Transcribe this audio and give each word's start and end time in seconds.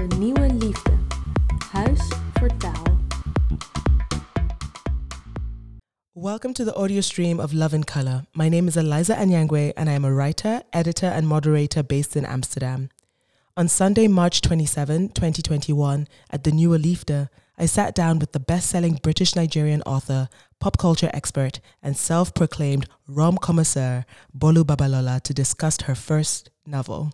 De 0.00 0.16
Nieuwe 0.16 0.52
Liefde. 0.52 0.90
Huis 1.72 2.08
voor 2.32 2.56
taal. 2.56 2.82
Welcome 6.12 6.54
to 6.54 6.64
the 6.64 6.74
audio 6.74 7.00
stream 7.00 7.40
of 7.40 7.52
Love 7.52 7.74
in 7.74 7.84
Color. 7.84 8.24
My 8.32 8.48
name 8.48 8.68
is 8.68 8.76
Eliza 8.76 9.14
Anyangwe, 9.14 9.72
and 9.76 9.88
I 9.88 9.92
am 9.92 10.04
a 10.04 10.12
writer, 10.12 10.62
editor, 10.72 11.10
and 11.10 11.26
moderator 11.26 11.84
based 11.84 12.16
in 12.16 12.24
Amsterdam. 12.24 12.88
On 13.56 13.68
Sunday, 13.68 14.08
March 14.08 14.40
27, 14.40 15.08
2021, 15.08 16.06
at 16.30 16.44
the 16.44 16.50
Nieuwe 16.50 16.78
Liefde, 16.78 17.28
I 17.60 17.66
sat 17.66 17.94
down 17.94 18.18
with 18.18 18.32
the 18.32 18.40
best 18.40 18.70
selling 18.70 18.94
British 19.02 19.36
Nigerian 19.36 19.82
author, 19.82 20.30
pop 20.60 20.78
culture 20.78 21.10
expert, 21.12 21.60
and 21.82 21.94
self 21.94 22.32
proclaimed 22.32 22.86
rom 23.06 23.36
connoisseur, 23.36 24.06
Bolu 24.34 24.64
Babalola, 24.64 25.20
to 25.20 25.34
discuss 25.34 25.78
her 25.82 25.94
first 25.94 26.48
novel, 26.64 27.12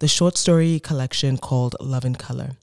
the 0.00 0.08
short 0.08 0.36
story 0.36 0.80
collection 0.80 1.38
called 1.38 1.76
Love 1.78 2.04
in 2.04 2.16
Color. 2.16 2.56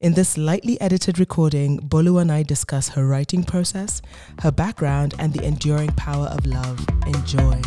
In 0.00 0.14
this 0.14 0.38
lightly 0.38 0.80
edited 0.80 1.18
recording, 1.18 1.80
Bolu 1.80 2.18
and 2.18 2.32
I 2.32 2.44
discuss 2.44 2.88
her 2.88 3.06
writing 3.06 3.44
process, 3.44 4.00
her 4.38 4.50
background, 4.50 5.12
and 5.18 5.34
the 5.34 5.44
enduring 5.44 5.92
power 5.98 6.28
of 6.28 6.46
love. 6.46 6.80
Enjoy. 7.06 7.60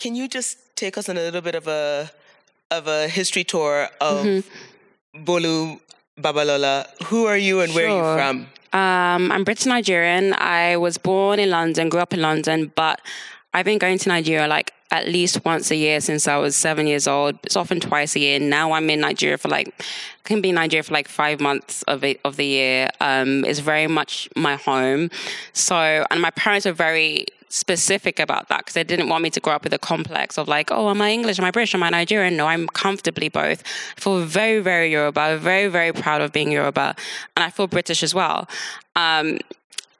Can 0.00 0.16
you 0.16 0.26
just 0.26 0.58
take 0.74 0.98
us 0.98 1.08
on 1.08 1.16
a 1.16 1.20
little 1.20 1.42
bit 1.42 1.54
of 1.54 1.68
a 1.68 2.10
of 2.72 2.88
a 2.88 3.06
history 3.06 3.44
tour 3.44 3.88
of 4.00 4.26
mm-hmm. 4.26 4.48
Bolu 5.24 5.80
Babalola? 6.20 6.86
Who 7.04 7.26
are 7.26 7.36
you 7.36 7.60
and 7.60 7.72
sure. 7.72 7.82
where 7.82 7.90
are 7.90 7.96
you 7.96 8.18
from? 8.18 8.46
Um, 8.72 9.32
I'm 9.32 9.44
British 9.44 9.66
Nigerian. 9.66 10.34
I 10.34 10.76
was 10.76 10.98
born 10.98 11.38
in 11.38 11.50
London, 11.50 11.88
grew 11.88 12.00
up 12.00 12.12
in 12.12 12.20
London, 12.20 12.72
but 12.74 13.00
I've 13.54 13.64
been 13.64 13.78
going 13.78 13.98
to 13.98 14.08
Nigeria 14.08 14.46
like 14.46 14.72
at 14.90 15.08
least 15.08 15.44
once 15.44 15.70
a 15.70 15.76
year 15.76 16.00
since 16.00 16.28
I 16.28 16.36
was 16.36 16.54
seven 16.54 16.86
years 16.86 17.08
old. 17.08 17.38
It's 17.42 17.56
often 17.56 17.80
twice 17.80 18.14
a 18.16 18.20
year. 18.20 18.38
Now 18.38 18.72
I'm 18.72 18.88
in 18.90 19.00
Nigeria 19.00 19.38
for 19.38 19.48
like, 19.48 19.74
can 20.24 20.40
be 20.40 20.50
in 20.50 20.54
Nigeria 20.56 20.82
for 20.82 20.92
like 20.92 21.08
five 21.08 21.40
months 21.40 21.82
of 21.84 22.04
it, 22.04 22.20
of 22.24 22.36
the 22.36 22.44
year. 22.44 22.88
Um, 23.00 23.44
it's 23.44 23.58
very 23.60 23.86
much 23.86 24.28
my 24.36 24.56
home. 24.56 25.10
So, 25.52 26.06
and 26.10 26.20
my 26.20 26.30
parents 26.30 26.66
are 26.66 26.72
very 26.72 27.26
specific 27.48 28.18
about 28.18 28.48
that 28.48 28.58
because 28.58 28.74
they 28.74 28.84
didn't 28.84 29.08
want 29.08 29.22
me 29.22 29.30
to 29.30 29.40
grow 29.40 29.54
up 29.54 29.64
with 29.64 29.72
a 29.72 29.78
complex 29.78 30.38
of 30.38 30.48
like, 30.48 30.70
oh, 30.70 30.90
am 30.90 31.00
I 31.00 31.10
English? 31.10 31.38
Am 31.38 31.44
I 31.44 31.50
British? 31.50 31.74
Am 31.74 31.82
I 31.82 31.90
Nigerian? 31.90 32.36
No, 32.36 32.46
I'm 32.46 32.66
comfortably 32.68 33.28
both. 33.28 33.62
I 33.96 34.00
feel 34.00 34.20
very, 34.20 34.60
very 34.60 34.90
Yoruba, 34.90 35.38
very, 35.38 35.68
very 35.68 35.92
proud 35.92 36.20
of 36.20 36.32
being 36.32 36.50
Yoruba. 36.50 36.94
And 37.36 37.44
I 37.44 37.50
feel 37.50 37.66
British 37.66 38.02
as 38.02 38.14
well. 38.14 38.48
Um, 38.94 39.38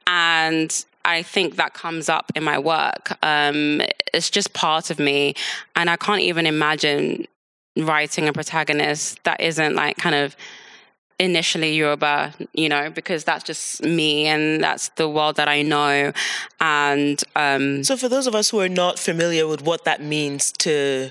and 0.07 0.85
I 1.05 1.23
think 1.23 1.57
that 1.57 1.73
comes 1.75 2.09
up 2.09 2.33
in 2.35 2.43
my 2.43 2.59
work. 2.59 3.17
Um, 3.23 3.81
it's 4.13 4.31
just 4.31 4.53
part 4.53 4.91
of 4.91 4.99
me. 4.99 5.35
And 5.77 5.89
I 5.89 5.97
can't 5.97 6.23
even 6.23 6.47
imagine 6.47 7.27
writing 7.77 8.27
a 8.27 8.33
protagonist 8.33 9.23
that 9.25 9.41
isn't 9.41 9.75
like 9.75 9.97
kind 9.99 10.15
of 10.15 10.37
initially 11.19 11.75
Yoruba, 11.75 12.35
you 12.53 12.69
know, 12.69 12.91
because 12.91 13.25
that's 13.25 13.45
just 13.45 13.83
me 13.83 14.27
and 14.27 14.63
that's 14.63 14.89
the 14.91 15.09
world 15.09 15.37
that 15.37 15.49
I 15.49 15.63
know. 15.63 16.13
And 16.61 17.23
um, 17.35 17.85
so, 17.85 17.97
for 17.97 18.09
those 18.09 18.27
of 18.27 18.35
us 18.35 18.51
who 18.51 18.61
are 18.61 18.69
not 18.69 18.99
familiar 18.99 19.47
with 19.47 19.63
what 19.63 19.85
that 19.85 20.03
means 20.03 20.53
to 20.53 21.11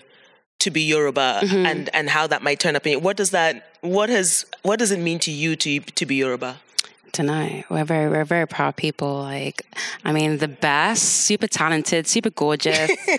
to 0.59 0.71
be 0.71 0.81
Yoruba 0.81 1.41
mm-hmm. 1.43 1.65
and 1.65 1.89
and 1.93 2.09
how 2.09 2.27
that 2.27 2.41
might 2.41 2.59
turn 2.59 2.75
up 2.75 2.87
in 2.87 3.01
what 3.01 3.17
does 3.17 3.31
that 3.31 3.71
what 3.81 4.09
has 4.09 4.45
what 4.63 4.79
does 4.79 4.89
it 4.91 4.99
mean 4.99 5.19
to 5.19 5.31
you 5.31 5.55
to 5.57 5.79
to 5.79 6.05
be 6.05 6.15
Yoruba? 6.15 6.57
tonight. 7.15 7.63
We're 7.69 7.85
very, 7.85 8.09
we're 8.09 8.25
very 8.25 8.45
proud 8.45 8.75
people. 8.75 9.19
Like, 9.21 9.65
I 10.03 10.11
mean, 10.11 10.37
the 10.39 10.49
best, 10.49 11.01
super 11.01 11.47
talented, 11.47 12.07
super 12.07 12.29
gorgeous. 12.29 12.89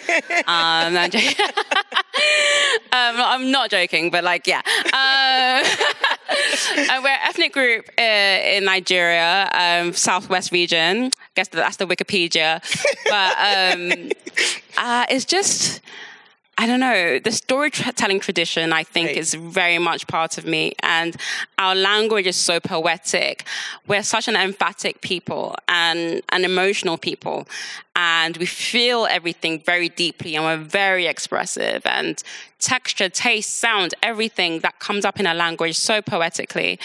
um, 0.46 0.96
I'm, 0.96 1.10
um, 2.92 3.16
I'm 3.20 3.50
not 3.50 3.70
joking, 3.70 4.10
but 4.10 4.24
like, 4.24 4.46
yeah. 4.46 4.62
Uh, 6.28 7.00
we're 7.02 7.08
an 7.08 7.18
ethnic 7.24 7.52
group 7.52 7.88
uh, 7.98 8.02
in 8.02 8.64
Nigeria, 8.64 9.48
um, 9.52 9.92
Southwest 9.92 10.50
region. 10.50 11.06
I 11.06 11.30
guess 11.36 11.48
that's 11.48 11.76
the 11.76 11.86
Wikipedia. 11.86 12.60
But 13.08 13.36
um, 13.38 14.10
uh, 14.76 15.06
it's 15.08 15.24
just 15.24 15.80
I 16.58 16.66
don't 16.66 16.80
know, 16.80 17.18
the 17.18 17.32
storytelling 17.32 18.20
tradition, 18.20 18.72
I 18.72 18.82
think, 18.82 19.08
right. 19.08 19.16
is 19.16 19.34
very 19.34 19.78
much 19.78 20.06
part 20.06 20.38
of 20.38 20.46
me. 20.46 20.72
And 20.82 21.14
our 21.58 21.74
language 21.74 22.26
is 22.26 22.36
so 22.36 22.60
poetic. 22.60 23.44
We're 23.86 24.02
such 24.02 24.26
an 24.26 24.36
emphatic 24.36 25.02
people 25.02 25.54
and 25.68 26.22
an 26.30 26.44
emotional 26.46 26.96
people. 26.96 27.46
And 27.94 28.38
we 28.38 28.46
feel 28.46 29.06
everything 29.06 29.60
very 29.60 29.90
deeply 29.90 30.34
and 30.34 30.44
we're 30.44 30.56
very 30.56 31.06
expressive. 31.06 31.82
And 31.84 32.22
texture, 32.58 33.10
taste, 33.10 33.58
sound, 33.58 33.94
everything 34.02 34.60
that 34.60 34.78
comes 34.78 35.04
up 35.04 35.20
in 35.20 35.26
our 35.26 35.34
language 35.34 35.76
so 35.76 36.00
poetically. 36.00 36.78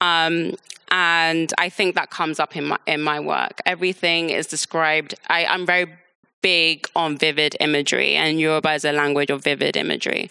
Um, 0.00 0.54
and 0.92 1.52
I 1.58 1.68
think 1.68 1.96
that 1.96 2.10
comes 2.10 2.38
up 2.38 2.56
in 2.56 2.66
my, 2.66 2.78
in 2.86 3.02
my 3.02 3.18
work. 3.18 3.60
Everything 3.66 4.30
is 4.30 4.46
described. 4.46 5.16
I, 5.28 5.44
I'm 5.46 5.66
very 5.66 5.88
big 6.42 6.88
on 6.94 7.16
vivid 7.16 7.56
imagery, 7.60 8.14
and 8.14 8.40
Yoruba 8.40 8.74
is 8.74 8.84
a 8.84 8.92
language 8.92 9.30
of 9.30 9.42
vivid 9.44 9.76
imagery. 9.76 10.28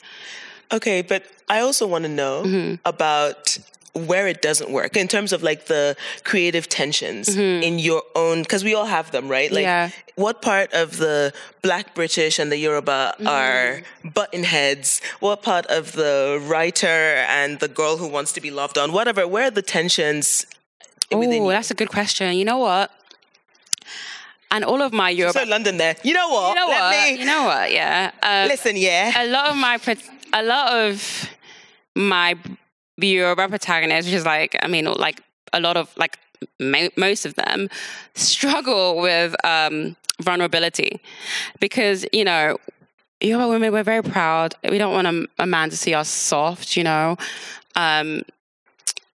Okay, 0.71 1.01
but 1.01 1.23
I 1.49 1.59
also 1.59 1.87
want 1.87 2.03
to 2.05 2.09
know 2.09 2.43
mm-hmm. 2.45 2.75
about 2.85 3.57
where 3.95 4.27
it 4.27 4.41
doesn't 4.41 4.71
work 4.71 4.97
in 4.97 5.07
terms 5.07 5.31
of 5.31 5.41
like 5.41 5.67
the 5.67 5.95
creative 6.25 6.67
tensions 6.67 7.29
mm-hmm. 7.29 7.63
in 7.63 7.79
your 7.79 8.03
own 8.13 8.41
because 8.41 8.61
we 8.61 8.75
all 8.75 8.85
have 8.85 9.09
them 9.11 9.29
right 9.29 9.53
like 9.53 9.63
yeah. 9.63 9.89
what 10.15 10.41
part 10.41 10.71
of 10.73 10.97
the 10.97 11.33
black 11.61 11.95
british 11.95 12.37
and 12.37 12.51
the 12.51 12.57
yoruba 12.57 13.15
mm-hmm. 13.17 13.25
are 13.25 13.81
button 14.13 14.43
heads 14.43 14.99
what 15.21 15.41
part 15.41 15.65
of 15.67 15.93
the 15.93 16.43
writer 16.45 16.85
and 17.29 17.61
the 17.61 17.69
girl 17.69 17.95
who 17.95 18.07
wants 18.07 18.33
to 18.33 18.41
be 18.41 18.51
loved 18.51 18.77
on 18.77 18.91
whatever 18.91 19.25
where 19.25 19.45
are 19.45 19.51
the 19.51 19.61
tensions 19.61 20.45
oh 21.13 21.49
that's 21.49 21.71
a 21.71 21.75
good 21.75 21.89
question 21.89 22.35
you 22.35 22.43
know 22.43 22.57
what 22.57 22.91
and 24.55 24.63
all 24.63 24.81
of 24.81 24.93
my 24.93 25.09
Yoruba. 25.09 25.39
So 25.39 25.43
London 25.45 25.75
there. 25.75 25.97
You 26.01 26.13
know 26.13 26.29
what? 26.29 26.49
You 26.49 26.55
know 26.55 26.67
Let 26.67 26.79
what? 26.79 27.11
Me... 27.13 27.19
You 27.19 27.25
know 27.25 27.43
what? 27.43 27.71
Yeah. 27.73 28.11
Um, 28.23 28.47
Listen, 28.47 28.77
yeah. 28.77 29.11
A 29.23 29.27
lot 29.27 29.49
of 29.49 29.57
my 29.57 29.77
a 30.33 30.43
lot 30.43 30.73
of 30.73 31.29
my 31.95 32.37
Yoruba 32.97 33.49
protagonists, 33.49 34.09
which 34.09 34.15
is 34.15 34.25
like, 34.25 34.55
I 34.61 34.67
mean, 34.67 34.85
like 34.85 35.21
a 35.51 35.59
lot 35.59 35.75
of 35.75 35.93
like 35.97 36.17
most 36.97 37.25
of 37.25 37.35
them 37.35 37.69
struggle 38.15 39.01
with 39.01 39.35
um, 39.45 39.97
vulnerability 40.21 41.01
because 41.59 42.05
you 42.13 42.23
know 42.23 42.57
Yoruba 43.19 43.49
women 43.49 43.73
we're 43.73 43.83
very 43.83 44.03
proud. 44.03 44.55
We 44.63 44.77
don't 44.77 44.93
want 44.93 45.07
a, 45.07 45.43
a 45.43 45.45
man 45.45 45.69
to 45.69 45.75
see 45.77 45.93
us 45.93 46.07
soft, 46.07 46.77
you 46.77 46.83
know. 46.85 47.17
Um, 47.75 48.21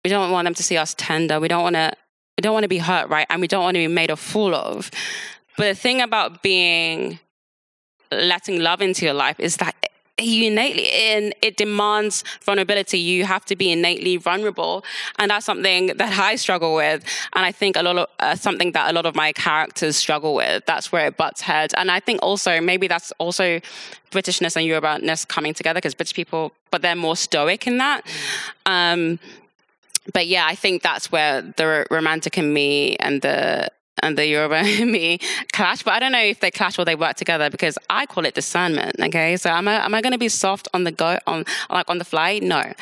we 0.03 0.09
don't 0.09 0.31
want 0.31 0.45
them 0.45 0.53
to 0.55 0.63
see 0.63 0.75
us 0.75 0.93
tender. 0.97 1.39
We 1.39 1.47
don't 1.47 1.63
want 1.63 1.75
to 1.77 1.93
we 2.39 2.41
don't 2.41 2.53
want 2.53 2.63
to 2.63 2.69
be 2.69 2.77
hurt, 2.77 3.09
right? 3.09 3.27
And 3.29 3.41
we 3.41 3.49
don't 3.49 3.63
want 3.63 3.75
to 3.75 3.79
be 3.79 3.93
made 3.93 4.09
a 4.09 4.15
fool 4.15 4.55
of. 4.55 4.89
But 5.57 5.65
the 5.65 5.75
thing 5.75 5.99
about 5.99 6.41
being 6.41 7.19
letting 8.13 8.61
love 8.61 8.81
into 8.81 9.03
your 9.03 9.13
life 9.13 9.37
is 9.41 9.57
that 9.57 9.75
you 10.17 10.45
innately 10.45 10.85
in 10.85 11.33
it 11.41 11.57
demands 11.57 12.23
vulnerability. 12.41 12.97
You 12.97 13.25
have 13.25 13.43
to 13.47 13.57
be 13.57 13.73
innately 13.73 14.15
vulnerable 14.15 14.85
and 15.17 15.31
that's 15.31 15.45
something 15.45 15.87
that 15.97 16.17
i 16.17 16.37
struggle 16.37 16.75
with. 16.75 17.03
And 17.33 17.45
i 17.45 17.51
think 17.51 17.75
a 17.75 17.83
lot 17.83 17.97
of 17.97 18.07
uh, 18.19 18.35
something 18.35 18.71
that 18.71 18.89
a 18.89 18.93
lot 18.93 19.05
of 19.05 19.15
my 19.15 19.33
characters 19.33 19.97
struggle 19.97 20.33
with. 20.33 20.65
That's 20.65 20.93
where 20.93 21.07
it 21.07 21.17
butts 21.17 21.41
heads. 21.41 21.73
And 21.73 21.91
i 21.91 21.99
think 21.99 22.21
also 22.21 22.61
maybe 22.61 22.87
that's 22.87 23.11
also 23.17 23.59
britishness 24.11 24.55
and 24.55 24.65
yorubaness 24.65 25.25
coming 25.25 25.53
together 25.53 25.77
because 25.79 25.93
british 25.93 26.13
people 26.13 26.53
but 26.71 26.81
they're 26.81 26.95
more 26.95 27.17
stoic 27.17 27.67
in 27.67 27.77
that. 27.79 28.05
Um, 28.65 29.19
but 30.13 30.27
yeah, 30.27 30.45
I 30.45 30.55
think 30.55 30.81
that's 30.81 31.11
where 31.11 31.41
the 31.41 31.85
romantic 31.91 32.37
in 32.37 32.53
me 32.53 32.95
and 32.97 33.21
the 33.21 33.69
and 34.01 34.17
the 34.17 34.25
Yoruba 34.25 34.59
in 34.81 34.91
me 34.91 35.19
clash. 35.51 35.83
But 35.83 35.93
I 35.93 35.99
don't 35.99 36.11
know 36.11 36.21
if 36.23 36.39
they 36.39 36.51
clash 36.51 36.79
or 36.79 36.85
they 36.85 36.95
work 36.95 37.15
together 37.15 37.49
because 37.49 37.77
I 37.89 38.05
call 38.05 38.25
it 38.25 38.33
discernment. 38.33 38.95
Okay, 38.99 39.37
so 39.37 39.49
am 39.49 39.67
I 39.67 39.85
am 39.85 39.93
I 39.93 40.01
going 40.01 40.13
to 40.13 40.17
be 40.19 40.29
soft 40.29 40.67
on 40.73 40.83
the 40.83 40.91
go 40.91 41.17
on 41.27 41.45
like 41.69 41.89
on 41.89 41.97
the 41.97 42.05
fly? 42.05 42.39
No, 42.41 42.73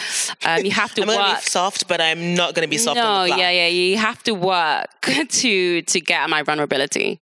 um, 0.46 0.64
you 0.64 0.72
have 0.72 0.94
to 0.96 1.02
I'm 1.04 1.08
work. 1.08 1.38
Be 1.38 1.42
soft, 1.42 1.88
but 1.88 2.02
I'm 2.02 2.36
not 2.36 2.54
going 2.56 2.66
to 2.66 2.70
be 2.70 2.78
soft. 2.78 2.98
No, 2.98 3.24
yeah, 3.24 3.50
yeah, 3.50 3.68
you 3.68 3.98
have 3.98 4.22
to 4.24 4.34
work 4.34 4.90
to 5.30 5.82
to 5.82 6.02
get 6.02 6.30
my 6.30 6.44
vulnerability. 6.44 7.20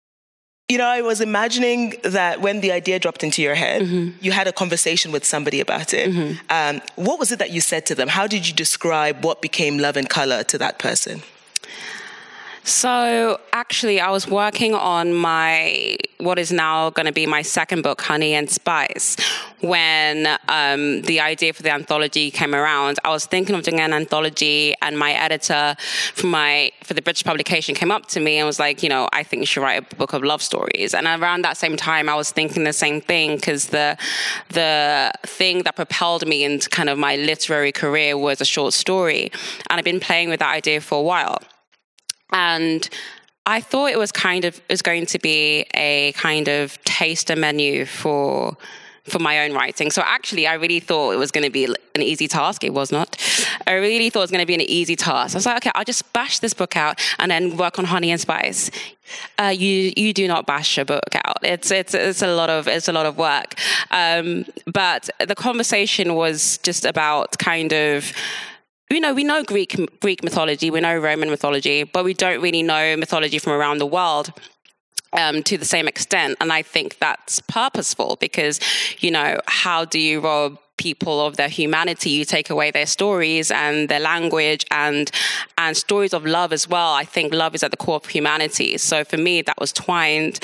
You 0.72 0.78
know, 0.78 0.88
I 0.88 1.02
was 1.02 1.20
imagining 1.20 1.96
that 2.04 2.40
when 2.40 2.62
the 2.62 2.72
idea 2.72 2.98
dropped 2.98 3.26
into 3.26 3.42
your 3.42 3.56
head, 3.56 3.82
mm-hmm. 3.82 4.16
you 4.22 4.32
had 4.32 4.48
a 4.48 4.54
conversation 4.54 5.12
with 5.12 5.26
somebody 5.26 5.60
about 5.60 5.94
it. 5.94 6.10
Mm-hmm. 6.10 6.32
Um, 6.50 6.82
what 6.96 7.20
was 7.20 7.30
it 7.34 7.40
that 7.40 7.52
you 7.52 7.60
said 7.60 7.86
to 7.88 7.94
them? 7.94 8.08
How 8.08 8.26
did 8.26 8.48
you 8.48 8.54
describe 8.54 9.26
what 9.26 9.42
became 9.42 9.80
Love 9.80 9.98
in 9.98 10.06
Color 10.06 10.44
to 10.46 10.58
that 10.60 10.80
person? 10.80 11.24
So 12.64 13.40
actually, 13.54 14.00
I 14.00 14.12
was 14.12 14.28
working 14.28 14.76
on 14.76 15.14
my 15.14 15.98
what 16.20 16.38
is 16.38 16.52
now 16.52 16.92
going 16.92 17.08
to 17.08 17.12
be 17.12 17.26
my 17.26 17.42
second 17.42 17.82
book, 17.82 18.02
Honey 18.02 18.36
and 18.36 18.50
Spice. 18.50 19.18
When 19.62 20.28
um, 20.48 21.02
the 21.02 21.20
idea 21.22 21.54
for 21.54 21.64
the 21.64 21.72
anthology 21.72 22.30
came 22.30 22.54
around, 22.54 23.00
I 23.04 23.10
was 23.10 23.26
thinking 23.26 23.56
of 23.56 23.64
doing 23.64 23.80
an 23.80 23.94
anthology, 23.94 24.76
and 24.82 24.98
my 24.98 25.14
editor 25.14 25.76
for 26.14 26.28
my 26.28 26.72
for 26.84 26.94
the 26.94 27.02
British 27.02 27.24
publication 27.24 27.74
came 27.74 27.92
up 27.92 28.06
to 28.08 28.20
me 28.20 28.38
and 28.38 28.46
was 28.46 28.60
like, 28.60 28.84
you 28.84 28.90
know, 28.90 29.10
I 29.12 29.24
think 29.24 29.42
you 29.42 29.48
should 29.48 29.62
write 29.62 29.92
a 29.92 29.96
book 29.96 30.14
of 30.14 30.24
love 30.24 30.44
stories. 30.44 30.94
And 30.94 31.08
around 31.08 31.44
that 31.44 31.58
same 31.58 31.76
time, 31.76 32.10
I 32.10 32.16
was 32.16 32.32
thinking 32.32 32.64
the 32.64 32.74
same 32.74 33.02
thing 33.02 33.38
because 33.38 33.70
the 33.70 33.98
the 34.50 35.12
thing 35.24 35.64
that 35.64 35.76
propelled 35.76 36.28
me 36.28 36.44
into 36.44 36.70
kind 36.70 36.90
of 36.90 37.00
my 37.00 37.16
literary 37.16 37.72
career 37.72 38.16
was 38.16 38.40
a 38.40 38.46
short 38.46 38.74
story, 38.74 39.32
and 39.70 39.80
I've 39.80 39.86
been 39.86 40.00
playing 40.00 40.30
with 40.30 40.40
that 40.42 40.54
idea 40.54 40.80
for 40.80 41.00
a 41.00 41.04
while 41.04 41.42
and 42.32 42.88
I 43.46 43.62
thought 43.62 43.92
it 43.92 43.98
was 43.98 44.12
kind 44.12 44.46
of 44.46 44.62
was 44.70 44.82
going 44.82 45.06
to 45.08 45.20
be 45.20 45.66
a 45.74 46.14
kind 46.14 46.48
of 46.48 46.82
taster 46.84 47.36
menu 47.36 47.86
for 47.86 48.56
for 49.06 49.18
my 49.20 49.44
own 49.44 49.54
writing. 49.54 49.90
So 49.90 50.04
actually, 50.06 50.46
I 50.46 50.54
really 50.54 50.80
thought 50.80 51.12
it 51.12 51.18
was 51.18 51.32
going 51.32 51.44
to 51.44 51.50
be 51.50 51.66
an 51.66 52.02
easy 52.02 52.28
task. 52.28 52.64
It 52.64 52.74
was 52.74 52.92
not. 52.92 53.18
I 53.66 53.74
really 53.74 54.10
thought 54.10 54.20
it 54.20 54.24
was 54.24 54.32
going 54.32 54.44
to 54.44 54.48
be 54.48 54.54
an 54.54 54.62
easy 54.62 54.96
task. 54.96 55.36
I 55.36 55.38
was 55.38 55.46
like, 55.46 55.58
okay, 55.58 55.72
I'll 55.74 55.84
just 55.84 56.14
bash 56.14 56.38
this 56.40 56.54
book 56.54 56.78
out 56.78 57.02
and 57.18 57.32
then 57.32 57.58
work 57.58 57.80
on 57.80 57.86
Honey 57.86 58.12
and 58.12 58.22
Spice. 58.22 58.70
Uh, 59.40 59.48
you 59.48 59.92
you 59.98 60.14
do 60.14 60.28
not 60.28 60.46
bash 60.46 60.78
a 60.78 60.86
book 60.86 61.16
out. 61.26 61.38
It's 61.42 61.72
it's 61.72 61.94
it's 61.94 62.22
a 62.22 62.34
lot 62.34 62.50
of 62.50 62.68
it's 62.68 62.88
a 62.88 62.94
lot 62.94 63.06
of 63.06 63.18
work. 63.18 63.56
Um, 63.90 64.46
but 64.72 65.10
the 65.20 65.36
conversation 65.36 66.14
was 66.14 66.60
just 66.60 66.86
about 66.86 67.38
kind 67.40 67.74
of 67.74 68.14
you 68.94 69.00
know, 69.00 69.14
we 69.14 69.24
know 69.24 69.44
Greek 69.44 69.76
Greek 70.00 70.24
mythology, 70.24 70.72
we 70.72 70.80
know 70.82 70.98
Roman 70.98 71.30
mythology, 71.30 71.84
but 71.84 72.04
we 72.04 72.14
don't 72.14 72.42
really 72.42 72.64
know 72.64 72.96
mythology 72.98 73.40
from 73.40 73.54
around 73.54 73.78
the 73.80 73.86
world. 73.86 74.32
Um, 75.14 75.44
to 75.44 75.58
the 75.58 75.66
same 75.66 75.90
extent. 75.90 76.38
And 76.40 76.54
I 76.54 76.62
think 76.62 77.00
that's 77.00 77.42
purposeful 77.42 78.16
because, 78.22 78.62
you 79.00 79.12
know, 79.12 79.42
how 79.46 79.84
do 79.84 80.00
you 80.00 80.22
rob 80.22 80.58
people 80.82 81.24
of 81.28 81.38
their 81.38 81.48
humanity. 81.48 82.10
You 82.10 82.26
take 82.26 82.50
away 82.50 82.72
their 82.72 82.88
stories 82.88 83.52
and 83.52 83.88
their 83.88 84.00
language 84.00 84.66
and 84.72 85.12
and 85.58 85.78
stories 85.78 86.14
of 86.14 86.26
love 86.26 86.52
as 86.52 86.68
well. 86.68 86.94
I 86.94 87.06
think 87.06 87.34
love 87.34 87.54
is 87.54 87.64
at 87.64 87.70
the 87.70 87.78
core 87.78 87.98
of 87.98 88.06
humanity. 88.08 88.78
So 88.80 89.04
for 89.04 89.18
me, 89.18 89.44
that 89.44 89.60
was 89.60 89.72
twined. 89.72 90.40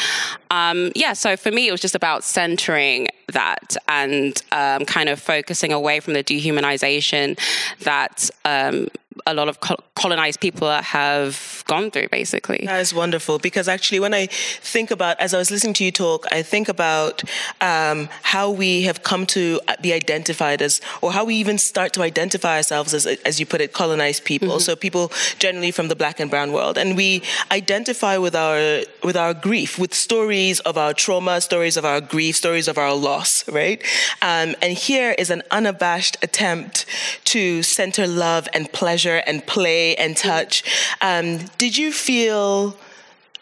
Um, 0.52 0.92
yeah. 0.96 1.14
So 1.14 1.36
for 1.38 1.52
me, 1.52 1.68
it 1.68 1.72
was 1.72 1.82
just 1.82 1.96
about 1.96 2.24
centering 2.24 3.08
that 3.34 3.76
and 3.88 4.42
um, 4.52 4.86
kind 4.86 5.10
of 5.10 5.20
focusing 5.20 5.74
away 5.74 6.00
from 6.00 6.14
the 6.14 6.24
dehumanization 6.24 7.38
that 7.80 8.30
um, 8.46 8.88
a 9.26 9.34
lot 9.34 9.50
of 9.50 9.60
colonized 9.96 10.40
people 10.40 10.70
have 10.70 11.64
gone 11.68 11.92
through, 11.92 12.10
basically. 12.10 12.64
That 12.66 12.80
is 12.80 12.94
wonderful 12.94 13.40
because 13.40 13.68
actually, 13.68 14.00
when 14.00 14.14
I 14.14 14.28
think 14.28 14.92
about, 14.92 15.20
as 15.20 15.34
I 15.34 15.38
was 15.38 15.52
listening 15.52 15.74
to 15.76 15.84
you 15.84 15.92
talk, 15.92 16.26
I 16.32 16.42
think 16.42 16.70
about 16.70 17.24
um, 17.62 18.10
how 18.24 18.52
we 18.52 18.84
have 18.84 19.04
come 19.04 19.26
to 19.28 19.60
be 19.82 19.94
identified 19.94 20.62
as, 20.62 20.82
or 21.02 21.12
how 21.12 21.26
we 21.26 21.36
even 21.36 21.58
start 21.58 21.94
to 21.94 22.02
identify 22.02 22.58
ourselves 22.58 22.94
as, 22.94 23.06
as 23.06 23.40
you 23.40 23.46
put 23.46 23.62
it, 23.62 23.74
colonized 23.74 24.26
people. 24.26 24.50
Mm-hmm. 24.50 24.60
So 24.60 24.76
people 24.76 25.12
generally 25.40 25.72
from 25.72 25.88
the 25.88 25.96
black 25.96 26.20
and 26.20 26.30
brown 26.30 26.52
world, 26.52 26.78
and 26.78 26.96
we 26.96 27.24
identify 27.52 28.18
with 28.18 28.36
our 28.36 28.84
with 29.04 29.16
our 29.16 29.34
grief, 29.34 29.80
with 29.80 29.94
stories 29.94 30.60
of 30.62 30.78
our 30.78 30.94
trauma, 30.94 31.42
stories 31.42 31.78
of 31.78 31.86
our 31.86 32.02
grief, 32.02 32.36
stories 32.36 32.68
of 32.68 32.78
our 32.78 32.94
loss, 32.94 33.48
right? 33.50 33.82
Um, 34.22 34.56
and 34.62 34.74
here 34.74 35.16
is 35.18 35.30
an 35.30 35.44
unabashed 35.52 36.18
attempt 36.22 36.86
to 37.26 37.64
center 37.64 38.08
love 38.08 38.48
and 38.54 38.72
pleasure 38.72 39.07
and 39.16 39.46
play 39.46 39.96
and 39.96 40.16
touch. 40.16 40.64
Um, 41.02 41.40
did 41.58 41.78
you 41.78 41.92
feel 41.92 42.78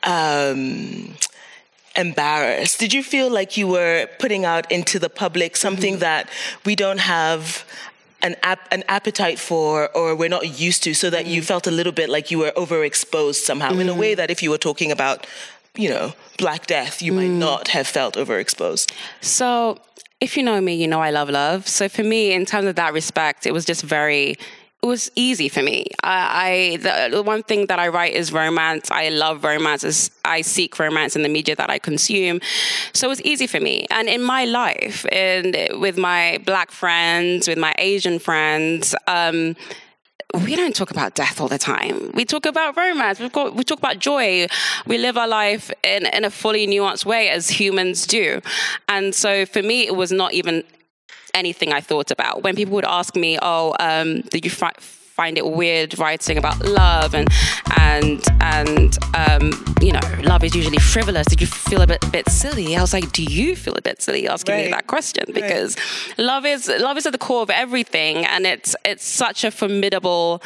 um, 0.03 1.15
embarrassed? 1.95 2.79
Did 2.79 2.93
you 2.93 3.03
feel 3.03 3.29
like 3.29 3.57
you 3.57 3.67
were 3.67 4.07
putting 4.19 4.45
out 4.45 4.71
into 4.71 4.99
the 4.99 5.09
public 5.09 5.55
something 5.55 5.93
mm-hmm. 5.93 6.01
that 6.01 6.29
we 6.65 6.75
don't 6.75 6.99
have? 6.99 7.65
An, 8.21 8.35
ap- 8.41 8.67
an 8.71 8.83
appetite 8.87 9.37
for 9.37 9.95
or 9.95 10.15
we're 10.15 10.29
not 10.29 10.59
used 10.59 10.81
to 10.85 10.95
so 10.95 11.11
that 11.11 11.27
you 11.27 11.41
mm-hmm. 11.41 11.45
felt 11.45 11.67
a 11.67 11.69
little 11.69 11.91
bit 11.91 12.09
like 12.09 12.31
you 12.31 12.39
were 12.39 12.51
overexposed 12.57 13.35
somehow 13.35 13.69
mm. 13.69 13.81
in 13.81 13.89
a 13.89 13.93
way 13.93 14.13
mm-hmm. 14.13 14.17
that 14.17 14.31
if 14.31 14.41
you 14.41 14.49
were 14.49 14.57
talking 14.57 14.91
about 14.91 15.27
you 15.75 15.89
know 15.89 16.13
black 16.37 16.65
death 16.65 17.01
you 17.01 17.11
mm. 17.11 17.17
might 17.17 17.27
not 17.27 17.67
have 17.67 17.85
felt 17.85 18.15
overexposed 18.15 18.91
so 19.21 19.77
if 20.19 20.37
you 20.37 20.43
know 20.43 20.59
me 20.59 20.73
you 20.73 20.87
know 20.87 21.01
i 21.01 21.11
love 21.11 21.29
love 21.29 21.67
so 21.67 21.87
for 21.87 22.03
me 22.03 22.31
in 22.31 22.45
terms 22.45 22.65
of 22.65 22.75
that 22.75 22.93
respect 22.93 23.45
it 23.45 23.51
was 23.51 23.65
just 23.65 23.83
very 23.83 24.35
it 24.85 24.87
was 24.87 25.11
easy 25.15 25.49
for 25.49 25.63
me. 25.63 25.87
I, 26.03 26.17
I 26.45 26.77
the, 26.77 27.15
the, 27.17 27.23
one 27.23 27.41
thing 27.41 27.65
that 27.67 27.79
I 27.79 27.87
write 27.87 28.13
is 28.13 28.31
romance. 28.31 28.91
I 28.91 29.09
love 29.09 29.43
romance. 29.43 30.11
I 30.23 30.41
seek 30.41 30.77
romance 30.77 31.15
in 31.15 31.23
the 31.23 31.29
media 31.29 31.55
that 31.55 31.71
I 31.71 31.79
consume, 31.79 32.39
so 32.93 33.07
it 33.07 33.09
was 33.09 33.21
easy 33.23 33.47
for 33.47 33.59
me. 33.59 33.87
And 33.89 34.07
in 34.07 34.21
my 34.21 34.45
life, 34.45 35.03
and 35.11 35.57
with 35.81 35.97
my 35.97 36.39
black 36.45 36.69
friends, 36.69 37.47
with 37.47 37.57
my 37.57 37.73
Asian 37.79 38.19
friends. 38.19 38.93
Um, 39.07 39.55
we 40.43 40.55
don't 40.57 40.75
talk 40.75 40.91
about 40.91 41.15
death 41.15 41.39
all 41.39 41.47
the 41.47 41.57
time. 41.57 42.11
We 42.13 42.25
talk 42.25 42.45
about 42.45 42.75
romance. 42.75 43.19
we 43.19 43.27
we 43.27 43.63
talk 43.63 43.79
about 43.79 43.99
joy. 43.99 44.47
We 44.85 44.97
live 44.97 45.17
our 45.17 45.29
life 45.29 45.71
in, 45.81 46.05
in 46.07 46.25
a 46.25 46.29
fully 46.29 46.67
nuanced 46.67 47.05
way 47.05 47.29
as 47.29 47.49
humans 47.49 48.05
do. 48.05 48.41
And 48.89 49.15
so 49.15 49.45
for 49.45 49.61
me, 49.61 49.87
it 49.87 49.95
was 49.95 50.11
not 50.11 50.33
even 50.33 50.65
anything 51.33 51.73
I 51.73 51.81
thought 51.81 52.11
about. 52.11 52.43
When 52.43 52.55
people 52.55 52.73
would 52.75 52.85
ask 52.85 53.15
me, 53.15 53.37
"Oh, 53.41 53.75
um, 53.79 54.21
did 54.21 54.45
you 54.45 54.51
fi- 54.51 54.73
find 54.79 55.37
it 55.37 55.47
weird 55.47 55.97
writing 55.97 56.37
about 56.37 56.59
love 56.65 57.15
and 57.15 57.29
and 57.79 58.21
and 58.41 58.97
um, 59.13 59.75
you 59.81 59.93
know, 59.93 60.01
love 60.23 60.43
is 60.43 60.53
usually 60.53 60.77
frivolous. 60.77 61.25
Did 61.27 61.39
you 61.39 61.47
feel 61.47 61.81
a 61.81 61.87
bit 61.87 62.03
bit 62.11 62.29
silly?" 62.29 62.75
I 62.75 62.81
was 62.81 62.93
like, 62.93 63.11
"Do 63.11 63.23
you 63.23 63.55
feel 63.55 63.75
a 63.75 63.81
bit 63.81 64.01
silly 64.01 64.27
asking 64.27 64.55
right. 64.55 64.65
me 64.65 64.71
that 64.71 64.87
question?" 64.87 65.25
Because 65.33 65.77
right. 65.77 66.25
love 66.25 66.45
is 66.45 66.67
love 66.67 66.97
is 66.97 67.05
at 67.05 67.11
the 67.11 67.17
core 67.17 67.41
of 67.41 67.49
everything, 67.49 68.25
and 68.25 68.45
it's 68.45 68.75
it's 68.85 69.05
such 69.05 69.43
a 69.43 69.51
formidable 69.51 70.41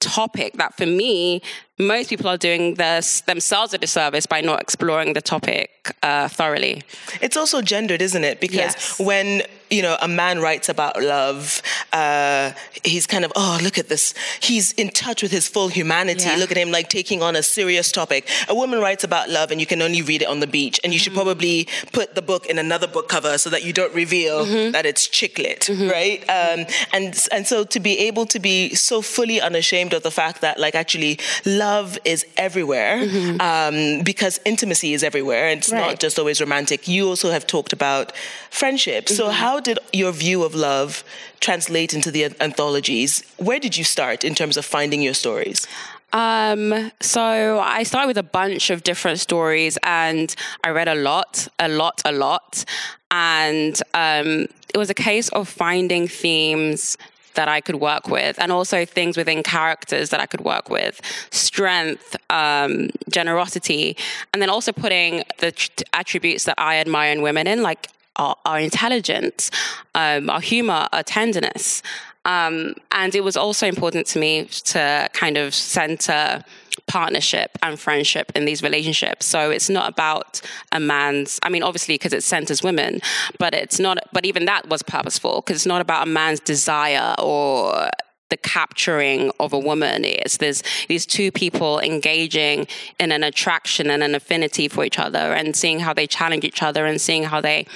topic 0.00 0.54
that 0.54 0.76
for 0.76 0.86
me 0.86 1.40
most 1.78 2.08
people 2.08 2.28
are 2.28 2.36
doing 2.36 2.74
this 2.74 3.22
themselves 3.22 3.74
a 3.74 3.78
disservice 3.78 4.26
by 4.26 4.40
not 4.40 4.60
exploring 4.60 5.12
the 5.12 5.20
topic 5.20 5.94
uh, 6.02 6.28
thoroughly 6.28 6.82
it's 7.20 7.36
also 7.36 7.60
gendered 7.60 8.00
isn't 8.00 8.24
it 8.24 8.40
because 8.40 8.56
yes. 8.56 9.00
when 9.00 9.42
you 9.74 9.82
know, 9.82 9.96
a 10.00 10.08
man 10.08 10.40
writes 10.40 10.68
about 10.68 11.02
love, 11.02 11.60
uh, 11.92 12.52
he's 12.84 13.06
kind 13.06 13.24
of, 13.24 13.32
oh, 13.34 13.58
look 13.62 13.76
at 13.76 13.88
this. 13.88 14.14
He's 14.40 14.72
in 14.72 14.90
touch 14.90 15.22
with 15.22 15.32
his 15.32 15.48
full 15.48 15.68
humanity. 15.68 16.28
Yeah. 16.28 16.36
Look 16.36 16.50
at 16.50 16.56
him 16.56 16.70
like 16.70 16.88
taking 16.88 17.22
on 17.22 17.34
a 17.34 17.42
serious 17.42 17.90
topic. 17.90 18.28
A 18.48 18.54
woman 18.54 18.80
writes 18.80 19.04
about 19.04 19.30
love 19.30 19.50
and 19.50 19.60
you 19.60 19.66
can 19.66 19.82
only 19.82 20.02
read 20.02 20.22
it 20.22 20.28
on 20.28 20.40
the 20.40 20.46
beach. 20.46 20.78
And 20.84 20.92
you 20.92 20.98
mm-hmm. 20.98 21.04
should 21.04 21.14
probably 21.14 21.68
put 21.92 22.14
the 22.14 22.22
book 22.22 22.46
in 22.46 22.58
another 22.58 22.86
book 22.86 23.08
cover 23.08 23.36
so 23.38 23.50
that 23.50 23.64
you 23.64 23.72
don't 23.72 23.94
reveal 23.94 24.44
mm-hmm. 24.44 24.72
that 24.72 24.86
it's 24.86 25.08
chick 25.08 25.38
lit, 25.38 25.60
mm-hmm. 25.62 25.88
right? 25.88 26.20
Um, 26.22 26.66
and, 26.92 27.18
and 27.32 27.46
so 27.46 27.64
to 27.64 27.80
be 27.80 27.98
able 28.00 28.26
to 28.26 28.38
be 28.38 28.74
so 28.74 29.02
fully 29.02 29.40
unashamed 29.40 29.92
of 29.92 30.02
the 30.02 30.10
fact 30.10 30.40
that 30.42 30.60
like 30.60 30.74
actually 30.74 31.18
love 31.44 31.63
is 32.04 32.26
everywhere 32.36 32.98
mm-hmm. 32.98 33.40
um, 33.40 34.02
because 34.04 34.40
intimacy 34.44 34.94
is 34.94 35.02
everywhere. 35.02 35.48
And 35.48 35.58
it's 35.58 35.72
right. 35.72 35.80
not 35.80 36.00
just 36.00 36.18
always 36.18 36.40
romantic. 36.40 36.88
You 36.88 37.08
also 37.08 37.30
have 37.30 37.46
talked 37.46 37.72
about 37.72 38.12
friendship. 38.50 39.08
So 39.08 39.24
mm-hmm. 39.24 39.32
how 39.32 39.60
did 39.60 39.78
your 39.92 40.12
view 40.12 40.42
of 40.44 40.54
love 40.54 41.04
translate 41.40 41.94
into 41.94 42.10
the 42.10 42.24
anthologies? 42.40 43.22
Where 43.38 43.60
did 43.60 43.76
you 43.76 43.84
start 43.84 44.24
in 44.24 44.34
terms 44.34 44.56
of 44.56 44.64
finding 44.64 45.02
your 45.02 45.14
stories? 45.14 45.66
Um, 46.12 46.92
so 47.00 47.58
I 47.58 47.82
started 47.82 48.06
with 48.06 48.18
a 48.18 48.22
bunch 48.22 48.70
of 48.70 48.84
different 48.84 49.18
stories 49.18 49.76
and 49.82 50.34
I 50.62 50.70
read 50.70 50.88
a 50.88 50.94
lot, 50.94 51.48
a 51.58 51.68
lot, 51.68 52.02
a 52.04 52.12
lot. 52.12 52.64
And 53.10 53.80
um, 53.94 54.46
it 54.72 54.78
was 54.78 54.90
a 54.90 54.94
case 54.94 55.28
of 55.30 55.48
finding 55.48 56.06
themes 56.06 56.96
that 57.34 57.48
I 57.48 57.60
could 57.60 57.76
work 57.76 58.08
with, 58.08 58.38
and 58.38 58.50
also 58.50 58.84
things 58.84 59.16
within 59.16 59.42
characters 59.42 60.10
that 60.10 60.20
I 60.20 60.26
could 60.26 60.40
work 60.40 60.70
with 60.70 61.00
strength, 61.30 62.16
um, 62.30 62.90
generosity, 63.10 63.96
and 64.32 64.40
then 64.40 64.50
also 64.50 64.72
putting 64.72 65.24
the 65.38 65.52
attributes 65.92 66.44
that 66.44 66.56
I 66.58 66.76
admire 66.76 67.12
in 67.12 67.22
women 67.22 67.46
in, 67.46 67.62
like 67.62 67.88
our, 68.16 68.36
our 68.44 68.60
intelligence, 68.60 69.50
um, 69.94 70.30
our 70.30 70.40
humor, 70.40 70.88
our 70.92 71.02
tenderness. 71.02 71.82
Um, 72.24 72.74
and 72.90 73.14
it 73.14 73.22
was 73.22 73.36
also 73.36 73.66
important 73.66 74.06
to 74.08 74.18
me 74.18 74.44
to 74.44 75.08
kind 75.12 75.36
of 75.36 75.54
center 75.54 76.42
partnership 76.86 77.50
and 77.62 77.78
friendship 77.78 78.32
in 78.34 78.44
these 78.44 78.62
relationships. 78.62 79.26
So 79.26 79.50
it's 79.50 79.70
not 79.70 79.88
about 79.88 80.40
a 80.72 80.80
man's, 80.80 81.38
I 81.42 81.48
mean, 81.48 81.62
obviously, 81.62 81.94
because 81.94 82.12
it 82.12 82.22
centers 82.22 82.62
women, 82.62 83.00
but 83.38 83.54
it's 83.54 83.78
not, 83.78 83.98
but 84.12 84.24
even 84.24 84.44
that 84.46 84.68
was 84.68 84.82
purposeful 84.82 85.40
because 85.40 85.56
it's 85.56 85.66
not 85.66 85.80
about 85.80 86.06
a 86.06 86.10
man's 86.10 86.40
desire 86.40 87.14
or 87.18 87.90
the 88.30 88.36
capturing 88.38 89.30
of 89.38 89.52
a 89.52 89.58
woman 89.58 90.04
It's 90.04 90.38
There's 90.38 90.62
these 90.88 91.06
two 91.06 91.30
people 91.30 91.78
engaging 91.80 92.66
in 92.98 93.12
an 93.12 93.22
attraction 93.22 93.90
and 93.90 94.02
an 94.02 94.14
affinity 94.14 94.66
for 94.66 94.84
each 94.84 94.98
other 94.98 95.34
and 95.34 95.54
seeing 95.54 95.80
how 95.80 95.92
they 95.92 96.06
challenge 96.06 96.44
each 96.44 96.62
other 96.62 96.86
and 96.86 97.00
seeing 97.00 97.24
how 97.24 97.40
they 97.40 97.66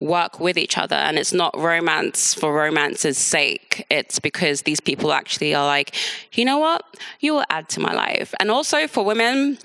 work 0.00 0.40
with 0.40 0.58
each 0.58 0.76
other 0.76 0.96
and 0.96 1.18
it's 1.18 1.32
not 1.32 1.56
romance 1.58 2.34
for 2.34 2.52
romance's 2.52 3.16
sake. 3.16 3.86
It's 3.90 4.18
because 4.18 4.62
these 4.62 4.80
people 4.80 5.12
actually 5.12 5.54
are 5.54 5.66
like 5.66 5.94
you 6.32 6.44
know 6.44 6.58
what? 6.58 6.84
You 7.20 7.34
will 7.34 7.44
add 7.48 7.68
to 7.70 7.80
my 7.80 7.94
life. 7.94 8.34
And 8.40 8.50
also 8.50 8.86
for 8.86 9.04
women 9.04 9.58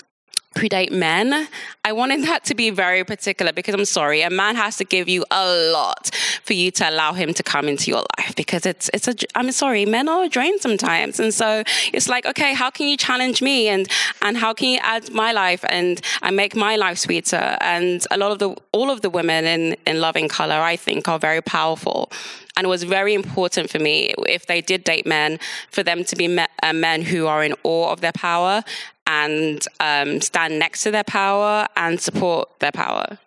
who 0.59 0.67
date 0.67 0.91
men, 0.91 1.47
I 1.85 1.93
wanted 1.93 2.23
that 2.27 2.43
to 2.45 2.55
be 2.55 2.69
very 2.69 3.03
particular 3.03 3.53
because 3.53 3.73
I'm 3.73 3.85
sorry, 3.85 4.21
a 4.21 4.29
man 4.29 4.55
has 4.55 4.77
to 4.77 4.83
give 4.83 5.07
you 5.07 5.25
a 5.31 5.71
lot 5.71 6.13
for 6.43 6.53
you 6.53 6.71
to 6.71 6.89
allow 6.89 7.13
him 7.13 7.33
to 7.33 7.43
come 7.43 7.67
into 7.67 7.89
your 7.89 8.03
life 8.17 8.35
because 8.35 8.65
it's 8.65 8.89
it's 8.93 9.07
a 9.07 9.15
I'm 9.35 9.51
sorry, 9.51 9.85
men 9.85 10.09
are 10.09 10.23
a 10.23 10.29
drain 10.29 10.59
sometimes. 10.59 11.19
And 11.19 11.33
so 11.33 11.63
it's 11.93 12.09
like, 12.09 12.25
okay, 12.25 12.53
how 12.53 12.69
can 12.69 12.87
you 12.87 12.97
challenge 12.97 13.41
me 13.41 13.69
and 13.69 13.87
and 14.21 14.37
how 14.37 14.53
can 14.53 14.69
you 14.69 14.79
add 14.81 15.11
my 15.11 15.31
life 15.31 15.63
and 15.69 16.01
and 16.21 16.35
make 16.35 16.55
my 16.55 16.75
life 16.75 16.97
sweeter? 16.97 17.57
And 17.61 18.05
a 18.11 18.17
lot 18.17 18.31
of 18.31 18.39
the 18.39 18.55
all 18.71 18.89
of 18.89 19.01
the 19.01 19.09
women 19.09 19.45
in 19.45 19.75
in 19.85 20.01
Love 20.01 20.17
in 20.17 20.27
Color, 20.27 20.59
I 20.61 20.75
think, 20.75 21.07
are 21.07 21.19
very 21.19 21.41
powerful 21.41 22.11
and 22.57 22.65
it 22.65 22.69
was 22.69 22.83
very 22.83 23.13
important 23.13 23.69
for 23.69 23.79
me 23.79 24.13
if 24.27 24.45
they 24.45 24.61
did 24.61 24.83
date 24.83 25.05
men 25.05 25.39
for 25.69 25.83
them 25.83 26.03
to 26.03 26.15
be 26.15 26.27
uh, 26.37 26.73
men 26.73 27.01
who 27.01 27.25
are 27.25 27.43
in 27.43 27.55
awe 27.63 27.91
of 27.91 28.01
their 28.01 28.11
power 28.11 28.63
and 29.11 29.67
um, 29.81 30.21
stand 30.21 30.57
next 30.57 30.83
to 30.83 30.91
their 30.91 31.03
power 31.03 31.67
and 31.75 31.99
support 31.99 32.47
their 32.59 32.71
power. 32.71 33.17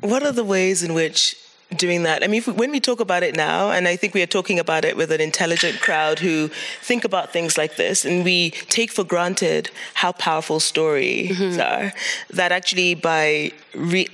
What 0.00 0.22
are 0.22 0.32
the 0.32 0.44
ways 0.44 0.82
in 0.82 0.92
which 0.92 1.36
doing 1.76 2.02
that? 2.02 2.22
I 2.22 2.26
mean, 2.26 2.42
when 2.42 2.70
we 2.70 2.80
talk 2.80 3.00
about 3.00 3.22
it 3.22 3.34
now, 3.34 3.70
and 3.70 3.88
I 3.88 3.96
think 3.96 4.12
we 4.12 4.22
are 4.22 4.32
talking 4.38 4.58
about 4.58 4.84
it 4.84 4.96
with 4.96 5.10
an 5.12 5.20
intelligent 5.20 5.80
crowd 5.80 6.18
who 6.18 6.48
think 6.82 7.04
about 7.04 7.32
things 7.32 7.56
like 7.56 7.76
this, 7.76 8.04
and 8.04 8.22
we 8.22 8.50
take 8.78 8.92
for 8.92 9.04
granted 9.04 9.70
how 9.94 10.12
powerful 10.12 10.60
stories 10.60 11.38
mm-hmm. 11.38 11.60
are, 11.60 11.92
that 12.30 12.52
actually 12.52 12.94
by 12.94 13.52
re- 13.74 14.08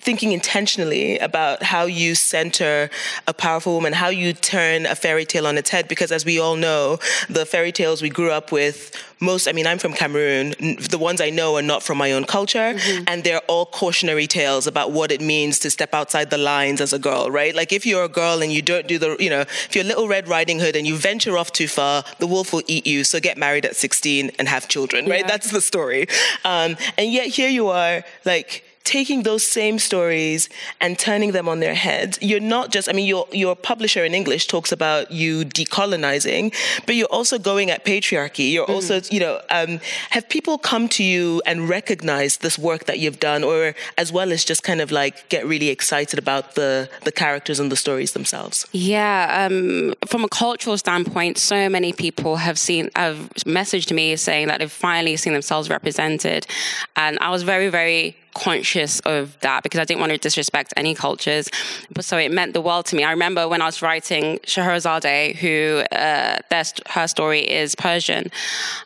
thinking 0.00 0.32
intentionally 0.32 1.18
about 1.18 1.62
how 1.62 1.84
you 1.84 2.14
center 2.14 2.90
a 3.26 3.34
powerful 3.34 3.74
woman, 3.74 3.92
how 3.92 4.08
you 4.08 4.32
turn 4.32 4.86
a 4.86 4.94
fairy 4.94 5.24
tale 5.24 5.46
on 5.46 5.58
its 5.58 5.70
head. 5.70 5.88
Because 5.88 6.12
as 6.12 6.24
we 6.24 6.38
all 6.38 6.56
know, 6.56 6.98
the 7.28 7.44
fairy 7.44 7.72
tales 7.72 8.02
we 8.02 8.10
grew 8.10 8.30
up 8.30 8.52
with, 8.52 8.92
most, 9.20 9.48
I 9.48 9.52
mean, 9.52 9.66
I'm 9.66 9.78
from 9.78 9.92
Cameroon, 9.92 10.54
the 10.58 10.98
ones 10.98 11.20
I 11.20 11.30
know 11.30 11.56
are 11.56 11.62
not 11.62 11.82
from 11.82 11.98
my 11.98 12.12
own 12.12 12.24
culture, 12.24 12.74
mm-hmm. 12.74 13.04
and 13.08 13.24
they're 13.24 13.40
all 13.48 13.66
cautionary 13.66 14.26
tales 14.26 14.66
about 14.66 14.92
what 14.92 15.10
it 15.10 15.20
means 15.20 15.58
to 15.60 15.70
step 15.70 15.92
outside 15.92 16.30
the 16.30 16.38
lines 16.38 16.80
as 16.80 16.92
a 16.92 16.98
girl, 16.98 17.30
right? 17.30 17.54
Like 17.54 17.72
if 17.72 17.84
you're 17.84 18.04
a 18.04 18.08
girl 18.08 18.42
and 18.42 18.52
you 18.52 18.62
don't 18.62 18.86
do 18.86 18.98
the, 18.98 19.16
you 19.18 19.30
know, 19.30 19.40
if 19.40 19.74
you're 19.74 19.84
Little 19.84 20.08
Red 20.08 20.28
Riding 20.28 20.60
Hood 20.60 20.76
and 20.76 20.86
you 20.86 20.96
venture 20.96 21.36
off 21.36 21.52
too 21.52 21.68
far, 21.68 22.04
the 22.18 22.26
wolf 22.26 22.52
will 22.52 22.62
eat 22.66 22.86
you. 22.86 23.02
So 23.02 23.18
get 23.18 23.36
married 23.36 23.64
at 23.64 23.74
16 23.74 24.30
and 24.38 24.48
have 24.48 24.68
children, 24.68 25.06
right? 25.06 25.20
Yeah. 25.20 25.26
That's 25.26 25.50
the 25.50 25.60
story. 25.60 26.06
Um, 26.44 26.76
and 26.96 27.12
yet 27.12 27.26
here 27.26 27.48
you 27.48 27.68
are, 27.68 28.04
like, 28.24 28.64
taking 28.84 29.22
those 29.22 29.46
same 29.46 29.78
stories 29.78 30.48
and 30.80 30.98
turning 30.98 31.32
them 31.32 31.48
on 31.48 31.60
their 31.60 31.74
heads. 31.74 32.18
You're 32.22 32.40
not 32.40 32.70
just, 32.70 32.88
I 32.88 32.92
mean, 32.92 33.06
your, 33.06 33.26
your 33.32 33.54
publisher 33.54 34.04
in 34.04 34.14
English 34.14 34.46
talks 34.46 34.72
about 34.72 35.10
you 35.10 35.44
decolonizing, 35.44 36.54
but 36.86 36.94
you're 36.94 37.06
also 37.08 37.38
going 37.38 37.70
at 37.70 37.84
patriarchy. 37.84 38.50
You're 38.50 38.66
mm. 38.66 38.74
also, 38.74 39.00
you 39.10 39.20
know, 39.20 39.42
um, 39.50 39.80
have 40.10 40.28
people 40.28 40.56
come 40.56 40.88
to 40.90 41.04
you 41.04 41.42
and 41.44 41.68
recognize 41.68 42.38
this 42.38 42.58
work 42.58 42.84
that 42.84 42.98
you've 42.98 43.20
done, 43.20 43.44
or 43.44 43.74
as 43.98 44.10
well 44.10 44.32
as 44.32 44.44
just 44.44 44.62
kind 44.62 44.80
of 44.80 44.90
like 44.90 45.28
get 45.28 45.46
really 45.46 45.68
excited 45.68 46.18
about 46.18 46.54
the, 46.54 46.88
the 47.04 47.12
characters 47.12 47.60
and 47.60 47.70
the 47.70 47.76
stories 47.76 48.12
themselves? 48.12 48.66
Yeah. 48.72 49.48
Um, 49.50 49.94
from 50.06 50.24
a 50.24 50.28
cultural 50.28 50.78
standpoint, 50.78 51.36
so 51.36 51.68
many 51.68 51.92
people 51.92 52.36
have 52.36 52.58
seen, 52.58 52.90
have 52.96 53.16
messaged 53.44 53.92
me 53.92 54.16
saying 54.16 54.48
that 54.48 54.60
they've 54.60 54.72
finally 54.72 55.16
seen 55.16 55.34
themselves 55.34 55.68
represented. 55.68 56.46
And 56.96 57.18
I 57.20 57.30
was 57.30 57.42
very, 57.42 57.68
very 57.68 58.16
conscious 58.34 59.00
of 59.00 59.38
that 59.40 59.62
because 59.62 59.80
I 59.80 59.84
didn't 59.84 60.00
want 60.00 60.12
to 60.12 60.18
disrespect 60.18 60.72
any 60.76 60.94
cultures. 60.94 61.48
But 61.92 62.04
so 62.04 62.16
it 62.18 62.30
meant 62.32 62.54
the 62.54 62.60
world 62.60 62.86
to 62.86 62.96
me. 62.96 63.04
I 63.04 63.10
remember 63.10 63.48
when 63.48 63.62
I 63.62 63.66
was 63.66 63.82
writing 63.82 64.38
Shahrazadeh, 64.44 65.36
who 65.36 65.82
uh, 65.96 66.38
her 66.90 67.06
story 67.06 67.40
is 67.40 67.74
Persian, 67.74 68.30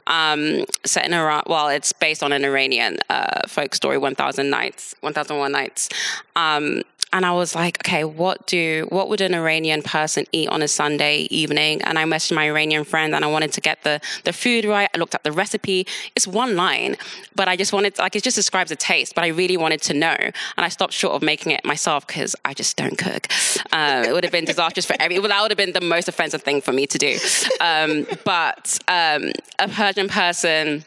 um, 0.06 0.64
set 0.84 1.06
in 1.06 1.14
Iran. 1.14 1.42
Well, 1.46 1.68
it's 1.68 1.92
based 1.92 2.22
on 2.22 2.32
an 2.32 2.44
Iranian 2.44 2.98
uh, 3.08 3.46
folk 3.48 3.74
story, 3.74 3.98
One 3.98 4.14
Thousand 4.14 4.50
Nights, 4.50 4.94
One 5.00 5.12
Thousand 5.12 5.38
One 5.38 5.52
Nights. 5.52 5.88
Um, 6.36 6.82
and 7.12 7.26
I 7.26 7.32
was 7.32 7.54
like, 7.54 7.78
okay, 7.86 8.04
what 8.04 8.46
do 8.46 8.86
what 8.88 9.08
would 9.08 9.20
an 9.20 9.34
Iranian 9.34 9.82
person 9.82 10.24
eat 10.32 10.48
on 10.48 10.62
a 10.62 10.68
Sunday 10.68 11.28
evening? 11.30 11.82
And 11.82 11.98
I 11.98 12.04
messaged 12.04 12.34
my 12.34 12.44
Iranian 12.44 12.84
friend, 12.84 13.14
and 13.14 13.24
I 13.24 13.28
wanted 13.28 13.52
to 13.52 13.60
get 13.60 13.82
the 13.82 14.00
the 14.24 14.32
food 14.32 14.64
right. 14.64 14.88
I 14.94 14.98
looked 14.98 15.14
at 15.14 15.22
the 15.22 15.32
recipe. 15.32 15.86
It's 16.16 16.26
one 16.26 16.56
line, 16.56 16.96
but 17.34 17.48
I 17.48 17.56
just 17.56 17.72
wanted 17.72 17.98
like 17.98 18.16
it 18.16 18.22
just 18.22 18.36
describes 18.36 18.70
a 18.70 18.76
taste, 18.76 19.14
but 19.14 19.24
I 19.24 19.28
really 19.28 19.56
wanted 19.56 19.82
to 19.82 19.94
know, 19.94 20.16
and 20.18 20.32
I 20.56 20.68
stopped 20.68 20.94
short 20.94 21.14
of 21.14 21.22
making 21.22 21.52
it 21.52 21.64
myself 21.64 22.06
because 22.06 22.34
I 22.44 22.54
just 22.54 22.76
don't 22.76 22.96
cook. 22.96 23.28
Uh, 23.72 24.04
it 24.06 24.12
would 24.12 24.24
have 24.24 24.32
been 24.32 24.44
disastrous 24.44 24.86
for 24.86 24.96
every. 24.98 25.18
Well, 25.18 25.28
that 25.28 25.42
would 25.42 25.50
have 25.50 25.58
been 25.58 25.72
the 25.72 25.80
most 25.80 26.08
offensive 26.08 26.42
thing 26.42 26.60
for 26.60 26.72
me 26.72 26.86
to 26.86 26.98
do. 26.98 27.18
Um, 27.60 28.06
but 28.24 28.78
um, 28.88 29.32
a 29.58 29.68
Persian 29.68 30.08
person 30.08 30.84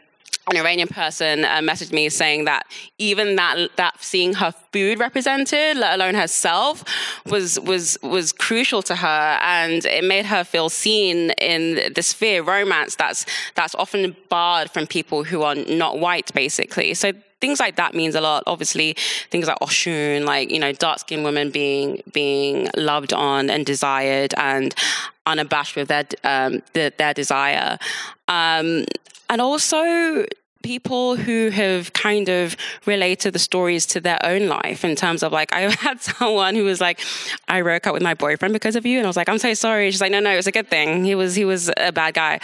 an 0.50 0.58
Iranian 0.58 0.88
person 0.88 1.44
uh, 1.44 1.58
messaged 1.58 1.92
me 1.92 2.10
saying 2.10 2.46
that 2.46 2.66
even 2.98 3.36
that 3.36 3.70
that 3.78 4.02
seeing 4.02 4.34
her 4.34 4.52
food 4.72 5.00
represented, 5.00 5.78
let 5.78 5.96
alone 5.96 6.16
herself, 6.16 6.84
was 7.26 7.60
was 7.60 7.98
was 8.04 8.32
crucial 8.32 8.82
to 8.84 8.96
her, 8.96 9.40
and 9.42 9.86
it 9.86 10.04
made 10.04 10.26
her 10.26 10.44
feel 10.44 10.70
seen 10.70 11.32
in 11.32 11.94
the 11.94 12.04
sphere 12.04 12.44
romance 12.44 12.96
that's 12.96 13.26
that's 13.56 13.76
often 13.76 14.16
barred 14.30 14.70
from 14.70 14.86
people 14.86 15.24
who 15.24 15.42
are 15.42 15.56
not 15.56 16.00
white, 16.00 16.32
basically. 16.34 16.94
So 16.94 17.12
things 17.42 17.60
like 17.60 17.76
that 17.76 17.94
means 17.94 18.16
a 18.16 18.22
lot. 18.22 18.44
Obviously, 18.48 18.96
things 19.30 19.48
like 19.48 19.60
Oshun, 19.60 20.26
like 20.26 20.52
you 20.52 20.60
know, 20.60 20.72
dark 20.74 21.00
skinned 21.00 21.24
women 21.24 21.50
being 21.50 22.02
being 22.14 22.70
loved 22.76 23.14
on 23.14 23.50
and 23.50 23.66
desired 23.66 24.34
and 24.38 24.76
unabashed 25.26 25.76
with 25.76 25.88
their 25.88 26.06
um, 26.24 26.62
their, 26.74 26.92
their 26.92 27.14
desire. 27.14 27.80
Um, 28.28 28.86
and 29.30 29.42
also 29.42 30.26
people 30.66 31.16
who 31.16 31.52
have 31.52 31.94
kind 31.94 32.28
of 32.28 32.58
related 32.88 33.34
the 33.34 33.40
stories 33.40 33.86
to 33.86 34.02
their 34.02 34.18
own 34.26 34.48
life 34.48 34.84
in 34.84 34.96
terms 34.96 35.22
of 35.22 35.32
like 35.32 35.54
I've 35.54 35.76
had 35.76 36.02
someone 36.02 36.56
who 36.56 36.64
was 36.64 36.82
like, 36.82 37.00
I 37.48 37.62
broke 37.62 37.86
up 37.86 37.94
with 37.94 38.02
my 38.02 38.16
boyfriend 38.16 38.52
because 38.52 38.76
of 38.76 38.86
you, 38.86 38.98
and 38.98 39.06
I 39.06 39.10
was 39.10 39.16
like, 39.16 39.30
I'm 39.30 39.38
so 39.38 39.54
sorry. 39.54 39.92
She's 39.92 40.02
like, 40.02 40.12
No, 40.12 40.20
no, 40.20 40.32
it 40.32 40.36
was 40.36 40.48
a 40.48 40.52
good 40.52 40.68
thing. 40.68 41.06
He 41.06 41.14
was 41.14 41.36
he 41.36 41.46
was 41.46 41.72
a 41.78 41.92
bad 41.92 42.16
guy. 42.16 42.40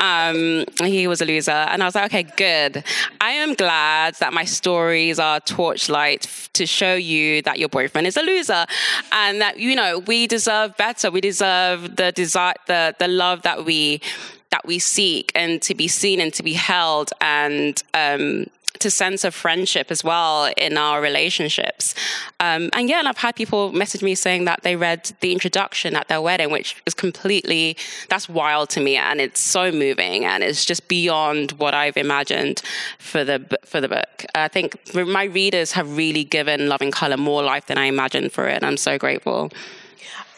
Um, 0.00 0.64
he 0.82 1.06
was 1.06 1.20
a 1.20 1.26
loser, 1.26 1.50
and 1.50 1.82
I 1.82 1.86
was 1.86 1.94
like, 1.94 2.06
Okay, 2.06 2.22
good. 2.22 2.82
I 3.20 3.32
am 3.32 3.54
glad 3.54 4.14
that 4.16 4.32
my 4.32 4.44
stories 4.44 5.18
are 5.18 5.38
torchlight 5.40 6.48
to 6.54 6.64
show 6.64 6.94
you 6.94 7.42
that 7.42 7.58
your 7.58 7.68
boyfriend 7.68 8.06
is 8.06 8.16
a 8.16 8.22
loser, 8.22 8.64
and 9.12 9.40
that 9.42 9.58
you 9.58 9.76
know 9.76 9.98
we 9.98 10.26
deserve 10.26 10.76
better. 10.78 11.10
We 11.10 11.20
deserve 11.20 11.96
the 11.96 12.10
desire, 12.12 12.54
the 12.66 12.94
the 12.98 13.08
love 13.08 13.42
that 13.42 13.66
we 13.66 14.00
that 14.50 14.66
we 14.66 14.78
seek 14.78 15.32
and 15.34 15.60
to 15.62 15.74
be 15.74 15.88
seen 15.88 16.20
and 16.20 16.32
to 16.34 16.42
be 16.42 16.54
held 16.54 17.12
and 17.20 17.82
um, 17.94 18.46
to 18.80 18.90
sense 18.90 19.24
of 19.24 19.34
friendship 19.34 19.90
as 19.90 20.04
well 20.04 20.52
in 20.56 20.76
our 20.76 21.00
relationships. 21.00 21.94
Um, 22.40 22.70
and 22.72 22.88
yeah, 22.88 22.98
and 22.98 23.08
I've 23.08 23.18
had 23.18 23.36
people 23.36 23.72
message 23.72 24.02
me 24.02 24.14
saying 24.14 24.44
that 24.44 24.62
they 24.62 24.76
read 24.76 25.12
the 25.20 25.32
introduction 25.32 25.96
at 25.96 26.08
their 26.08 26.20
wedding, 26.20 26.50
which 26.50 26.76
is 26.86 26.94
completely, 26.94 27.76
that's 28.08 28.28
wild 28.28 28.70
to 28.70 28.80
me. 28.80 28.96
And 28.96 29.20
it's 29.20 29.40
so 29.40 29.72
moving 29.72 30.24
and 30.24 30.42
it's 30.42 30.64
just 30.64 30.88
beyond 30.88 31.52
what 31.52 31.74
I've 31.74 31.96
imagined 31.96 32.62
for 32.98 33.24
the, 33.24 33.58
for 33.64 33.80
the 33.80 33.88
book. 33.88 34.24
I 34.34 34.48
think 34.48 34.94
my 34.94 35.24
readers 35.24 35.72
have 35.72 35.96
really 35.96 36.24
given 36.24 36.68
Love 36.68 36.82
in 36.82 36.90
Color 36.90 37.16
more 37.16 37.42
life 37.42 37.66
than 37.66 37.78
I 37.78 37.86
imagined 37.86 38.32
for 38.32 38.46
it. 38.46 38.56
And 38.56 38.66
I'm 38.66 38.76
so 38.76 38.98
grateful. 38.98 39.50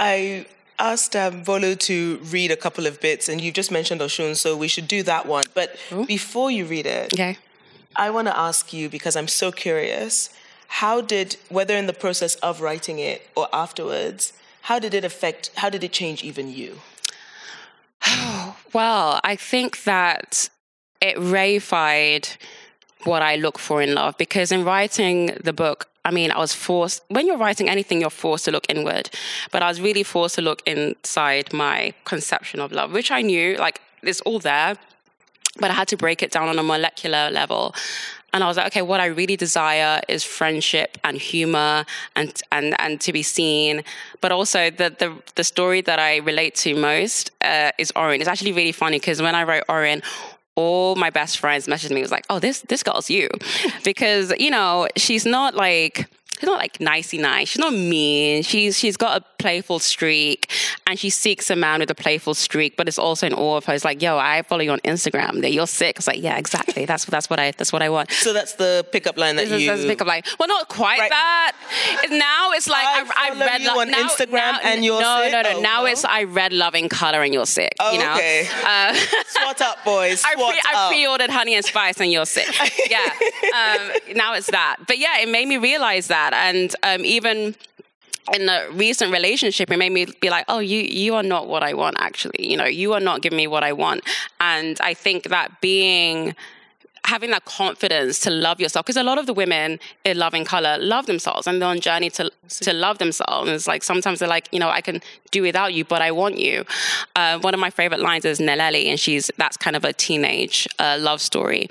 I 0.00 0.46
asked 0.78 1.16
um, 1.16 1.44
Bolu 1.44 1.78
to 1.80 2.18
read 2.24 2.50
a 2.50 2.56
couple 2.56 2.86
of 2.86 3.00
bits, 3.00 3.28
and 3.28 3.40
you 3.40 3.50
just 3.52 3.70
mentioned 3.70 4.00
Oshun, 4.00 4.36
so 4.36 4.56
we 4.56 4.68
should 4.68 4.88
do 4.88 5.02
that 5.04 5.26
one. 5.26 5.44
But 5.54 5.76
Ooh. 5.92 6.06
before 6.06 6.50
you 6.50 6.64
read 6.64 6.86
it, 6.86 7.12
okay. 7.14 7.36
I 7.96 8.10
want 8.10 8.28
to 8.28 8.38
ask 8.38 8.72
you 8.72 8.88
because 8.88 9.16
I'm 9.16 9.28
so 9.28 9.50
curious. 9.50 10.30
How 10.68 11.00
did, 11.00 11.36
whether 11.48 11.76
in 11.76 11.86
the 11.86 11.92
process 11.92 12.34
of 12.36 12.60
writing 12.60 12.98
it 12.98 13.28
or 13.34 13.48
afterwards, 13.52 14.32
how 14.62 14.78
did 14.78 14.94
it 14.94 15.04
affect? 15.04 15.50
How 15.56 15.70
did 15.70 15.82
it 15.82 15.92
change 15.92 16.22
even 16.22 16.52
you? 16.52 16.78
well, 18.72 19.20
I 19.24 19.34
think 19.36 19.84
that 19.84 20.48
it 21.00 21.16
reified 21.16 22.36
what 23.04 23.22
I 23.22 23.36
look 23.36 23.58
for 23.58 23.80
in 23.80 23.94
love 23.94 24.16
because 24.18 24.52
in 24.52 24.64
writing 24.64 25.36
the 25.42 25.52
book, 25.52 25.88
I 26.08 26.10
mean, 26.10 26.30
I 26.30 26.38
was 26.38 26.54
forced, 26.54 27.02
when 27.08 27.26
you're 27.26 27.36
writing 27.36 27.68
anything, 27.68 28.00
you're 28.00 28.08
forced 28.08 28.46
to 28.46 28.50
look 28.50 28.64
inward. 28.70 29.10
But 29.52 29.62
I 29.62 29.68
was 29.68 29.78
really 29.78 30.02
forced 30.02 30.36
to 30.36 30.42
look 30.42 30.62
inside 30.66 31.52
my 31.52 31.92
conception 32.06 32.60
of 32.60 32.72
love, 32.72 32.92
which 32.92 33.10
I 33.10 33.20
knew, 33.20 33.56
like, 33.58 33.82
it's 34.02 34.22
all 34.22 34.38
there. 34.38 34.76
But 35.60 35.70
I 35.70 35.74
had 35.74 35.88
to 35.88 35.98
break 35.98 36.22
it 36.22 36.30
down 36.30 36.48
on 36.48 36.58
a 36.58 36.62
molecular 36.62 37.30
level. 37.30 37.74
And 38.32 38.42
I 38.42 38.46
was 38.46 38.56
like, 38.56 38.68
okay, 38.68 38.80
what 38.80 39.00
I 39.00 39.06
really 39.06 39.36
desire 39.36 40.00
is 40.08 40.24
friendship 40.24 40.96
and 41.02 41.16
humor 41.16 41.84
and 42.14 42.30
and 42.52 42.78
and 42.78 43.00
to 43.00 43.12
be 43.12 43.22
seen. 43.22 43.82
But 44.20 44.32
also 44.32 44.70
the 44.70 44.88
the, 45.02 45.10
the 45.34 45.44
story 45.44 45.80
that 45.82 45.98
I 45.98 46.18
relate 46.18 46.54
to 46.64 46.74
most 46.74 47.30
uh, 47.42 47.72
is 47.78 47.90
Orin. 47.96 48.20
It's 48.20 48.28
actually 48.28 48.52
really 48.52 48.72
funny 48.72 48.98
because 48.98 49.20
when 49.22 49.34
I 49.34 49.44
wrote 49.44 49.64
Orin, 49.68 50.02
all 50.58 50.96
my 50.96 51.10
best 51.10 51.38
friends 51.38 51.68
messaged 51.68 51.94
me 51.94 52.00
was 52.00 52.10
like, 52.10 52.26
"Oh, 52.28 52.40
this 52.40 52.60
this 52.62 52.82
girl's 52.82 53.08
you," 53.08 53.28
because 53.84 54.32
you 54.38 54.50
know 54.50 54.88
she's 54.96 55.24
not 55.24 55.54
like 55.54 56.06
she's 56.38 56.46
not 56.46 56.58
like 56.58 56.80
nicey 56.80 57.18
nice. 57.18 57.48
She's 57.48 57.58
not 57.60 57.72
mean. 57.72 58.42
She's 58.42 58.78
she's 58.78 58.96
got 58.96 59.20
a 59.20 59.24
playful 59.38 59.78
streak, 59.78 60.50
and 60.86 60.98
she 60.98 61.10
seeks 61.10 61.50
a 61.50 61.56
man 61.56 61.80
with 61.80 61.90
a 61.90 61.94
playful 61.94 62.34
streak. 62.34 62.76
But 62.76 62.88
it's 62.88 62.98
also 62.98 63.26
in 63.26 63.32
awe 63.34 63.56
of 63.56 63.64
her. 63.66 63.74
It's 63.74 63.84
like, 63.84 64.02
yo, 64.02 64.18
I 64.18 64.42
follow 64.42 64.62
you 64.62 64.70
on 64.70 64.80
Instagram. 64.80 65.40
That 65.42 65.52
you're 65.52 65.66
sick. 65.66 65.96
It's 65.98 66.06
like, 66.06 66.20
yeah, 66.22 66.38
exactly. 66.38 66.84
That's 66.84 67.04
that's 67.06 67.28
what 67.30 67.38
I 67.40 67.52
that's 67.52 67.72
what 67.72 67.82
I 67.82 67.88
want. 67.90 68.10
So 68.12 68.32
that's 68.32 68.54
the 68.54 68.86
pickup 68.92 69.16
line 69.18 69.36
that 69.36 69.46
you. 69.48 69.58
this 69.70 69.80
is 69.80 69.86
pickup 69.86 70.06
line. 70.06 70.22
Well, 70.38 70.48
not 70.48 70.68
quite 70.68 70.98
Right. 71.00 71.10
that. 71.10 71.52
Now 72.10 72.52
it's 72.52 72.68
like 72.68 72.84
I 72.84 73.00
I, 73.16 73.30
I, 73.34 73.38
read 73.46 73.60
you 73.62 73.68
lo- 73.68 73.80
on 73.80 73.90
now, 73.90 74.08
Instagram 74.08 74.32
now- 74.32 74.58
and 74.62 74.84
you're 74.84 75.00
no, 75.00 75.20
sick? 75.22 75.32
no, 75.32 75.42
no. 75.42 75.52
Oh, 75.56 75.60
now 75.60 75.80
no? 75.82 75.86
it's 75.86 76.04
I 76.04 76.24
read 76.24 76.52
Love 76.52 76.74
in 76.74 76.88
Color 76.88 77.22
and 77.22 77.32
you're 77.34 77.46
sick. 77.46 77.74
Oh, 77.80 77.92
you 77.92 77.98
know. 77.98 78.14
okay. 78.14 78.46
Uh, 78.64 78.94
Swat 79.26 79.60
up, 79.60 79.84
boys. 79.84 80.22
I, 80.24 80.34
Swat 80.34 80.50
pre- 80.52 80.62
I 80.64 80.88
pre-ordered 80.90 81.30
Honey 81.30 81.54
and 81.54 81.64
Spice, 81.64 82.00
and 82.00 82.10
you're 82.10 82.26
sick. 82.26 82.48
Yeah. 82.90 82.98
Um, 83.48 83.90
now 84.14 84.34
it's 84.34 84.50
that. 84.50 84.76
But 84.86 84.98
yeah, 84.98 85.20
it 85.20 85.28
made 85.28 85.48
me 85.48 85.56
realize 85.56 86.08
that, 86.08 86.27
and 86.32 86.74
um, 86.82 87.04
even 87.04 87.54
in 88.34 88.48
a 88.48 88.68
recent 88.72 89.12
relationship, 89.12 89.70
it 89.70 89.78
made 89.78 89.92
me 89.92 90.06
be 90.20 90.30
like, 90.30 90.44
oh, 90.48 90.58
you 90.58 90.80
you 90.80 91.14
are 91.14 91.22
not 91.22 91.48
what 91.48 91.62
I 91.62 91.74
want. 91.74 91.96
Actually, 91.98 92.50
you 92.50 92.56
know, 92.56 92.66
you 92.66 92.92
are 92.92 93.00
not 93.00 93.22
giving 93.22 93.36
me 93.36 93.46
what 93.46 93.64
I 93.64 93.72
want. 93.72 94.02
And 94.40 94.78
I 94.80 94.94
think 94.94 95.24
that 95.24 95.60
being 95.60 96.34
having 97.04 97.30
that 97.30 97.44
confidence 97.46 98.20
to 98.20 98.30
love 98.30 98.60
yourself 98.60 98.84
because 98.84 98.96
a 98.96 99.02
lot 99.02 99.16
of 99.16 99.24
the 99.26 99.32
women 99.32 99.80
in 100.04 100.18
Love 100.18 100.34
in 100.34 100.44
Color 100.44 100.76
love 100.78 101.06
themselves 101.06 101.46
and 101.46 101.60
they're 101.60 101.68
on 101.68 101.80
journey 101.80 102.10
to 102.10 102.30
to 102.48 102.72
love 102.72 102.98
themselves 102.98 103.48
and 103.48 103.54
it's 103.54 103.66
like 103.66 103.82
sometimes 103.82 104.18
they're 104.18 104.28
like 104.28 104.48
you 104.52 104.58
know 104.58 104.68
i 104.68 104.80
can 104.82 105.00
do 105.30 105.40
without 105.40 105.72
you 105.72 105.84
but 105.84 106.02
i 106.02 106.10
want 106.10 106.36
you 106.38 106.64
uh, 107.16 107.38
one 107.38 107.54
of 107.54 107.60
my 107.60 107.70
favorite 107.70 108.00
lines 108.00 108.24
is 108.26 108.40
Naleli 108.40 108.86
and 108.86 109.00
she's 109.00 109.30
that's 109.38 109.56
kind 109.56 109.74
of 109.74 109.84
a 109.84 109.92
teenage 109.92 110.68
uh, 110.78 110.98
love 111.00 111.20
story 111.22 111.68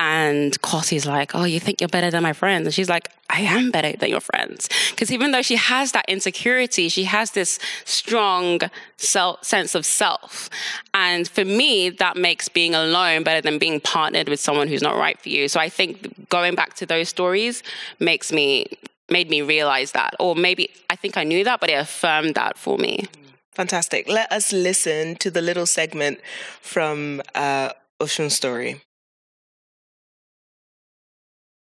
and 0.00 0.58
Kossi's 0.62 1.04
like, 1.04 1.34
Oh, 1.34 1.44
you 1.44 1.60
think 1.60 1.80
you're 1.80 1.88
better 1.88 2.10
than 2.10 2.22
my 2.22 2.32
friends? 2.32 2.66
And 2.66 2.74
she's 2.74 2.88
like, 2.88 3.10
I 3.28 3.42
am 3.42 3.70
better 3.70 3.96
than 3.96 4.08
your 4.08 4.20
friends. 4.20 4.68
Because 4.90 5.12
even 5.12 5.30
though 5.30 5.42
she 5.42 5.56
has 5.56 5.92
that 5.92 6.06
insecurity, 6.08 6.88
she 6.88 7.04
has 7.04 7.32
this 7.32 7.58
strong 7.84 8.60
self, 8.96 9.44
sense 9.44 9.74
of 9.74 9.84
self. 9.84 10.48
And 10.94 11.28
for 11.28 11.44
me, 11.44 11.90
that 11.90 12.16
makes 12.16 12.48
being 12.48 12.74
alone 12.74 13.24
better 13.24 13.42
than 13.42 13.58
being 13.58 13.78
partnered 13.78 14.30
with 14.30 14.40
someone 14.40 14.68
who's 14.68 14.82
not 14.82 14.96
right 14.96 15.20
for 15.20 15.28
you. 15.28 15.48
So 15.48 15.60
I 15.60 15.68
think 15.68 16.30
going 16.30 16.54
back 16.54 16.74
to 16.76 16.86
those 16.86 17.10
stories 17.10 17.62
makes 18.00 18.32
me, 18.32 18.66
made 19.10 19.28
me 19.28 19.42
realize 19.42 19.92
that. 19.92 20.14
Or 20.18 20.34
maybe 20.34 20.70
I 20.88 20.96
think 20.96 21.18
I 21.18 21.24
knew 21.24 21.44
that, 21.44 21.60
but 21.60 21.68
it 21.68 21.74
affirmed 21.74 22.36
that 22.36 22.56
for 22.56 22.78
me. 22.78 23.06
Fantastic. 23.52 24.08
Let 24.08 24.32
us 24.32 24.50
listen 24.50 25.16
to 25.16 25.30
the 25.30 25.42
little 25.42 25.66
segment 25.66 26.20
from 26.62 27.20
uh, 27.34 27.72
Oshun's 28.00 28.34
story. 28.34 28.80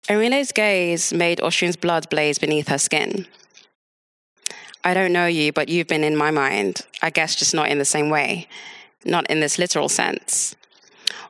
Erinle's 0.07 0.51
gaze 0.51 1.11
made 1.11 1.39
Oshun's 1.39 1.75
blood 1.75 2.09
blaze 2.11 2.37
beneath 2.37 2.67
her 2.67 2.77
skin. 2.77 3.25
I 4.83 4.93
don't 4.93 5.11
know 5.11 5.25
you, 5.25 5.51
but 5.51 5.67
you've 5.67 5.87
been 5.87 6.03
in 6.03 6.15
my 6.15 6.29
mind. 6.29 6.81
I 7.01 7.09
guess 7.09 7.35
just 7.35 7.55
not 7.55 7.69
in 7.69 7.79
the 7.79 7.85
same 7.85 8.11
way, 8.11 8.47
not 9.03 9.27
in 9.31 9.39
this 9.39 9.57
literal 9.57 9.89
sense. 9.89 10.55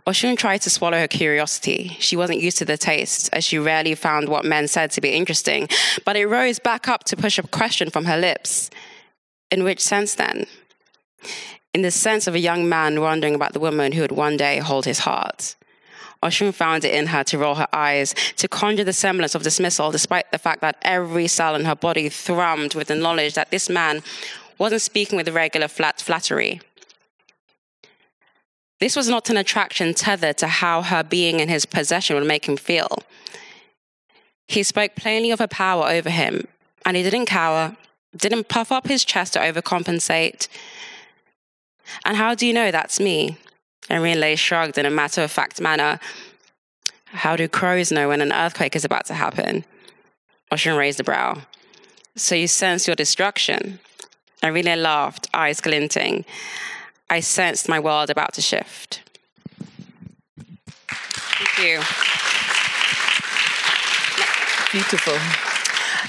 Oshun 0.05 0.38
tried 0.38 0.62
to 0.63 0.70
swallow 0.70 1.00
her 1.00 1.08
curiosity. 1.08 1.96
She 2.00 2.17
wasn't 2.17 2.41
used 2.41 2.58
to 2.58 2.65
the 2.65 2.77
taste, 2.77 3.29
as 3.32 3.46
she 3.46 3.58
rarely 3.58 3.96
found 3.96 4.27
what 4.27 4.44
men 4.44 4.67
said 4.67 4.91
to 4.91 5.01
be 5.01 5.12
interesting, 5.12 5.70
but 6.03 6.17
it 6.17 6.27
rose 6.27 6.60
back 6.60 6.89
up 6.89 7.05
to 7.05 7.15
push 7.15 7.39
a 7.39 7.44
question 7.44 7.89
from 7.89 8.05
her 8.05 8.17
lips. 8.17 8.70
In 9.50 9.63
which 9.63 9.79
sense 9.79 10.15
then? 10.15 10.48
In 11.74 11.82
the 11.82 11.91
sense 11.91 12.27
of 12.27 12.36
a 12.36 12.39
young 12.39 12.67
man 12.67 13.00
wondering 13.00 13.36
about 13.36 13.53
the 13.53 13.60
woman 13.60 13.94
who 13.94 14.01
would 14.01 14.12
one 14.12 14.36
day 14.36 14.60
hold 14.60 14.84
his 14.84 15.00
heart. 15.00 15.55
Oshun 16.25 16.53
found 16.53 16.84
it 16.84 16.94
in 16.94 17.08
her 17.08 17.24
to 17.25 17.38
roll 17.38 17.55
her 17.55 17.67
eyes, 17.72 18.15
to 18.38 18.48
conjure 18.48 18.84
the 18.84 18.94
semblance 18.94 19.36
of 19.36 19.44
dismissal, 19.44 19.91
despite 19.91 20.32
the 20.32 20.39
fact 20.39 20.62
that 20.62 20.77
every 20.82 21.27
cell 21.27 21.55
in 21.55 21.65
her 21.65 21.75
body 21.75 22.10
thrummed 22.10 22.74
with 22.74 22.88
the 22.88 22.96
knowledge 22.96 23.36
that 23.36 23.51
this 23.51 23.70
man 23.70 24.01
wasn't 24.58 24.82
speaking 24.82 25.17
with 25.17 25.29
regular 25.29 25.67
flat 25.67 26.01
flattery. 26.01 26.62
This 28.79 28.96
was 28.96 29.08
not 29.08 29.29
an 29.29 29.38
attraction 29.38 29.94
tethered 29.94 30.38
to 30.39 30.48
how 30.48 30.82
her 30.82 31.03
being 31.03 31.39
in 31.39 31.48
his 31.48 31.65
possession 31.65 32.15
would 32.15 32.27
make 32.27 32.48
him 32.48 32.58
feel. 32.58 33.00
He 34.48 34.63
spoke 34.63 34.96
plainly 34.96 35.32
of 35.32 35.39
her 35.39 35.48
power 35.48 35.88
over 35.88 36.10
him, 36.10 36.48
and 36.86 36.98
he 36.98 37.03
didn't 37.03 37.25
cower, 37.27 37.77
didn't 38.15 38.48
puff 38.48 38.72
up 38.72 38.88
his 38.88 39.05
chest 39.05 39.34
to 39.34 39.39
overcompensate. 39.39 40.48
And 42.03 42.17
how 42.17 42.36
do 42.36 42.46
you 42.48 42.53
know 42.53 42.72
that's 42.72 43.00
me? 43.00 43.38
Erinle 43.89 44.38
shrugged 44.38 44.77
in 44.77 44.86
a 44.86 44.89
matter 44.89 45.22
of 45.22 45.32
fact 45.32 45.62
manner. 45.62 46.00
How 47.06 47.36
do 47.36 47.48
crows 47.48 47.92
know 47.92 48.10
when 48.10 48.22
an 48.22 48.34
earthquake 48.34 48.75
is 48.75 48.86
about 48.86 49.06
to 49.06 49.13
happen? 49.13 49.63
Oshun 50.51 50.77
raised 50.77 51.00
a 51.00 51.04
brow. 51.04 51.42
So 52.15 52.36
you 52.36 52.48
sense 52.48 52.88
your 52.88 52.96
destruction? 52.96 53.80
Erinle 54.42 54.82
laughed, 54.82 55.27
eyes 55.34 55.62
glinting. 55.62 56.25
I 57.10 57.20
sensed 57.20 57.70
my 57.70 57.80
world 57.80 58.10
about 58.10 58.34
to 58.34 58.41
shift. 58.41 59.02
Thank 60.88 61.58
you. 61.60 61.82
Beautiful. 64.71 65.55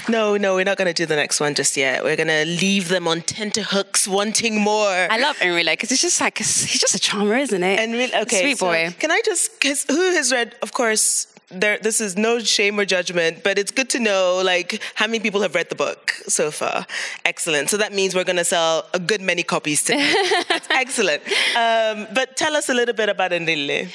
No, 0.09 0.37
no, 0.37 0.55
we're 0.55 0.63
not 0.63 0.77
going 0.77 0.87
to 0.87 0.93
do 0.93 1.05
the 1.05 1.15
next 1.15 1.39
one 1.39 1.53
just 1.53 1.75
yet. 1.75 2.03
We're 2.03 2.15
going 2.15 2.27
to 2.29 2.45
leave 2.45 2.87
them 2.89 3.07
on 3.07 3.21
tenterhooks 3.21 4.07
wanting 4.07 4.59
more. 4.61 4.87
I 4.89 5.17
love 5.19 5.37
Erinle 5.37 5.71
because 5.73 5.91
it's 5.91 6.01
just 6.01 6.21
like, 6.21 6.37
he's 6.37 6.79
just 6.79 6.95
a 6.95 6.99
charmer, 6.99 7.35
isn't 7.35 7.61
it? 7.63 7.79
And 7.79 7.93
okay, 8.23 8.41
Sweet 8.41 8.57
so 8.57 8.67
boy. 8.67 8.95
can 8.99 9.11
I 9.11 9.21
just? 9.25 9.59
Cause 9.59 9.85
who 9.89 10.11
has 10.13 10.31
read? 10.31 10.55
Of 10.61 10.71
course, 10.73 11.27
there. 11.49 11.77
This 11.77 11.99
is 11.99 12.15
no 12.15 12.39
shame 12.39 12.79
or 12.79 12.85
judgment, 12.85 13.43
but 13.43 13.57
it's 13.57 13.71
good 13.71 13.89
to 13.91 13.99
know 13.99 14.41
like 14.43 14.81
how 14.95 15.07
many 15.07 15.19
people 15.19 15.41
have 15.41 15.55
read 15.55 15.69
the 15.69 15.75
book 15.75 16.11
so 16.27 16.51
far. 16.51 16.85
Excellent. 17.25 17.69
So 17.69 17.77
that 17.77 17.91
means 17.93 18.15
we're 18.15 18.23
going 18.23 18.37
to 18.37 18.45
sell 18.45 18.85
a 18.93 18.99
good 18.99 19.21
many 19.21 19.43
copies 19.43 19.83
today. 19.83 20.13
That's 20.49 20.67
excellent. 20.69 21.21
Um, 21.55 22.07
but 22.13 22.37
tell 22.37 22.55
us 22.55 22.69
a 22.69 22.73
little 22.73 22.95
bit 22.95 23.09
about 23.09 23.31
Erinle. 23.31 23.89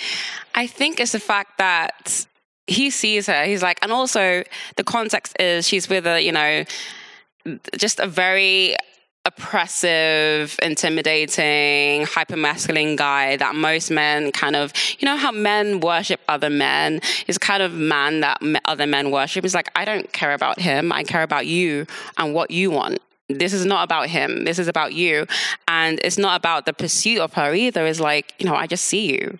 I 0.54 0.66
think 0.66 1.00
it's 1.00 1.12
the 1.12 1.20
fact 1.20 1.58
that 1.58 2.26
he 2.66 2.90
sees 2.90 3.26
her. 3.26 3.44
He's 3.44 3.62
like, 3.62 3.78
and 3.82 3.92
also 3.92 4.42
the 4.76 4.84
context 4.84 5.36
is 5.40 5.66
she's 5.66 5.88
with 5.88 6.06
a, 6.06 6.20
you 6.20 6.32
know, 6.32 6.64
just 7.76 7.98
a 8.00 8.06
very 8.06 8.76
oppressive, 9.24 10.58
intimidating, 10.62 12.04
hypermasculine 12.06 12.96
guy 12.96 13.36
that 13.36 13.54
most 13.54 13.90
men 13.90 14.32
kind 14.32 14.56
of, 14.56 14.72
you 14.98 15.06
know, 15.06 15.16
how 15.16 15.30
men 15.30 15.80
worship 15.80 16.20
other 16.28 16.50
men 16.50 17.00
is 17.28 17.38
kind 17.38 17.62
of 17.62 17.72
man 17.72 18.20
that 18.20 18.42
other 18.64 18.86
men 18.86 19.10
worship. 19.10 19.44
It's 19.44 19.54
like, 19.54 19.70
I 19.76 19.84
don't 19.84 20.12
care 20.12 20.34
about 20.34 20.58
him. 20.60 20.92
I 20.92 21.04
care 21.04 21.22
about 21.22 21.46
you 21.46 21.86
and 22.18 22.34
what 22.34 22.50
you 22.50 22.70
want. 22.70 23.00
This 23.28 23.52
is 23.52 23.64
not 23.64 23.84
about 23.84 24.08
him. 24.08 24.44
This 24.44 24.58
is 24.58 24.66
about 24.66 24.92
you. 24.92 25.26
And 25.68 26.00
it's 26.02 26.18
not 26.18 26.36
about 26.38 26.66
the 26.66 26.72
pursuit 26.72 27.18
of 27.18 27.34
her 27.34 27.54
either. 27.54 27.86
It's 27.86 28.00
like, 28.00 28.34
you 28.38 28.46
know, 28.46 28.56
I 28.56 28.66
just 28.66 28.84
see 28.84 29.12
you 29.12 29.38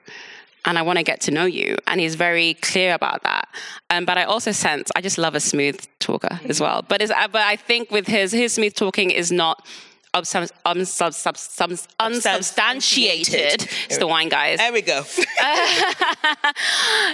and 0.64 0.78
I 0.78 0.82
want 0.82 0.98
to 0.98 1.02
get 1.02 1.20
to 1.22 1.30
know 1.30 1.44
you. 1.44 1.76
And 1.86 2.00
he's 2.00 2.14
very 2.14 2.54
clear 2.54 2.94
about 2.94 3.22
that. 3.24 3.48
Um, 3.90 4.04
but 4.04 4.16
I 4.18 4.24
also 4.24 4.52
sense 4.52 4.90
I 4.96 5.00
just 5.00 5.18
love 5.18 5.34
a 5.34 5.40
smooth 5.40 5.80
talker 5.98 6.40
as 6.48 6.60
well. 6.60 6.82
But 6.86 7.02
uh, 7.02 7.28
but 7.28 7.42
I 7.42 7.56
think 7.56 7.90
with 7.90 8.06
his 8.06 8.32
his 8.32 8.52
smooth 8.54 8.74
talking 8.74 9.10
is 9.10 9.30
not. 9.32 9.66
Unsub, 10.14 10.50
unsub, 10.66 11.14
sub, 11.14 11.38
sub, 11.38 11.70
unsubstantiated. 11.98 13.66
It's 13.86 13.96
the 13.96 14.06
wine, 14.06 14.28
guys. 14.28 14.58
There 14.58 14.70
we 14.70 14.82
go. 14.82 15.04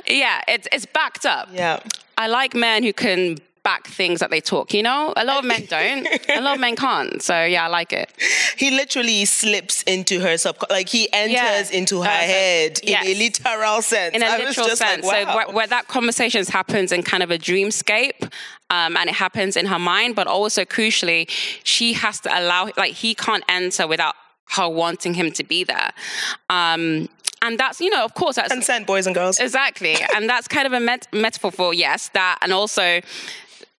Yeah, 0.07 0.41
it's 0.49 0.67
it's 0.73 0.87
backed 0.87 1.25
up. 1.27 1.49
yeah. 1.53 1.81
I 2.17 2.27
like 2.27 2.55
men 2.55 2.83
who 2.83 2.93
can 2.93 3.39
back 3.69 3.83
things 4.01 4.19
that 4.21 4.31
they 4.35 4.41
talk. 4.55 4.67
You 4.79 4.83
know, 4.89 5.13
a 5.23 5.25
lot 5.31 5.39
of 5.43 5.45
men 5.53 5.63
don't. 5.77 6.07
a 6.39 6.41
lot 6.47 6.55
of 6.57 6.61
men 6.67 6.75
can't. 6.87 7.21
So 7.29 7.35
yeah, 7.55 7.65
I 7.67 7.69
like 7.81 7.93
it. 8.03 8.09
He 8.63 8.69
literally 8.83 9.21
slips 9.27 9.77
into 9.95 10.15
her 10.27 10.37
sub, 10.45 10.57
like 10.71 10.89
he 10.97 11.03
enters 11.13 11.71
Yeah. 11.71 11.79
into 11.81 11.97
her 12.09 12.09
Uh, 12.23 12.33
head 12.37 12.73
yes. 12.83 13.05
in 13.05 13.11
a 13.13 13.15
literal 13.25 13.83
sense. 13.83 14.13
in 14.17 14.23
a 14.23 14.27
I 14.27 14.37
literal 14.39 14.67
just 14.69 14.79
sense. 14.89 15.05
Like, 15.05 15.23
So 15.23 15.29
wow. 15.29 15.37
where, 15.37 15.49
where 15.57 15.67
that 15.77 15.85
conversation 15.97 16.43
happens 16.59 16.89
in 16.93 17.01
kind 17.13 17.23
of 17.27 17.31
a 17.31 17.39
dreamscape, 17.49 18.21
um, 18.77 18.93
and 18.99 19.07
it 19.13 19.17
happens 19.25 19.53
in 19.61 19.67
her 19.67 19.79
mind, 19.95 20.11
but 20.21 20.27
also 20.27 20.63
crucially, 20.77 21.23
she 21.75 21.89
has 22.05 22.17
to 22.25 22.29
allow 22.39 22.63
like 22.83 22.93
he 23.05 23.11
can't 23.27 23.45
enter 23.61 23.85
without 23.95 24.15
her 24.57 24.69
wanting 24.83 25.13
him 25.21 25.29
to 25.39 25.45
be 25.45 25.61
there. 25.73 25.91
Um, 26.59 27.09
and 27.47 27.53
that's 27.63 27.81
you 27.85 27.91
know, 27.95 28.05
of 28.09 28.15
course, 28.15 28.37
that's 28.37 28.53
consent, 28.53 28.87
boys 28.87 29.07
and 29.07 29.15
girls. 29.15 29.39
exactly, 29.39 29.95
and 30.15 30.23
that's 30.33 30.49
kind 30.57 30.67
of 30.67 30.73
a 30.73 30.81
met- 30.81 31.07
metaphor 31.13 31.53
for 31.53 31.71
yes, 31.87 32.01
that, 32.19 32.35
and 32.43 32.51
also 32.53 32.87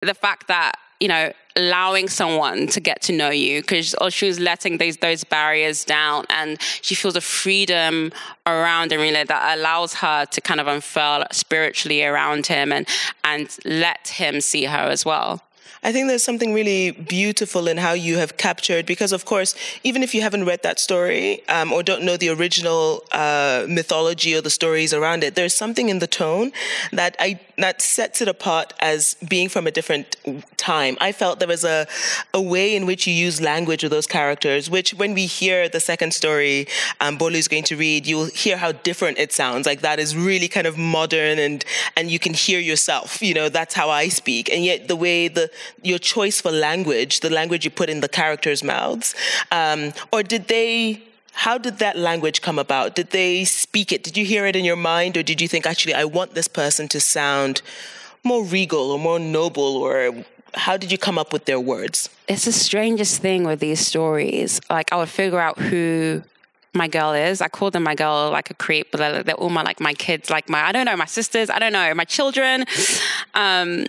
the 0.01 0.13
fact 0.13 0.47
that 0.47 0.73
you 0.99 1.07
know 1.07 1.31
allowing 1.55 2.07
someone 2.07 2.67
to 2.67 2.79
get 2.79 3.01
to 3.01 3.13
know 3.13 3.29
you 3.29 3.61
because 3.61 3.95
she 4.09 4.27
was 4.27 4.39
letting 4.39 4.77
those 4.77 4.97
those 4.97 5.23
barriers 5.23 5.83
down 5.83 6.25
and 6.29 6.61
she 6.61 6.95
feels 6.95 7.15
a 7.15 7.21
freedom 7.21 8.11
around 8.45 8.91
Erinle 8.91 9.27
that 9.27 9.57
allows 9.57 9.93
her 9.95 10.25
to 10.25 10.41
kind 10.41 10.59
of 10.59 10.67
unfurl 10.67 11.25
spiritually 11.31 12.03
around 12.03 12.47
him 12.47 12.71
and 12.71 12.87
and 13.23 13.57
let 13.65 14.07
him 14.07 14.41
see 14.41 14.65
her 14.65 14.89
as 14.89 15.03
well 15.05 15.41
I 15.81 15.91
think 15.91 16.07
there's 16.07 16.23
something 16.23 16.53
really 16.53 16.91
beautiful 16.91 17.67
in 17.67 17.77
how 17.77 17.93
you 17.93 18.17
have 18.17 18.35
captured, 18.37 18.85
because 18.85 19.11
of 19.11 19.23
course, 19.25 19.55
even 19.83 20.03
if 20.03 20.13
you 20.13 20.21
haven't 20.21 20.45
read 20.45 20.61
that 20.63 20.79
story 20.79 21.47
um, 21.47 21.71
or 21.71 21.83
don't 21.83 22.03
know 22.03 22.17
the 22.17 22.29
original 22.29 23.03
uh, 23.11 23.65
mythology 23.67 24.35
or 24.35 24.41
the 24.41 24.49
stories 24.49 24.93
around 24.93 25.23
it, 25.23 25.35
there's 25.35 25.53
something 25.53 25.87
in 25.89 25.99
the 25.99 26.07
tone 26.07 26.51
that 26.91 27.15
I 27.19 27.39
that 27.57 27.81
sets 27.81 28.21
it 28.21 28.27
apart 28.27 28.73
as 28.79 29.15
being 29.27 29.49
from 29.49 29.67
a 29.67 29.71
different 29.71 30.15
time. 30.57 30.97
I 31.01 31.11
felt 31.11 31.39
there 31.39 31.47
was 31.47 31.63
a 31.63 31.87
a 32.33 32.41
way 32.41 32.75
in 32.75 32.85
which 32.85 33.07
you 33.07 33.13
use 33.13 33.39
language 33.41 33.83
with 33.83 33.91
those 33.91 34.07
characters, 34.07 34.69
which 34.69 34.93
when 34.93 35.13
we 35.13 35.25
hear 35.25 35.69
the 35.69 35.79
second 35.79 36.13
story, 36.13 36.67
um, 36.99 37.17
Bolu 37.17 37.35
is 37.35 37.47
going 37.47 37.63
to 37.65 37.75
read, 37.75 38.05
you'll 38.05 38.25
hear 38.25 38.57
how 38.57 38.71
different 38.71 39.17
it 39.17 39.31
sounds. 39.31 39.65
Like 39.65 39.81
that 39.81 39.99
is 39.99 40.15
really 40.15 40.49
kind 40.49 40.67
of 40.67 40.77
modern, 40.77 41.39
and 41.39 41.63
and 41.95 42.11
you 42.11 42.19
can 42.19 42.33
hear 42.33 42.59
yourself. 42.59 43.21
You 43.21 43.33
know, 43.33 43.47
that's 43.49 43.73
how 43.73 43.89
I 43.89 44.09
speak, 44.09 44.49
and 44.49 44.65
yet 44.65 44.87
the 44.89 44.95
way 44.97 45.29
the 45.29 45.49
your 45.81 45.99
choice 45.99 46.41
for 46.41 46.51
language, 46.51 47.19
the 47.21 47.29
language 47.29 47.65
you 47.65 47.71
put 47.71 47.89
in 47.89 48.01
the 48.01 48.09
characters' 48.09 48.63
mouths, 48.63 49.15
um, 49.51 49.93
or 50.11 50.23
did 50.23 50.47
they? 50.47 51.03
How 51.33 51.57
did 51.57 51.77
that 51.79 51.97
language 51.97 52.41
come 52.41 52.59
about? 52.59 52.95
Did 52.95 53.11
they 53.11 53.45
speak 53.45 53.91
it? 53.91 54.03
Did 54.03 54.17
you 54.17 54.25
hear 54.25 54.45
it 54.45 54.55
in 54.55 54.65
your 54.65 54.75
mind, 54.75 55.15
or 55.15 55.23
did 55.23 55.39
you 55.39 55.47
think 55.47 55.65
actually 55.65 55.93
I 55.93 56.05
want 56.05 56.33
this 56.33 56.47
person 56.47 56.87
to 56.89 56.99
sound 56.99 57.61
more 58.23 58.43
regal 58.43 58.91
or 58.91 58.99
more 58.99 59.19
noble, 59.19 59.77
or 59.77 60.25
how 60.53 60.77
did 60.77 60.91
you 60.91 60.97
come 60.97 61.17
up 61.17 61.31
with 61.31 61.45
their 61.45 61.59
words? 61.59 62.09
It's 62.27 62.45
the 62.45 62.51
strangest 62.51 63.21
thing 63.21 63.43
with 63.43 63.59
these 63.59 63.79
stories. 63.79 64.59
Like 64.69 64.91
I 64.91 64.97
would 64.97 65.09
figure 65.09 65.39
out 65.39 65.57
who 65.59 66.23
my 66.73 66.87
girl 66.87 67.13
is. 67.13 67.41
I 67.41 67.47
call 67.47 67.71
them 67.71 67.83
my 67.83 67.95
girl 67.95 68.29
like 68.31 68.49
a 68.49 68.53
creep, 68.53 68.91
but 68.91 68.99
they're, 68.99 69.23
they're, 69.23 69.35
all 69.35 69.49
my 69.49 69.63
like 69.63 69.79
my 69.79 69.93
kids, 69.93 70.29
like 70.29 70.49
my 70.49 70.61
I 70.61 70.71
don't 70.71 70.85
know 70.85 70.95
my 70.95 71.05
sisters, 71.05 71.49
I 71.49 71.59
don't 71.59 71.73
know 71.73 71.93
my 71.93 72.05
children. 72.05 72.65
Um, 73.33 73.85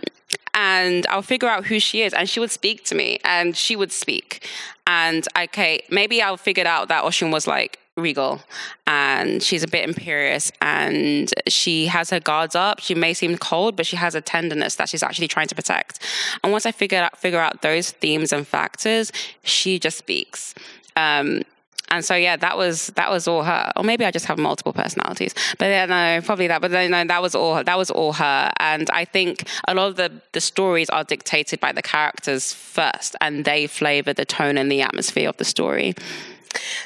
and 0.54 1.06
I'll 1.08 1.22
figure 1.22 1.48
out 1.48 1.66
who 1.66 1.78
she 1.78 2.02
is. 2.02 2.12
And 2.12 2.28
she 2.28 2.40
would 2.40 2.50
speak 2.50 2.84
to 2.86 2.94
me 2.94 3.18
and 3.24 3.56
she 3.56 3.76
would 3.76 3.92
speak. 3.92 4.46
And 4.86 5.26
okay, 5.38 5.82
maybe 5.90 6.20
I'll 6.22 6.36
figure 6.36 6.66
out 6.66 6.88
that 6.88 7.04
Oshun 7.04 7.32
was 7.32 7.46
like 7.46 7.78
regal 7.96 8.40
and 8.86 9.42
she's 9.42 9.62
a 9.62 9.68
bit 9.68 9.86
imperious 9.88 10.50
and 10.60 11.30
she 11.46 11.86
has 11.86 12.10
her 12.10 12.20
guards 12.20 12.54
up. 12.54 12.80
She 12.80 12.94
may 12.94 13.14
seem 13.14 13.36
cold, 13.38 13.76
but 13.76 13.86
she 13.86 13.96
has 13.96 14.14
a 14.14 14.20
tenderness 14.20 14.76
that 14.76 14.88
she's 14.88 15.02
actually 15.02 15.28
trying 15.28 15.48
to 15.48 15.54
protect. 15.54 16.00
And 16.42 16.52
once 16.52 16.66
I 16.66 16.72
figure 16.72 16.98
out 16.98 17.16
figure 17.18 17.40
out 17.40 17.62
those 17.62 17.90
themes 17.90 18.32
and 18.32 18.46
factors, 18.46 19.12
she 19.42 19.78
just 19.78 19.98
speaks. 19.98 20.54
Um, 20.96 21.42
and 21.90 22.04
so 22.04 22.14
yeah, 22.14 22.36
that 22.36 22.56
was 22.56 22.88
that 22.88 23.10
was 23.10 23.26
all 23.26 23.42
her. 23.42 23.72
Or 23.76 23.82
maybe 23.82 24.04
I 24.04 24.10
just 24.10 24.26
have 24.26 24.38
multiple 24.38 24.72
personalities. 24.72 25.34
But 25.58 25.66
yeah, 25.66 25.86
no, 25.86 26.20
probably 26.24 26.46
that. 26.48 26.60
But 26.60 26.70
no, 26.70 27.04
that 27.04 27.22
was 27.22 27.34
all 27.34 27.62
that 27.62 27.78
was 27.78 27.90
all 27.90 28.12
her. 28.14 28.50
And 28.58 28.88
I 28.90 29.04
think 29.04 29.48
a 29.66 29.74
lot 29.74 29.88
of 29.88 29.96
the 29.96 30.12
the 30.32 30.40
stories 30.40 30.88
are 30.90 31.04
dictated 31.04 31.60
by 31.60 31.72
the 31.72 31.82
characters 31.82 32.52
first, 32.52 33.16
and 33.20 33.44
they 33.44 33.66
flavor 33.66 34.12
the 34.12 34.24
tone 34.24 34.56
and 34.56 34.70
the 34.70 34.82
atmosphere 34.82 35.28
of 35.28 35.36
the 35.36 35.44
story. 35.44 35.94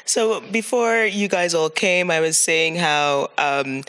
So 0.05 0.41
before 0.51 1.05
you 1.05 1.27
guys 1.27 1.53
all 1.53 1.69
came, 1.69 2.11
I 2.11 2.19
was 2.19 2.39
saying 2.39 2.75
how 2.75 3.31
um, 3.37 3.83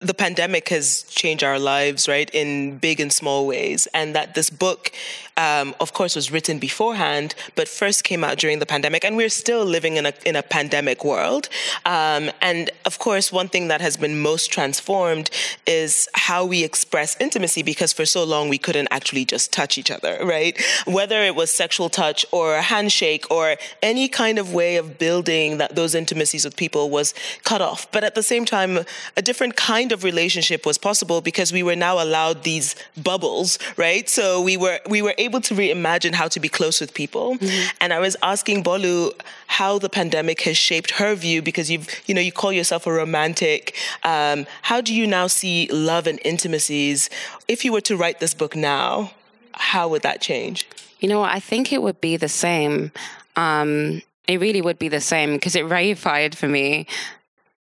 the 0.00 0.14
pandemic 0.14 0.68
has 0.68 1.02
changed 1.04 1.42
our 1.42 1.58
lives, 1.58 2.06
right, 2.06 2.30
in 2.32 2.78
big 2.78 3.00
and 3.00 3.12
small 3.12 3.46
ways, 3.46 3.88
and 3.92 4.14
that 4.14 4.34
this 4.34 4.50
book, 4.50 4.92
um, 5.38 5.74
of 5.80 5.92
course, 5.92 6.16
was 6.16 6.30
written 6.30 6.58
beforehand, 6.58 7.34
but 7.54 7.68
first 7.68 8.04
came 8.04 8.24
out 8.24 8.36
during 8.38 8.58
the 8.58 8.66
pandemic, 8.66 9.04
and 9.04 9.16
we're 9.16 9.30
still 9.30 9.64
living 9.64 9.96
in 9.96 10.04
a 10.04 10.12
in 10.26 10.36
a 10.36 10.42
pandemic 10.42 11.04
world. 11.04 11.48
Um, 11.86 12.30
and 12.42 12.70
of 12.84 12.98
course, 12.98 13.32
one 13.32 13.48
thing 13.48 13.68
that 13.68 13.80
has 13.80 13.96
been 13.96 14.20
most 14.20 14.50
transformed 14.50 15.30
is 15.66 16.08
how 16.14 16.44
we 16.44 16.64
express 16.64 17.16
intimacy, 17.20 17.62
because 17.62 17.92
for 17.92 18.04
so 18.04 18.24
long 18.24 18.48
we 18.48 18.58
couldn't 18.58 18.88
actually 18.90 19.24
just 19.24 19.52
touch 19.52 19.78
each 19.78 19.90
other, 19.90 20.18
right? 20.24 20.60
Whether 20.86 21.22
it 21.22 21.36
was 21.36 21.50
sexual 21.52 21.88
touch 21.88 22.26
or 22.32 22.56
a 22.56 22.62
handshake 22.62 23.30
or 23.30 23.56
any 23.80 24.08
kind 24.08 24.38
of 24.38 24.52
way 24.52 24.76
of 24.76 24.98
building 24.98 25.58
that 25.58 25.76
those 25.76 25.94
intimacies 25.94 26.44
with 26.44 26.56
people 26.56 26.90
was 26.90 27.14
cut 27.44 27.62
off. 27.62 27.90
But 27.92 28.02
at 28.02 28.14
the 28.16 28.22
same 28.24 28.44
time, 28.44 28.80
a 29.16 29.22
different 29.22 29.54
kind 29.54 29.92
of 29.92 30.02
relationship 30.02 30.66
was 30.66 30.78
possible 30.78 31.20
because 31.20 31.52
we 31.52 31.62
were 31.62 31.76
now 31.76 32.02
allowed 32.02 32.42
these 32.42 32.74
bubbles, 32.96 33.58
right? 33.76 34.08
So 34.08 34.42
we 34.42 34.56
were 34.56 34.80
we 34.88 35.00
were 35.00 35.14
able 35.16 35.27
to 35.42 35.54
reimagine 35.54 36.14
how 36.14 36.28
to 36.28 36.40
be 36.40 36.48
close 36.48 36.80
with 36.80 36.94
people. 36.94 37.36
Mm-hmm. 37.36 37.76
And 37.80 37.92
I 37.92 37.98
was 37.98 38.16
asking 38.22 38.64
Bolu 38.64 39.12
how 39.46 39.78
the 39.78 39.88
pandemic 39.88 40.42
has 40.42 40.56
shaped 40.56 40.92
her 40.92 41.14
view 41.14 41.42
because 41.42 41.70
you've 41.70 41.88
you 42.06 42.14
know 42.14 42.20
you 42.20 42.32
call 42.32 42.52
yourself 42.52 42.86
a 42.86 42.92
romantic. 42.92 43.76
Um, 44.04 44.46
how 44.62 44.80
do 44.80 44.94
you 44.94 45.06
now 45.06 45.26
see 45.26 45.68
love 45.70 46.06
and 46.06 46.18
intimacies? 46.24 47.10
If 47.46 47.64
you 47.64 47.72
were 47.72 47.82
to 47.82 47.96
write 47.96 48.20
this 48.20 48.34
book 48.34 48.56
now, 48.56 49.12
how 49.52 49.88
would 49.88 50.02
that 50.02 50.20
change? 50.20 50.66
You 51.00 51.08
know, 51.08 51.22
I 51.22 51.40
think 51.40 51.72
it 51.72 51.82
would 51.82 52.00
be 52.00 52.16
the 52.16 52.28
same. 52.28 52.92
Um, 53.36 54.02
it 54.26 54.40
really 54.40 54.60
would 54.60 54.78
be 54.78 54.88
the 54.88 55.00
same 55.00 55.32
because 55.34 55.54
it 55.56 55.64
reified 55.64 56.34
for 56.34 56.48
me 56.48 56.86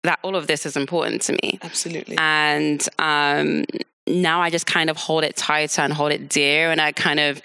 that 0.02 0.18
all 0.22 0.36
of 0.36 0.46
this 0.46 0.66
is 0.66 0.76
important 0.76 1.22
to 1.22 1.32
me. 1.34 1.58
Absolutely. 1.62 2.16
And 2.18 2.86
um, 2.98 3.64
now 4.10 4.40
I 4.40 4.50
just 4.50 4.66
kind 4.66 4.90
of 4.90 4.96
hold 4.96 5.24
it 5.24 5.36
tighter 5.36 5.82
and 5.82 5.92
hold 5.92 6.12
it 6.12 6.28
dear. 6.28 6.70
And 6.70 6.80
I 6.80 6.92
kind 6.92 7.20
of, 7.20 7.40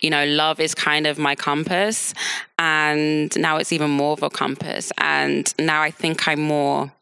you 0.00 0.10
know, 0.10 0.24
love 0.24 0.60
is 0.60 0.74
kind 0.74 1.06
of 1.06 1.18
my 1.18 1.34
compass. 1.34 2.14
And 2.58 3.36
now 3.38 3.58
it's 3.58 3.72
even 3.72 3.90
more 3.90 4.12
of 4.12 4.22
a 4.22 4.30
compass. 4.30 4.92
And 4.98 5.52
now 5.58 5.82
I 5.82 5.90
think 5.90 6.26
I'm 6.26 6.40
more. 6.40 6.92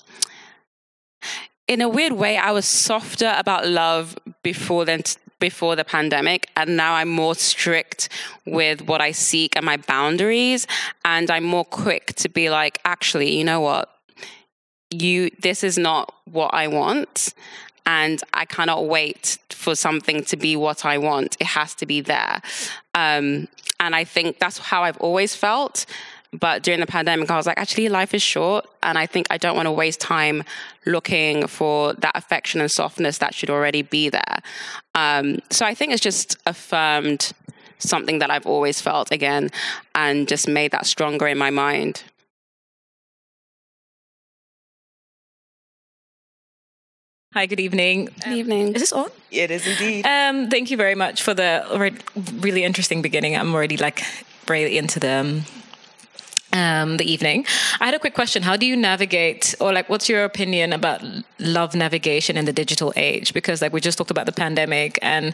In 1.69 1.81
a 1.81 1.89
weird 1.89 2.15
way, 2.15 2.37
I 2.37 2.51
was 2.51 2.67
softer 2.67 3.33
about 3.37 3.67
love 3.67 4.19
before 4.43 4.85
then, 4.85 5.03
before 5.41 5.75
the 5.75 5.85
pandemic 5.85 6.49
and 6.55 6.77
now 6.77 6.95
I'm 6.95 7.09
more 7.09 7.35
strict 7.35 8.09
with 8.47 8.83
what 8.83 9.01
I 9.01 9.11
seek 9.11 9.57
and 9.57 9.65
my 9.65 9.79
boundaries 9.79 10.67
and 11.05 11.31
I'm 11.31 11.45
more 11.45 11.65
quick 11.65 12.15
to 12.17 12.29
be 12.29 12.51
like 12.51 12.79
actually 12.85 13.37
you 13.37 13.45
know 13.45 13.61
what 13.61 13.91
you 14.91 15.31
this 15.41 15.65
is 15.65 15.79
not 15.79 16.15
what 16.27 16.53
I 16.53 16.69
want 16.69 17.35
and 17.87 18.23
I 18.33 18.45
cannot 18.45 18.87
wait 18.87 19.39
for 19.51 19.75
something 19.75 20.25
to 20.25 20.37
be 20.37 20.57
what 20.57 20.85
I 20.85 20.99
want. 20.99 21.37
It 21.41 21.47
has 21.47 21.75
to 21.77 21.87
be 21.87 22.01
there. 22.01 22.41
Um, 22.95 23.49
and 23.79 23.95
I 23.95 24.05
think 24.05 24.39
that's 24.39 24.59
how 24.59 24.85
I've 24.85 24.99
always 24.99 25.35
felt. 25.35 25.87
But 26.33 26.63
during 26.63 26.79
the 26.79 26.87
pandemic, 26.87 27.31
I 27.31 27.37
was 27.37 27.47
like, 27.47 27.59
actually, 27.59 27.89
life 27.89 28.15
is 28.15 28.23
short. 28.23 28.67
And 28.83 28.97
I 28.97 29.07
think 29.07 29.27
I 29.31 29.39
don't 29.39 29.57
want 29.57 29.67
to 29.67 29.73
waste 29.73 30.01
time 30.01 30.45
looking 30.87 31.47
for 31.49 31.95
that 31.95 32.17
affection 32.17 32.61
and 32.61 32.71
softness 32.71 33.19
that 33.19 33.35
should 33.35 33.51
already 33.51 33.83
be 33.83 34.11
there. 34.11 34.37
Um, 34.95 35.41
so 35.51 35.67
I 35.67 35.75
think 35.75 35.93
it's 35.93 36.03
just 36.03 36.37
affirmed 36.47 37.33
something 37.79 38.21
that 38.21 38.31
I've 38.31 38.47
always 38.47 38.81
felt 38.81 39.11
again 39.11 39.51
and 39.95 40.29
just 40.29 40.47
made 40.47 40.71
that 40.71 40.87
stronger 40.87 41.27
in 41.27 41.39
my 41.39 41.51
mind. 41.51 42.05
Hi, 47.33 47.47
good 47.47 47.61
evening. 47.61 48.09
Good 48.25 48.33
evening. 48.33 48.75
Is 48.75 48.83
this 48.83 48.93
on? 48.93 49.09
It 49.31 49.53
is 49.53 49.65
indeed. 49.65 50.05
Um, 50.05 50.51
thank 50.51 50.69
you 50.69 50.77
very 50.77 50.97
much 50.97 51.23
for 51.23 51.33
the 51.33 51.63
really 52.41 52.65
interesting 52.65 53.03
beginning. 53.03 53.37
I'm 53.37 53.55
already 53.55 53.77
like 53.77 54.03
really 54.49 54.77
into 54.77 54.99
the 54.99 55.41
um, 56.53 56.97
the 56.97 57.05
evening. 57.05 57.47
I 57.79 57.85
had 57.85 57.95
a 57.95 58.01
quick 58.01 58.15
question. 58.15 58.43
How 58.43 58.57
do 58.57 58.67
you 58.67 58.77
navigate, 58.77 59.55
or 59.61 59.73
like, 59.73 59.89
what's 59.89 60.09
your 60.09 60.25
opinion 60.25 60.73
about 60.73 61.05
love 61.39 61.77
navigation 61.77 62.37
in 62.37 62.47
the 62.47 62.53
digital 62.53 62.93
age? 62.97 63.33
Because 63.33 63.63
like 63.63 63.73
we 63.73 63.81
just 63.81 63.97
talked 63.97 64.11
about 64.11 64.27
the 64.27 64.33
pandemic, 64.33 64.99
and 65.01 65.33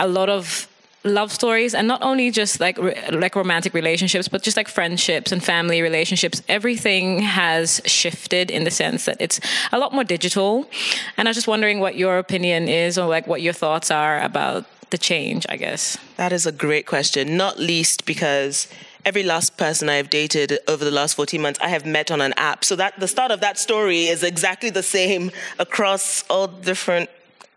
a 0.00 0.08
lot 0.08 0.30
of 0.30 0.66
love 1.14 1.32
stories 1.32 1.74
and 1.74 1.88
not 1.88 2.02
only 2.02 2.30
just 2.30 2.60
like 2.60 2.78
like 3.10 3.34
romantic 3.36 3.74
relationships 3.74 4.28
but 4.28 4.42
just 4.42 4.56
like 4.56 4.68
friendships 4.68 5.32
and 5.32 5.42
family 5.42 5.82
relationships. 5.82 6.42
Everything 6.48 7.20
has 7.20 7.80
shifted 7.84 8.50
in 8.50 8.64
the 8.64 8.70
sense 8.70 9.04
that 9.04 9.16
it's 9.20 9.40
a 9.72 9.78
lot 9.78 9.92
more 9.92 10.04
digital. 10.04 10.68
And 11.16 11.28
i 11.28 11.30
was 11.30 11.36
just 11.36 11.48
wondering 11.48 11.80
what 11.80 11.96
your 11.96 12.18
opinion 12.18 12.68
is 12.68 12.98
or 12.98 13.06
like 13.08 13.26
what 13.26 13.42
your 13.42 13.52
thoughts 13.52 13.90
are 13.90 14.20
about 14.20 14.64
the 14.90 14.98
change 14.98 15.44
i 15.48 15.56
guess. 15.56 15.98
That 16.16 16.32
is 16.32 16.46
a 16.46 16.52
great 16.52 16.86
question. 16.86 17.36
Not 17.36 17.58
least 17.58 18.06
because 18.06 18.68
every 19.04 19.22
last 19.22 19.56
person 19.56 19.88
I've 19.88 20.10
dated 20.10 20.58
over 20.68 20.84
the 20.84 20.90
last 20.90 21.14
14 21.14 21.40
months, 21.40 21.58
I 21.62 21.68
have 21.68 21.86
met 21.86 22.10
on 22.10 22.20
an 22.20 22.34
app. 22.36 22.64
So 22.64 22.76
that 22.76 22.98
the 23.00 23.08
start 23.08 23.30
of 23.30 23.40
that 23.40 23.58
story 23.58 24.06
is 24.06 24.22
exactly 24.22 24.70
the 24.70 24.82
same 24.82 25.30
across 25.58 26.24
all 26.28 26.46
different 26.46 27.08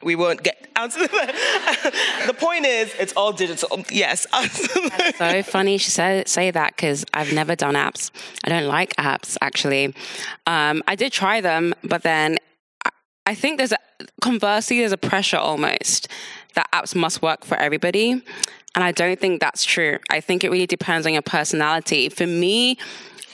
we 0.03 0.15
won't 0.15 0.43
get 0.43 0.67
out 0.75 0.95
of 0.95 1.11
the 2.27 2.35
point 2.37 2.65
is 2.65 2.93
it's 2.99 3.13
all 3.13 3.31
digital. 3.33 3.83
Yes. 3.89 4.25
So 5.17 5.43
funny 5.43 5.77
she 5.77 5.89
said 5.91 6.27
say 6.27 6.51
that 6.51 6.75
because 6.75 7.05
i've 7.13 7.33
never 7.33 7.55
done 7.55 7.75
apps. 7.75 8.11
I 8.43 8.49
don't 8.49 8.67
like 8.67 8.95
apps 8.95 9.37
actually. 9.41 9.93
Um, 10.47 10.81
i 10.87 10.95
did 10.95 11.11
try 11.11 11.41
them 11.41 11.73
but 11.83 12.01
then 12.03 12.37
i 13.25 13.35
think 13.35 13.57
there's 13.57 13.71
a 13.71 13.77
conversely 14.21 14.79
there's 14.79 14.91
a 14.91 14.97
pressure 14.97 15.37
almost 15.37 16.07
that 16.55 16.67
apps 16.73 16.95
must 16.95 17.21
work 17.21 17.45
for 17.45 17.55
everybody 17.55 18.11
and 18.11 18.83
i 18.83 18.91
don't 18.91 19.19
think 19.19 19.41
that's 19.41 19.63
true. 19.63 19.99
I 20.09 20.21
think 20.21 20.43
it 20.43 20.49
really 20.51 20.67
depends 20.67 21.05
on 21.05 21.13
your 21.13 21.21
personality. 21.21 22.09
For 22.09 22.25
me 22.25 22.77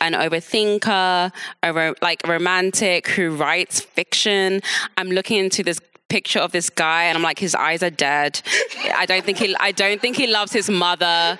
an 0.01 0.13
overthinker, 0.13 1.32
a 1.63 1.73
ro- 1.73 1.95
like 2.01 2.21
romantic 2.27 3.08
who 3.08 3.36
writes 3.36 3.82
fiction. 3.82 4.62
I'm 4.97 5.10
looking 5.10 5.38
into 5.38 5.63
this 5.63 5.80
picture 6.09 6.39
of 6.39 6.51
this 6.51 6.69
guy 6.69 7.03
and 7.03 7.17
I'm 7.17 7.23
like 7.23 7.39
his 7.39 7.55
eyes 7.55 7.83
are 7.83 7.89
dead. 7.89 8.41
I 8.95 9.05
don't 9.05 9.25
think 9.25 9.37
he 9.37 9.55
I 9.59 9.71
don't 9.71 10.01
think 10.01 10.15
he 10.15 10.27
loves 10.27 10.53
his 10.53 10.69
mother. 10.69 11.37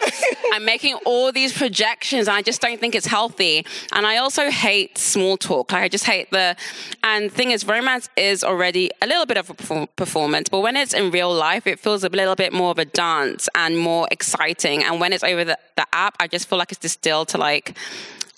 I'm 0.54 0.66
making 0.66 0.96
all 1.06 1.32
these 1.32 1.58
projections 1.58 2.28
and 2.28 2.36
I 2.36 2.42
just 2.42 2.62
don't 2.62 2.80
think 2.80 2.96
it's 2.96 3.06
healthy. 3.06 3.66
And 3.94 4.06
I 4.06 4.18
also 4.18 4.50
hate 4.50 4.98
small 4.98 5.38
talk. 5.38 5.72
Like 5.72 5.84
I 5.84 5.88
just 5.88 6.06
hate 6.06 6.32
the 6.32 6.56
and 7.04 7.32
thing 7.32 7.52
is 7.52 7.66
romance 7.66 8.10
is 8.18 8.44
already 8.44 8.92
a 9.02 9.08
little 9.08 9.26
bit 9.26 9.38
of 9.38 9.50
a 9.50 9.88
performance, 9.96 10.50
but 10.50 10.60
when 10.60 10.76
it's 10.76 10.94
in 10.94 11.12
real 11.12 11.34
life 11.34 11.68
it 11.68 11.80
feels 11.80 12.04
a 12.04 12.10
little 12.10 12.36
bit 12.36 12.54
more 12.54 12.72
of 12.72 12.80
a 12.80 12.86
dance 12.86 13.48
and 13.56 13.78
more 13.78 14.08
exciting. 14.12 14.84
And 14.84 15.00
when 15.00 15.14
it's 15.14 15.24
over 15.24 15.44
the, 15.44 15.58
the 15.76 15.86
app, 15.94 16.16
I 16.20 16.28
just 16.28 16.50
feel 16.50 16.58
like 16.58 16.72
it's 16.72 16.80
distilled 16.82 17.30
to 17.30 17.38
like 17.38 17.78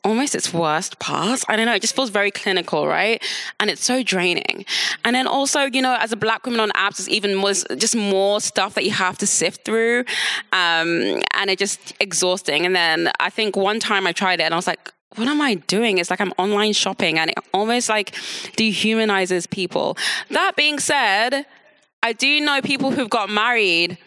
almost 0.03 0.35
its 0.35 0.53
worst 0.53 0.99
parts. 0.99 1.43
I 1.47 1.55
don't 1.55 1.65
know. 1.65 1.73
It 1.73 1.81
just 1.81 1.95
feels 1.95 2.09
very 2.09 2.31
clinical, 2.31 2.87
right? 2.87 3.23
And 3.59 3.69
it's 3.69 3.83
so 3.83 4.03
draining. 4.03 4.65
And 5.03 5.15
then 5.15 5.27
also, 5.27 5.61
you 5.61 5.81
know, 5.81 5.95
as 5.99 6.11
a 6.11 6.17
black 6.17 6.45
woman 6.45 6.59
on 6.59 6.69
apps, 6.71 6.97
there's 6.97 7.09
even 7.09 7.35
more, 7.35 7.53
just 7.53 7.95
more 7.95 8.39
stuff 8.41 8.75
that 8.75 8.85
you 8.85 8.91
have 8.91 9.17
to 9.19 9.27
sift 9.27 9.65
through. 9.65 9.99
Um, 10.53 11.21
and 11.35 11.49
it's 11.49 11.59
just 11.59 11.93
exhausting. 11.99 12.65
And 12.65 12.75
then 12.75 13.11
I 13.19 13.29
think 13.29 13.55
one 13.55 13.79
time 13.79 14.07
I 14.07 14.11
tried 14.11 14.39
it 14.39 14.43
and 14.43 14.53
I 14.53 14.57
was 14.57 14.67
like, 14.67 14.91
what 15.15 15.27
am 15.27 15.41
I 15.41 15.55
doing? 15.55 15.97
It's 15.97 16.09
like 16.09 16.21
I'm 16.21 16.33
online 16.37 16.73
shopping 16.73 17.17
and 17.17 17.31
it 17.31 17.37
almost 17.53 17.89
like 17.89 18.11
dehumanizes 18.55 19.49
people. 19.49 19.97
That 20.29 20.55
being 20.55 20.79
said, 20.79 21.45
I 22.03 22.13
do 22.13 22.39
know 22.39 22.61
people 22.61 22.91
who've 22.91 23.09
got 23.09 23.29
married 23.29 23.97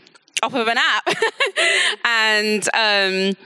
off 0.43 0.55
of 0.55 0.69
an 0.69 0.79
app. 0.79 1.09
and 2.05 2.69
um, 2.75 3.37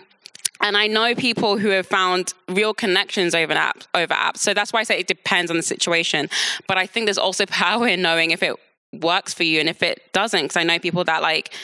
and 0.66 0.76
I 0.76 0.88
know 0.88 1.14
people 1.14 1.58
who 1.58 1.68
have 1.68 1.86
found 1.86 2.34
real 2.48 2.74
connections 2.74 3.34
over 3.34 3.54
apps, 3.54 3.86
over 3.94 4.12
apps. 4.12 4.38
So 4.38 4.52
that's 4.52 4.72
why 4.72 4.80
I 4.80 4.82
say 4.82 4.98
it 4.98 5.06
depends 5.06 5.50
on 5.50 5.56
the 5.56 5.62
situation. 5.62 6.28
But 6.66 6.76
I 6.76 6.86
think 6.86 7.06
there's 7.06 7.18
also 7.18 7.46
power 7.66 7.86
in 7.86 8.02
knowing 8.02 8.32
if 8.32 8.42
it 8.42 8.56
works 8.92 9.32
for 9.32 9.44
you 9.44 9.60
and 9.60 9.68
if 9.68 9.82
it 9.82 10.12
doesn't. 10.12 10.42
Because 10.42 10.56
I 10.56 10.64
know 10.64 10.78
people 10.78 11.04
that 11.04 11.22
like 11.22 11.54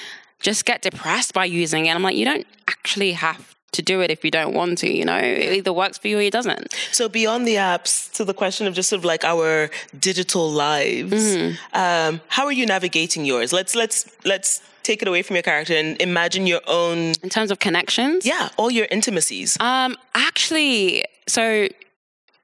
just 0.40 0.64
get 0.64 0.82
depressed 0.82 1.34
by 1.34 1.44
using 1.44 1.86
it. 1.86 1.94
I'm 1.94 2.02
like, 2.02 2.16
you 2.16 2.24
don't 2.24 2.46
actually 2.68 3.12
have 3.12 3.54
to 3.72 3.82
do 3.82 4.02
it 4.02 4.10
if 4.10 4.24
you 4.24 4.30
don't 4.30 4.54
want 4.54 4.78
to, 4.78 4.92
you 4.92 5.04
know? 5.04 5.16
It 5.16 5.52
either 5.54 5.72
works 5.72 5.98
for 5.98 6.08
you 6.08 6.18
or 6.18 6.20
it 6.20 6.32
doesn't. 6.32 6.72
So 6.92 7.08
beyond 7.08 7.46
the 7.46 7.54
apps, 7.54 8.12
to 8.12 8.24
the 8.24 8.34
question 8.34 8.66
of 8.66 8.74
just 8.74 8.90
sort 8.90 8.98
of 8.98 9.04
like 9.04 9.24
our 9.24 9.70
digital 9.98 10.50
lives, 10.50 11.36
mm-hmm. 11.36 11.54
um, 11.72 12.20
how 12.28 12.44
are 12.44 12.52
you 12.52 12.66
navigating 12.66 13.24
yours? 13.24 13.52
Let's 13.52 13.74
let's 13.74 14.10
let's 14.24 14.60
take 14.82 15.02
it 15.02 15.08
away 15.08 15.22
from 15.22 15.36
your 15.36 15.42
character 15.42 15.74
and 15.74 16.00
imagine 16.00 16.46
your 16.46 16.60
own 16.66 17.14
in 17.22 17.28
terms 17.28 17.50
of 17.50 17.58
connections? 17.58 18.26
Yeah 18.26 18.48
all 18.56 18.70
your 18.70 18.86
intimacies. 18.90 19.56
Um 19.60 19.96
actually 20.14 21.04
so 21.28 21.68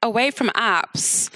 away 0.02 0.30
from 0.30 0.48
apps 0.50 1.30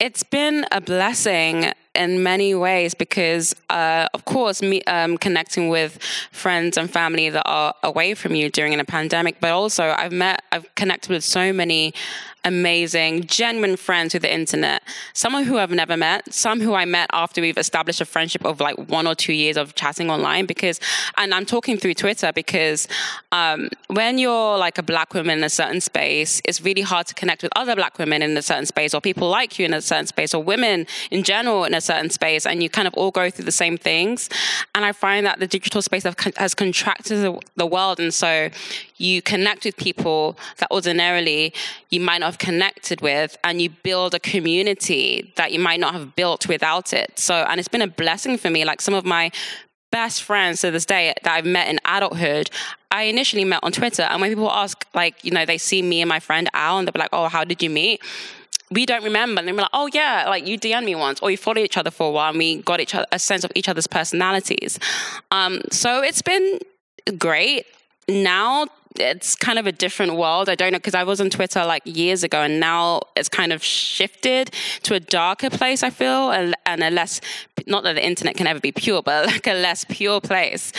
it's 0.00 0.22
been 0.22 0.64
a 0.72 0.80
blessing 0.80 1.72
in 1.94 2.22
many 2.22 2.54
ways 2.54 2.94
because, 2.94 3.54
uh, 3.68 4.08
of 4.14 4.24
course, 4.24 4.62
me 4.62 4.82
um, 4.84 5.18
connecting 5.18 5.68
with 5.68 6.02
friends 6.32 6.78
and 6.78 6.90
family 6.90 7.28
that 7.28 7.42
are 7.44 7.74
away 7.82 8.14
from 8.14 8.34
you 8.34 8.48
during 8.48 8.78
a 8.80 8.84
pandemic, 8.84 9.40
but 9.40 9.50
also 9.50 9.94
I've 9.96 10.12
met, 10.12 10.42
I've 10.52 10.74
connected 10.74 11.10
with 11.10 11.22
so 11.22 11.52
many 11.52 11.92
amazing, 12.44 13.24
genuine 13.24 13.76
friends 13.76 14.12
through 14.12 14.20
the 14.20 14.32
internet. 14.32 14.82
Some 15.12 15.44
who 15.44 15.58
I've 15.58 15.70
never 15.70 15.96
met, 15.96 16.32
some 16.32 16.60
who 16.60 16.74
I 16.74 16.84
met 16.84 17.08
after 17.12 17.40
we've 17.40 17.58
established 17.58 18.00
a 18.00 18.04
friendship 18.04 18.44
of 18.44 18.60
like 18.60 18.76
one 18.88 19.06
or 19.06 19.14
two 19.14 19.32
years 19.32 19.56
of 19.56 19.74
chatting 19.74 20.10
online. 20.10 20.46
Because, 20.46 20.80
and 21.16 21.34
I'm 21.34 21.46
talking 21.46 21.76
through 21.76 21.94
Twitter 21.94 22.32
because 22.32 22.88
um, 23.32 23.68
when 23.88 24.18
you're 24.18 24.58
like 24.58 24.78
a 24.78 24.82
black 24.82 25.14
woman 25.14 25.38
in 25.38 25.44
a 25.44 25.50
certain 25.50 25.80
space, 25.80 26.40
it's 26.44 26.60
really 26.60 26.82
hard 26.82 27.06
to 27.06 27.14
connect 27.14 27.42
with 27.42 27.52
other 27.56 27.74
black 27.74 27.98
women 27.98 28.22
in 28.22 28.36
a 28.36 28.42
certain 28.42 28.66
space, 28.66 28.94
or 28.94 29.00
people 29.00 29.28
like 29.28 29.58
you 29.58 29.64
in 29.64 29.74
a 29.74 29.82
certain 29.82 30.06
space, 30.06 30.34
or 30.34 30.42
women 30.42 30.86
in 31.10 31.22
general 31.22 31.64
in 31.64 31.74
a 31.74 31.80
certain 31.80 32.10
space, 32.10 32.46
and 32.46 32.62
you 32.62 32.68
kind 32.68 32.88
of 32.88 32.94
all 32.94 33.10
go 33.10 33.30
through 33.30 33.44
the 33.44 33.52
same 33.52 33.76
things. 33.76 34.28
And 34.74 34.84
I 34.84 34.92
find 34.92 35.26
that 35.26 35.38
the 35.40 35.46
digital 35.46 35.82
space 35.82 36.04
has 36.36 36.54
contracted 36.54 37.40
the 37.56 37.66
world, 37.66 38.00
and 38.00 38.12
so 38.12 38.50
you 39.00 39.22
connect 39.22 39.64
with 39.64 39.76
people 39.76 40.38
that 40.58 40.70
ordinarily 40.70 41.52
you 41.90 42.00
might 42.00 42.18
not 42.18 42.26
have 42.26 42.38
connected 42.38 43.00
with 43.00 43.36
and 43.44 43.60
you 43.60 43.70
build 43.82 44.14
a 44.14 44.20
community 44.20 45.32
that 45.36 45.52
you 45.52 45.58
might 45.58 45.80
not 45.80 45.94
have 45.94 46.14
built 46.14 46.48
without 46.48 46.92
it. 46.92 47.18
So, 47.18 47.34
and 47.34 47.58
it's 47.58 47.68
been 47.68 47.82
a 47.82 47.88
blessing 47.88 48.36
for 48.38 48.50
me. 48.50 48.64
Like 48.64 48.80
some 48.80 48.94
of 48.94 49.04
my 49.04 49.30
best 49.90 50.22
friends 50.22 50.60
to 50.60 50.70
this 50.70 50.84
day 50.84 51.14
that 51.22 51.32
I've 51.32 51.46
met 51.46 51.68
in 51.68 51.80
adulthood, 51.84 52.50
I 52.90 53.04
initially 53.04 53.44
met 53.44 53.60
on 53.62 53.72
Twitter. 53.72 54.02
And 54.02 54.20
when 54.20 54.30
people 54.30 54.50
ask, 54.50 54.86
like, 54.94 55.24
you 55.24 55.30
know, 55.30 55.44
they 55.44 55.58
see 55.58 55.82
me 55.82 56.00
and 56.00 56.08
my 56.08 56.20
friend 56.20 56.48
Al 56.54 56.78
and 56.78 56.86
they'll 56.86 56.92
be 56.92 57.00
like, 57.00 57.10
oh, 57.12 57.28
how 57.28 57.44
did 57.44 57.62
you 57.62 57.70
meet? 57.70 58.00
we 58.70 58.86
don't 58.86 59.02
remember. 59.02 59.40
And 59.40 59.48
they're 59.48 59.54
like, 59.54 59.70
oh 59.72 59.88
yeah, 59.92 60.26
like 60.28 60.46
you 60.46 60.58
DM'd 60.58 60.84
me 60.84 60.94
once, 60.94 61.20
or 61.20 61.26
we 61.26 61.36
followed 61.36 61.58
each 61.58 61.76
other 61.76 61.90
for 61.90 62.08
a 62.08 62.10
while, 62.10 62.30
and 62.30 62.38
we 62.38 62.62
got 62.62 62.80
each 62.80 62.94
other 62.94 63.06
a 63.12 63.18
sense 63.18 63.44
of 63.44 63.50
each 63.54 63.68
other's 63.68 63.86
personalities. 63.86 64.78
Um, 65.30 65.60
so 65.70 66.02
it's 66.02 66.22
been 66.22 66.60
great. 67.18 67.66
Now 68.08 68.66
it's 68.96 69.36
kind 69.36 69.58
of 69.58 69.66
a 69.66 69.72
different 69.72 70.16
world. 70.16 70.48
I 70.48 70.54
don't 70.54 70.72
know 70.72 70.78
because 70.78 70.94
I 70.94 71.04
was 71.04 71.20
on 71.20 71.30
Twitter 71.30 71.64
like 71.64 71.82
years 71.84 72.24
ago, 72.24 72.42
and 72.42 72.58
now 72.60 73.02
it's 73.16 73.28
kind 73.28 73.52
of 73.52 73.62
shifted 73.62 74.50
to 74.82 74.94
a 74.94 75.00
darker 75.00 75.50
place. 75.50 75.82
I 75.82 75.90
feel, 75.90 76.30
and, 76.30 76.56
and 76.66 76.82
a 76.82 76.90
less 76.90 77.20
not 77.66 77.84
that 77.84 77.94
the 77.94 78.04
internet 78.04 78.36
can 78.36 78.46
ever 78.46 78.60
be 78.60 78.72
pure, 78.72 79.02
but 79.02 79.26
like 79.34 79.46
a 79.46 79.54
less 79.54 79.84
pure 79.84 80.20
place. 80.20 80.72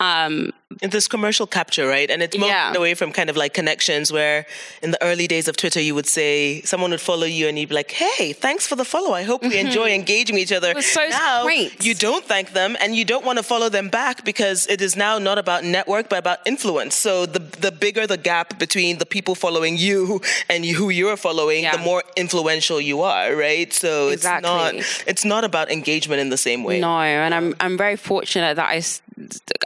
Um, 0.00 0.52
this 0.80 1.08
commercial 1.08 1.46
capture, 1.46 1.86
right? 1.86 2.10
And 2.10 2.22
it's 2.22 2.36
moving 2.36 2.50
yeah. 2.50 2.74
away 2.74 2.94
from 2.94 3.12
kind 3.12 3.30
of 3.30 3.36
like 3.36 3.54
connections 3.54 4.12
where 4.12 4.46
in 4.82 4.90
the 4.90 5.02
early 5.02 5.26
days 5.26 5.48
of 5.48 5.56
Twitter, 5.56 5.80
you 5.80 5.94
would 5.94 6.06
say 6.06 6.60
someone 6.62 6.90
would 6.90 7.00
follow 7.00 7.24
you 7.24 7.48
and 7.48 7.58
you'd 7.58 7.68
be 7.68 7.74
like, 7.74 7.92
hey, 7.92 8.32
thanks 8.32 8.66
for 8.66 8.74
the 8.74 8.84
follow. 8.84 9.12
I 9.12 9.22
hope 9.22 9.42
we 9.42 9.50
mm-hmm. 9.50 9.66
enjoy 9.66 9.90
engaging 9.90 10.34
with 10.34 10.42
each 10.42 10.52
other. 10.52 10.70
It 10.70 10.76
was 10.76 10.86
so 10.86 11.06
now, 11.08 11.44
quaint. 11.44 11.84
You 11.84 11.94
don't 11.94 12.24
thank 12.24 12.52
them 12.52 12.76
and 12.80 12.94
you 12.94 13.04
don't 13.04 13.24
want 13.24 13.38
to 13.38 13.42
follow 13.42 13.68
them 13.68 13.88
back 13.88 14.24
because 14.24 14.66
it 14.66 14.82
is 14.82 14.96
now 14.96 15.18
not 15.18 15.38
about 15.38 15.64
network, 15.64 16.08
but 16.08 16.18
about 16.18 16.38
influence. 16.46 16.94
So 16.94 17.26
the, 17.26 17.38
the 17.60 17.72
bigger 17.72 18.06
the 18.06 18.16
gap 18.16 18.58
between 18.58 18.98
the 18.98 19.06
people 19.06 19.34
following 19.34 19.76
you 19.76 20.20
and 20.48 20.64
you, 20.64 20.74
who 20.76 20.90
you're 20.90 21.16
following, 21.16 21.64
yeah. 21.64 21.76
the 21.76 21.82
more 21.82 22.02
influential 22.16 22.80
you 22.80 23.02
are, 23.02 23.34
right? 23.34 23.72
So 23.72 24.08
exactly. 24.08 24.78
it's 24.78 25.04
not 25.04 25.08
it's 25.08 25.24
not 25.24 25.44
about 25.44 25.70
engagement 25.70 26.20
in 26.20 26.30
the 26.30 26.38
same 26.38 26.64
way. 26.64 26.80
No, 26.80 27.00
and 27.00 27.34
I'm 27.34 27.54
I'm 27.60 27.76
very 27.76 27.96
fortunate 27.96 28.56
that 28.56 28.68
I 28.68 28.82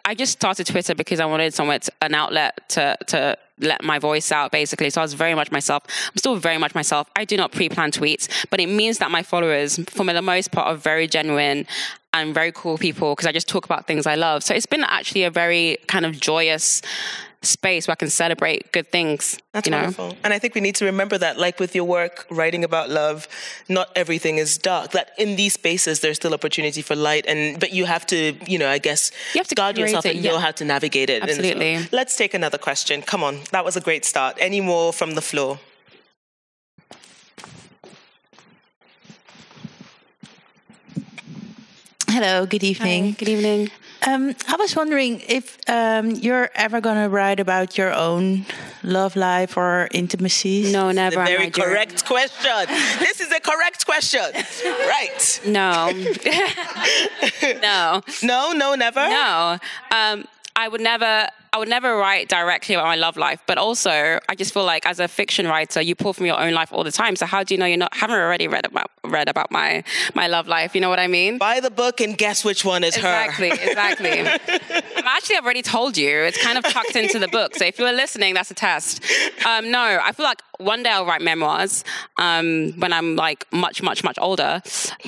I 0.05 0.15
just 0.15 0.33
started 0.33 0.67
Twitter 0.67 0.95
because 0.95 1.21
I 1.21 1.27
wanted 1.27 1.55
somewhere 1.55 1.79
to, 1.81 1.93
an 2.03 2.15
outlet 2.15 2.69
to 2.71 2.97
to 3.09 3.37
let 3.61 3.83
my 3.85 3.99
voice 3.99 4.33
out 4.33 4.53
basically. 4.53 4.91
So 4.91 5.01
I 5.01 5.05
was 5.05 5.15
very 5.15 5.35
much 5.35 5.51
myself. 5.51 5.85
I'm 6.09 6.17
still 6.17 6.37
very 6.37 6.59
much 6.59 6.75
myself. 6.75 7.09
I 7.17 7.25
do 7.25 7.37
not 7.37 7.53
pre-plan 7.53 7.93
tweets, 7.93 8.29
but 8.51 8.61
it 8.61 8.69
means 8.69 8.99
that 8.99 9.11
my 9.11 9.23
followers, 9.23 9.79
for 9.89 10.05
the 10.05 10.23
most 10.23 10.51
part, 10.51 10.67
are 10.67 10.77
very 10.77 11.07
genuine 11.07 11.67
and 12.13 12.35
very 12.35 12.53
cool 12.53 12.79
people 12.79 13.15
because 13.15 13.27
I 13.27 13.33
just 13.33 13.49
talk 13.49 13.65
about 13.65 13.87
things 13.87 14.07
I 14.07 14.15
love. 14.15 14.43
So 14.43 14.55
it's 14.55 14.67
been 14.67 14.85
actually 14.85 15.25
a 15.25 15.31
very 15.31 15.79
kind 15.87 16.05
of 16.07 16.19
joyous 16.19 16.83
space 17.43 17.89
where 17.89 17.93
I 17.93 17.97
can 17.97 18.11
celebrate 18.11 18.71
good 18.73 18.91
things. 18.91 19.39
That's 19.53 19.67
you 19.67 19.71
know? 19.71 19.79
wonderful. 19.79 20.17
And 20.23 20.33
I 20.33 20.39
think 20.39 20.55
we 20.55 20.61
need 20.61 20.75
to 20.77 20.85
remember 20.85 21.17
that, 21.19 21.39
like 21.39 21.59
with 21.59 21.75
your 21.75 21.85
work, 21.85 22.27
writing 22.31 22.65
about 22.65 22.91
love, 22.91 23.29
not 23.69 23.89
everything 23.97 24.37
is 24.37 24.59
dark. 24.59 24.93
That 24.93 25.13
in 25.17 25.37
these 25.37 25.55
spaces, 25.55 26.01
there's 26.01 26.17
still 26.17 26.35
opportunity 26.35 26.83
for 26.83 26.95
light. 26.95 27.25
And 27.27 27.59
but 27.59 27.73
you 27.73 27.87
have 27.87 28.07
to, 28.07 28.35
you 28.47 28.59
know, 28.59 28.69
I 28.69 28.79
guess, 28.79 29.11
you 29.35 29.39
have 29.39 29.49
to 29.49 29.55
guard 29.55 29.79
yourself 29.79 30.05
it, 30.07 30.17
and 30.17 30.25
yeah. 30.25 30.33
know 30.33 30.39
how 30.39 30.51
to 30.51 30.65
navigate 30.65 31.09
it. 31.09 31.23
Absolutely. 31.23 31.79
So, 31.79 31.89
let's 31.93 32.17
take 32.17 32.35
another 32.35 32.59
question. 32.59 33.03
Come 33.03 33.25
on, 33.25 33.41
that 33.53 33.65
was 33.65 33.77
a 33.77 33.81
great 33.81 34.05
start. 34.05 34.37
Any 34.39 34.61
more 34.61 34.93
from 34.93 35.15
the 35.15 35.23
floor? 35.23 35.59
Hello, 42.09 42.45
good 42.45 42.65
evening. 42.65 43.05
Hi, 43.05 43.11
good 43.13 43.29
evening. 43.29 43.71
Um, 44.07 44.35
I 44.49 44.57
was 44.57 44.75
wondering 44.75 45.23
if 45.29 45.59
um, 45.69 46.11
you're 46.11 46.51
ever 46.55 46.81
going 46.81 46.97
to 47.03 47.09
write 47.09 47.39
about 47.39 47.77
your 47.77 47.93
own 47.93 48.47
love 48.83 49.15
life 49.15 49.57
or 49.57 49.89
intimacies. 49.93 50.73
No, 50.73 50.91
never. 50.91 51.21
A 51.21 51.27
very 51.27 51.51
correct 51.51 52.07
question. 52.07 52.67
this 52.99 53.21
is 53.21 53.31
a 53.31 53.41
correct 53.41 53.85
question. 53.87 54.21
Right. 54.91 55.41
No. 55.47 55.91
no. 57.63 58.03
No, 58.23 58.53
no, 58.53 58.75
never. 58.75 59.01
No. 59.09 59.59
Um, 59.91 60.27
I 60.57 60.69
would 60.69 60.81
never 60.81 61.29
I 61.53 61.59
would 61.59 61.69
never 61.69 61.97
write 61.97 62.29
directly 62.29 62.77
about 62.77 62.87
my 62.87 62.95
love 62.95 63.17
life, 63.17 63.41
but 63.47 63.59
also 63.59 64.21
I 64.29 64.35
just 64.37 64.55
feel 64.55 64.65
like 64.65 64.87
as 64.87 65.01
a 65.01 65.09
fiction 65.09 65.47
writer, 65.47 65.81
you 65.81 65.97
pull 65.97 66.13
from 66.13 66.27
your 66.27 66.39
own 66.39 66.53
life 66.53 66.73
all 66.73 66.85
the 66.85 66.93
time. 66.93 67.17
So 67.17 67.27
how 67.27 67.43
do 67.43 67.55
you 67.55 67.59
know 67.59 67.67
you're 67.67 67.77
not 67.77 67.93
haven't 67.95 68.17
already 68.17 68.47
read 68.47 68.67
about 68.67 68.91
read 69.05 69.29
about 69.29 69.51
my 69.51 69.83
my 70.15 70.29
love 70.29 70.47
life? 70.47 70.77
You 70.77 70.81
know 70.81 70.89
what 70.89 71.01
I 71.01 71.09
mean? 71.09 71.39
Buy 71.39 71.59
the 71.59 71.71
book 71.71 72.01
and 72.01 72.17
guess 72.17 72.45
which 72.45 72.65
one 72.65 72.85
is 72.85 72.95
exactly, 72.95 73.49
her. 73.49 73.55
Exactly, 73.57 74.11
exactly. 74.11 74.81
actually 75.05 75.37
I've 75.37 75.45
already 75.45 75.63
told 75.63 75.97
you. 75.97 76.09
It's 76.21 76.43
kind 76.43 76.57
of 76.57 76.65
tucked 76.65 76.97
into 76.97 77.19
the 77.19 77.29
book. 77.29 77.57
So 77.57 77.65
if 77.65 77.79
you 77.79 77.85
were 77.85 77.93
listening, 77.93 78.35
that's 78.35 78.51
a 78.51 78.55
test. 78.55 79.05
Um, 79.45 79.71
no, 79.71 79.99
I 80.03 80.13
feel 80.13 80.25
like 80.25 80.41
one 80.59 80.83
day 80.83 80.91
I'll 80.91 81.07
write 81.07 81.23
memoirs 81.23 81.85
um, 82.19 82.73
when 82.79 82.93
I'm 82.93 83.17
like 83.17 83.51
much, 83.53 83.83
much, 83.83 84.05
much 84.05 84.19
older. 84.21 84.63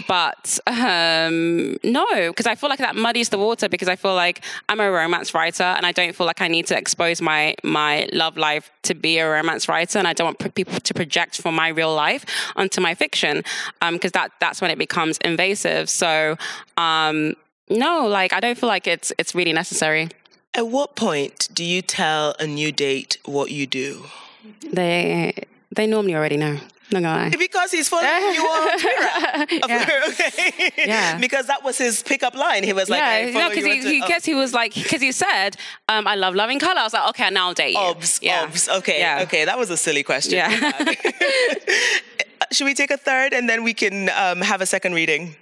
But 0.08 0.58
um, 0.66 1.76
no, 1.84 2.06
because 2.30 2.46
I 2.46 2.54
feel 2.54 2.70
like 2.70 2.78
that 2.78 2.96
muddies 2.96 3.28
the 3.28 3.38
water 3.38 3.68
because 3.68 3.88
I 3.88 3.96
feel 3.96 4.14
like 4.14 4.42
I'm 4.68 4.80
a 4.80 4.90
romance 4.90 5.34
writer 5.34 5.64
and 5.64 5.86
I 5.86 5.92
don't 5.92 6.14
feel 6.14 6.26
like 6.26 6.31
like 6.32 6.40
I 6.40 6.48
need 6.48 6.66
to 6.68 6.76
expose 6.78 7.20
my 7.20 7.54
my 7.62 8.08
love 8.12 8.38
life 8.38 8.70
to 8.84 8.94
be 8.94 9.18
a 9.18 9.28
romance 9.28 9.68
writer, 9.68 9.98
and 9.98 10.08
I 10.08 10.14
don't 10.14 10.24
want 10.24 10.54
people 10.54 10.80
to 10.80 10.94
project 10.94 11.42
from 11.42 11.54
my 11.54 11.68
real 11.68 11.94
life 11.94 12.24
onto 12.56 12.80
my 12.80 12.94
fiction, 12.94 13.42
because 13.80 14.12
um, 14.14 14.18
that 14.18 14.30
that's 14.40 14.62
when 14.62 14.70
it 14.70 14.78
becomes 14.78 15.18
invasive. 15.18 15.90
So, 15.90 16.38
um, 16.78 17.34
no, 17.68 18.06
like 18.06 18.32
I 18.32 18.40
don't 18.40 18.56
feel 18.56 18.68
like 18.68 18.86
it's 18.86 19.12
it's 19.18 19.34
really 19.34 19.52
necessary. 19.52 20.08
At 20.54 20.68
what 20.68 20.96
point 20.96 21.48
do 21.52 21.64
you 21.64 21.82
tell 21.82 22.34
a 22.40 22.46
new 22.46 22.72
date 22.72 23.18
what 23.26 23.50
you 23.50 23.66
do? 23.66 24.06
They 24.72 25.34
they 25.70 25.86
normally 25.86 26.14
already 26.14 26.38
know. 26.38 26.58
Not 26.92 27.02
gonna 27.02 27.24
lie. 27.24 27.30
Because 27.30 27.70
he's 27.70 27.88
following 27.88 28.08
you 28.08 28.42
on 28.42 28.78
Twitter. 28.78 29.66
Yeah. 29.68 30.00
okay. 30.08 30.72
Yeah. 30.76 31.18
Because 31.18 31.46
that 31.46 31.62
was 31.64 31.78
his 31.78 32.02
pickup 32.02 32.34
line. 32.34 32.64
He 32.64 32.72
was 32.72 32.88
like, 32.88 33.02
I 33.02 33.26
yeah, 33.26 33.38
no, 33.38 33.48
because 33.48 33.64
he, 33.64 33.80
he 33.80 34.00
guess 34.00 34.24
he 34.24 34.34
was 34.34 34.52
like, 34.52 34.74
because 34.74 35.00
he 35.00 35.12
said, 35.12 35.56
um, 35.88 36.06
"I 36.06 36.14
love 36.14 36.34
loving 36.34 36.58
color." 36.58 36.80
I 36.80 36.84
was 36.84 36.92
like, 36.92 37.08
"Okay, 37.10 37.30
now 37.30 37.48
I'll 37.48 37.54
date 37.54 37.72
you." 37.72 37.78
Obs, 37.78 38.20
yeah. 38.22 38.44
obs. 38.44 38.68
Okay, 38.68 38.98
Yeah. 39.00 39.22
okay. 39.22 39.44
That 39.44 39.58
was 39.58 39.70
a 39.70 39.76
silly 39.76 40.02
question. 40.02 40.34
Yeah. 40.34 40.50
Should 42.52 42.64
we 42.66 42.74
take 42.74 42.90
a 42.90 42.96
third 42.98 43.32
and 43.32 43.48
then 43.48 43.64
we 43.64 43.72
can 43.74 44.10
um, 44.10 44.40
have 44.40 44.60
a 44.60 44.66
second 44.66 44.94
reading? 44.94 45.36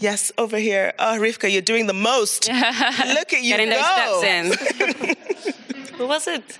Yes, 0.00 0.30
over 0.36 0.58
here. 0.58 0.92
Oh, 0.98 1.16
Rivka, 1.18 1.50
you're 1.50 1.62
doing 1.62 1.86
the 1.86 1.94
most. 1.94 2.48
Look 2.48 3.32
at 3.32 3.42
you 3.42 3.56
Getting 3.56 3.70
go. 3.70 3.76
those 3.76 4.18
steps 4.18 5.16
in. 5.88 5.94
Who 5.94 6.06
was 6.06 6.26
it? 6.26 6.58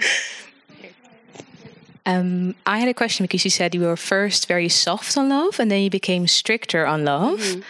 Um, 2.08 2.54
I 2.64 2.78
had 2.78 2.88
a 2.88 2.94
question 2.94 3.24
because 3.24 3.44
you 3.44 3.50
said 3.50 3.74
you 3.74 3.80
were 3.80 3.96
first 3.96 4.46
very 4.46 4.68
soft 4.68 5.16
on 5.18 5.28
love 5.28 5.58
and 5.58 5.70
then 5.70 5.82
you 5.82 5.90
became 5.90 6.28
stricter 6.28 6.86
on 6.86 7.04
love 7.04 7.40
Mm-hmm. 7.40 7.60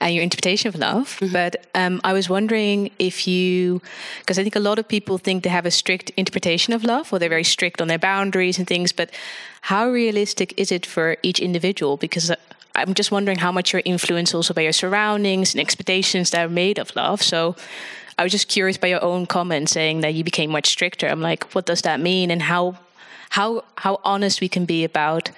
and 0.00 0.14
your 0.14 0.22
interpretation 0.22 0.68
of 0.68 0.74
love. 0.74 1.18
But 1.32 1.66
um, 1.74 2.00
I 2.04 2.12
was 2.12 2.28
wondering 2.28 2.90
if 2.98 3.26
you, 3.26 3.80
because 4.20 4.38
I 4.38 4.42
think 4.42 4.54
a 4.54 4.60
lot 4.60 4.78
of 4.78 4.86
people 4.86 5.16
think 5.16 5.42
they 5.42 5.50
have 5.50 5.64
a 5.64 5.70
strict 5.70 6.10
interpretation 6.16 6.74
of 6.74 6.84
love 6.84 7.10
or 7.10 7.18
they're 7.18 7.30
very 7.30 7.44
strict 7.44 7.80
on 7.80 7.88
their 7.88 7.98
boundaries 7.98 8.58
and 8.58 8.66
things, 8.66 8.92
but 8.92 9.08
how 9.62 9.88
realistic 9.88 10.52
is 10.58 10.70
it 10.70 10.84
for 10.84 11.16
each 11.22 11.40
individual? 11.40 11.96
Because 11.96 12.30
uh, 12.30 12.36
I'm 12.74 12.92
just 12.92 13.10
wondering 13.10 13.38
how 13.38 13.50
much 13.50 13.72
you're 13.72 13.82
influenced 13.86 14.34
also 14.34 14.52
by 14.52 14.60
your 14.62 14.74
surroundings 14.74 15.54
and 15.54 15.60
expectations 15.60 16.30
that 16.30 16.44
are 16.44 16.52
made 16.52 16.78
of 16.78 16.94
love. 16.94 17.22
So 17.22 17.56
I 18.18 18.22
was 18.22 18.32
just 18.32 18.48
curious 18.48 18.76
by 18.76 18.88
your 18.88 19.02
own 19.02 19.24
comment 19.26 19.70
saying 19.70 20.02
that 20.02 20.12
you 20.12 20.22
became 20.22 20.50
much 20.50 20.66
stricter. 20.66 21.08
I'm 21.08 21.22
like, 21.22 21.44
what 21.54 21.64
does 21.64 21.80
that 21.82 21.98
mean, 22.00 22.30
and 22.30 22.42
how 22.42 22.76
how 23.30 23.64
how 23.76 24.00
honest 24.04 24.40
we 24.40 24.48
can 24.48 24.64
be 24.64 24.84
about 24.84 25.30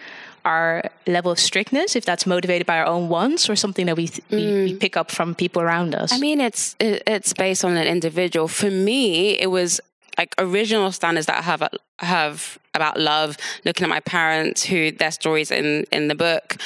our 0.44 0.90
level 1.06 1.30
of 1.30 1.38
strictness, 1.38 1.94
if 1.94 2.04
that's 2.04 2.26
motivated 2.26 2.66
by 2.66 2.78
our 2.78 2.86
own 2.86 3.08
wants 3.08 3.50
or 3.50 3.56
something 3.56 3.86
that 3.86 3.96
we 3.96 4.08
th- 4.08 4.22
we, 4.30 4.36
we 4.36 4.72
mm. 4.72 4.80
pick 4.80 4.96
up 4.96 5.10
from 5.10 5.34
people 5.34 5.60
around 5.60 5.94
us. 5.94 6.12
I 6.12 6.18
mean, 6.18 6.40
it's 6.40 6.74
it's 6.80 7.32
based 7.32 7.64
on 7.64 7.76
an 7.76 7.86
individual. 7.86 8.48
For 8.48 8.70
me, 8.70 9.38
it 9.38 9.50
was 9.50 9.80
like 10.16 10.34
original 10.38 10.90
standards 10.92 11.26
that 11.26 11.38
I 11.38 11.42
have 11.42 11.68
have 11.98 12.58
about 12.74 12.98
love. 12.98 13.36
Looking 13.64 13.84
at 13.84 13.90
my 13.90 14.00
parents, 14.00 14.64
who 14.64 14.90
their 14.90 15.10
stories 15.10 15.50
in 15.50 15.84
in 15.92 16.08
the 16.08 16.14
book, 16.14 16.56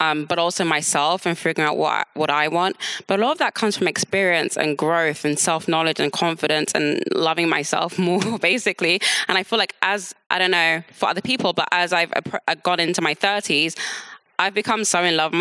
um, 0.00 0.24
but 0.24 0.38
also 0.38 0.64
myself 0.64 1.26
and 1.26 1.38
figuring 1.38 1.68
out 1.68 1.76
what 1.76 2.08
what 2.14 2.30
I 2.30 2.48
want. 2.48 2.76
But 3.06 3.20
a 3.20 3.22
lot 3.22 3.32
of 3.32 3.38
that 3.38 3.54
comes 3.54 3.76
from 3.76 3.86
experience 3.86 4.56
and 4.56 4.76
growth 4.76 5.24
and 5.24 5.38
self 5.38 5.68
knowledge 5.68 6.00
and 6.00 6.12
confidence 6.12 6.72
and 6.74 7.02
loving 7.14 7.48
myself 7.48 7.98
more, 8.08 8.38
basically. 8.38 9.00
And 9.28 9.38
I 9.38 9.42
feel 9.42 9.58
like 9.58 9.74
as 9.82 10.14
I 10.30 10.38
don't 10.38 10.50
know 10.50 10.82
for 10.92 11.08
other 11.08 11.22
people, 11.22 11.52
but 11.52 11.68
as 11.70 11.92
I've 11.92 12.10
appro- 12.10 12.62
got 12.62 12.80
into 12.80 13.02
my 13.02 13.14
thirties. 13.14 13.76
I've 14.38 14.54
become 14.54 14.84
so 14.84 15.04
in 15.04 15.18
love, 15.18 15.34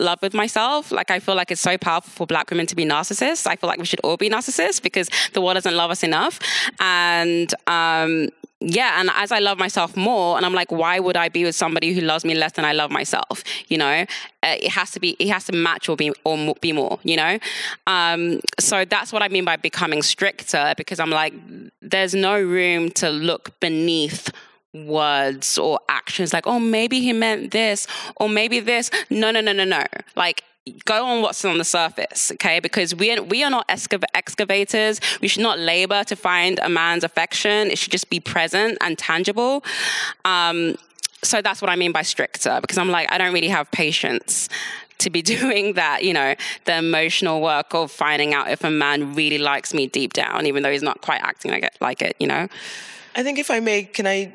love 0.00 0.18
with 0.20 0.34
myself. 0.34 0.90
Like 0.90 1.12
I 1.12 1.20
feel 1.20 1.36
like 1.36 1.52
it's 1.52 1.60
so 1.60 1.78
powerful 1.78 2.10
for 2.10 2.26
black 2.26 2.50
women 2.50 2.66
to 2.66 2.74
be 2.74 2.84
narcissists. 2.84 3.46
I 3.46 3.54
feel 3.54 3.68
like 3.68 3.78
we 3.78 3.84
should 3.84 4.00
all 4.00 4.16
be 4.16 4.28
narcissists 4.28 4.82
because 4.82 5.08
the 5.32 5.40
world 5.40 5.54
doesn't 5.54 5.76
love 5.76 5.92
us 5.92 6.02
enough. 6.02 6.40
And 6.80 7.54
um, 7.68 8.30
yeah, 8.64 9.00
and 9.00 9.10
as 9.14 9.32
I 9.32 9.38
love 9.38 9.58
myself 9.58 9.96
more, 9.96 10.36
and 10.36 10.46
I'm 10.46 10.54
like, 10.54 10.70
why 10.70 10.98
would 10.98 11.16
I 11.16 11.28
be 11.28 11.44
with 11.44 11.54
somebody 11.54 11.92
who 11.92 12.00
loves 12.00 12.24
me 12.24 12.34
less 12.34 12.52
than 12.52 12.64
I 12.64 12.72
love 12.72 12.90
myself? 12.90 13.42
You 13.68 13.78
know, 13.78 14.06
uh, 14.42 14.56
it 14.60 14.70
has 14.70 14.90
to 14.92 15.00
be, 15.00 15.10
it 15.18 15.28
has 15.28 15.44
to 15.46 15.52
match 15.52 15.88
or 15.88 15.96
be 15.96 16.12
or 16.24 16.54
be 16.60 16.72
more. 16.72 16.98
You 17.02 17.16
know, 17.16 17.38
um, 17.86 18.40
so 18.60 18.84
that's 18.84 19.12
what 19.12 19.22
I 19.22 19.28
mean 19.28 19.44
by 19.44 19.56
becoming 19.56 20.02
stricter 20.02 20.74
because 20.76 21.00
I'm 21.00 21.10
like, 21.10 21.34
there's 21.80 22.14
no 22.14 22.40
room 22.40 22.90
to 22.92 23.10
look 23.10 23.58
beneath 23.60 24.30
words 24.74 25.58
or 25.58 25.78
actions 25.90 26.32
like 26.32 26.46
oh 26.46 26.58
maybe 26.58 26.98
he 26.98 27.12
meant 27.12 27.50
this 27.50 27.86
or 28.16 28.26
maybe 28.26 28.58
this 28.58 28.90
no 29.10 29.30
no 29.30 29.38
no 29.42 29.52
no 29.52 29.64
no 29.64 29.84
like 30.16 30.44
go 30.84 31.04
on 31.04 31.22
what's 31.22 31.44
on 31.44 31.58
the 31.58 31.64
surface 31.64 32.30
okay? 32.32 32.60
Because 32.60 32.94
we 32.94 33.12
are, 33.12 33.22
we 33.22 33.42
are 33.42 33.50
not 33.50 33.66
excav- 33.68 34.04
excavators. 34.14 35.00
We 35.20 35.28
should 35.28 35.42
not 35.42 35.58
labor 35.58 36.04
to 36.04 36.16
find 36.16 36.58
a 36.60 36.68
man's 36.68 37.04
affection. 37.04 37.70
It 37.70 37.78
should 37.78 37.92
just 37.92 38.10
be 38.10 38.20
present 38.20 38.78
and 38.80 38.98
tangible. 38.98 39.64
Um, 40.24 40.76
so 41.24 41.40
that's 41.40 41.62
what 41.62 41.70
i 41.70 41.76
mean 41.76 41.92
by 41.92 42.02
stricter 42.02 42.58
because 42.60 42.78
i'm 42.78 42.90
like 42.90 43.06
i 43.12 43.16
don't 43.16 43.32
really 43.32 43.46
have 43.46 43.70
patience 43.70 44.48
to 45.02 45.10
be 45.10 45.22
doing 45.38 45.74
that, 45.74 46.02
you 46.02 46.12
know, 46.12 46.34
the 46.64 46.78
emotional 46.78 47.40
work 47.42 47.74
of 47.74 47.90
finding 47.90 48.34
out 48.34 48.50
if 48.50 48.64
a 48.64 48.70
man 48.70 49.14
really 49.14 49.38
likes 49.38 49.74
me 49.74 49.86
deep 49.86 50.12
down, 50.12 50.46
even 50.46 50.62
though 50.62 50.70
he's 50.70 50.82
not 50.82 51.00
quite 51.00 51.20
acting 51.22 51.50
like 51.50 51.64
it, 51.64 51.76
like 51.80 52.02
it 52.02 52.16
you 52.18 52.26
know. 52.26 52.48
I 53.14 53.22
think 53.22 53.38
if 53.38 53.50
I 53.50 53.60
may, 53.60 53.84
can 53.84 54.06
I 54.06 54.32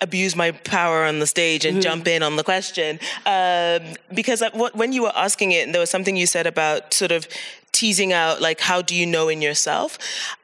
abuse 0.00 0.36
my 0.36 0.52
power 0.52 1.04
on 1.04 1.18
the 1.18 1.26
stage 1.26 1.64
and 1.64 1.82
jump 1.82 2.06
in 2.06 2.22
on 2.22 2.36
the 2.36 2.44
question? 2.44 2.98
Um, 3.26 3.96
because 4.14 4.42
when 4.74 4.92
you 4.92 5.02
were 5.02 5.16
asking 5.16 5.52
it, 5.52 5.72
there 5.72 5.80
was 5.80 5.90
something 5.90 6.16
you 6.16 6.26
said 6.26 6.46
about 6.46 6.94
sort 6.94 7.12
of 7.12 7.28
teasing 7.72 8.12
out, 8.12 8.40
like, 8.40 8.60
how 8.60 8.82
do 8.82 8.94
you 8.94 9.06
know 9.06 9.28
in 9.28 9.42
yourself? 9.42 9.98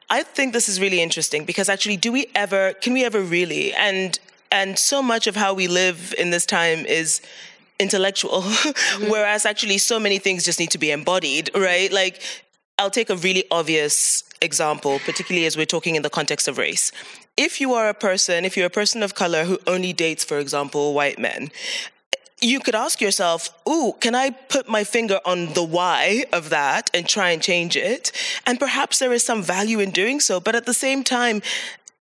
I 0.09 0.23
think 0.23 0.53
this 0.53 0.69
is 0.69 0.79
really 0.79 1.01
interesting 1.01 1.45
because 1.45 1.69
actually, 1.69 1.97
do 1.97 2.11
we 2.11 2.27
ever, 2.35 2.73
can 2.73 2.93
we 2.93 3.03
ever 3.03 3.21
really? 3.21 3.73
And 3.73 4.19
and 4.51 4.79
so 4.79 5.01
much 5.01 5.27
of 5.27 5.35
how 5.35 5.53
we 5.53 5.67
live 5.67 6.13
in 6.17 6.29
this 6.29 6.45
time 6.45 6.85
is 6.85 7.21
intellectual, 7.79 8.41
whereas 9.09 9.45
actually 9.45 9.77
so 9.77 9.99
many 9.99 10.17
things 10.17 10.45
just 10.45 10.59
need 10.59 10.71
to 10.71 10.77
be 10.77 10.91
embodied, 10.91 11.49
right? 11.55 11.91
Like, 11.91 12.21
I'll 12.77 12.91
take 12.91 13.09
a 13.09 13.15
really 13.15 13.43
obvious 13.51 14.23
example, 14.41 14.99
particularly 14.99 15.45
as 15.45 15.57
we're 15.57 15.65
talking 15.65 15.95
in 15.95 16.03
the 16.03 16.09
context 16.09 16.47
of 16.47 16.57
race. 16.57 16.91
If 17.37 17.59
you 17.59 17.73
are 17.73 17.89
a 17.89 17.93
person, 17.93 18.45
if 18.45 18.55
you're 18.55 18.67
a 18.67 18.69
person 18.69 19.03
of 19.03 19.13
color 19.13 19.43
who 19.43 19.59
only 19.67 19.91
dates, 19.91 20.23
for 20.23 20.39
example, 20.39 20.93
white 20.93 21.19
men, 21.19 21.51
you 22.41 22.59
could 22.59 22.75
ask 22.75 23.01
yourself, 23.01 23.49
ooh, 23.67 23.95
can 23.99 24.15
I 24.15 24.29
put 24.29 24.69
my 24.69 24.83
finger 24.83 25.19
on 25.25 25.53
the 25.53 25.63
why 25.63 26.25
of 26.31 26.49
that 26.49 26.89
and 26.93 27.07
try 27.07 27.31
and 27.31 27.41
change 27.41 27.75
it? 27.75 28.11
And 28.45 28.59
perhaps 28.59 28.99
there 28.99 29.13
is 29.13 29.23
some 29.23 29.41
value 29.41 29.79
in 29.79 29.91
doing 29.91 30.19
so. 30.19 30.39
But 30.39 30.55
at 30.55 30.65
the 30.65 30.73
same 30.73 31.03
time, 31.03 31.41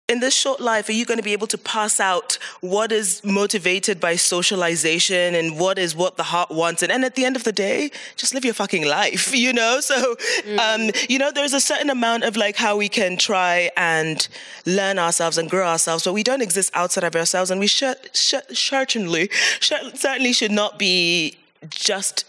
in 0.08 0.22
this 0.22 0.34
short 0.34 0.62
life, 0.62 0.88
are 0.88 0.94
you 0.94 1.06
going 1.06 1.18
to 1.18 1.24
be 1.24 1.34
able 1.34 1.48
to 1.48 1.58
pass 1.58 2.00
out 2.00 2.38
what 2.62 2.94
is 2.94 3.22
motivated 3.26 4.00
by 4.00 4.16
socialization 4.16 5.36
and 5.36 5.60
what 5.60 5.78
is 5.78 5.96
what 5.96 6.16
the 6.16 6.24
heart 6.24 6.50
wants? 6.50 6.82
And, 6.82 6.92
and 6.92 7.04
at 7.04 7.16
the 7.16 7.26
end 7.26 7.36
of 7.36 7.44
the 7.44 7.52
day, 7.52 7.92
just 8.16 8.34
live 8.34 8.46
your 8.46 8.54
fucking 8.54 8.86
life, 8.86 9.36
you 9.36 9.52
know? 9.52 9.82
So, 9.82 10.16
um, 10.60 10.92
you 11.10 11.20
know, 11.20 11.32
there's 11.32 11.54
a 11.54 11.60
certain 11.60 11.90
amount 11.90 12.24
of 12.24 12.38
like 12.38 12.56
how 12.56 12.78
we 12.78 12.88
can 12.88 13.18
try 13.18 13.70
and 13.76 14.26
learn 14.66 14.98
ourselves 14.98 15.38
and 15.38 15.50
grow 15.50 15.68
ourselves, 15.68 16.06
but 16.06 16.14
we 16.14 16.24
don't 16.24 16.42
exist 16.42 16.72
outside 16.74 17.04
of 17.04 17.16
ourselves. 17.16 17.52
And 17.52 17.60
we 17.60 17.68
should, 17.68 17.98
should 18.16 18.56
certainly, 18.56 19.30
should, 19.60 19.98
certainly 19.98 20.32
should 20.32 20.52
not 20.52 20.80
be 20.80 21.38
just 21.70 22.24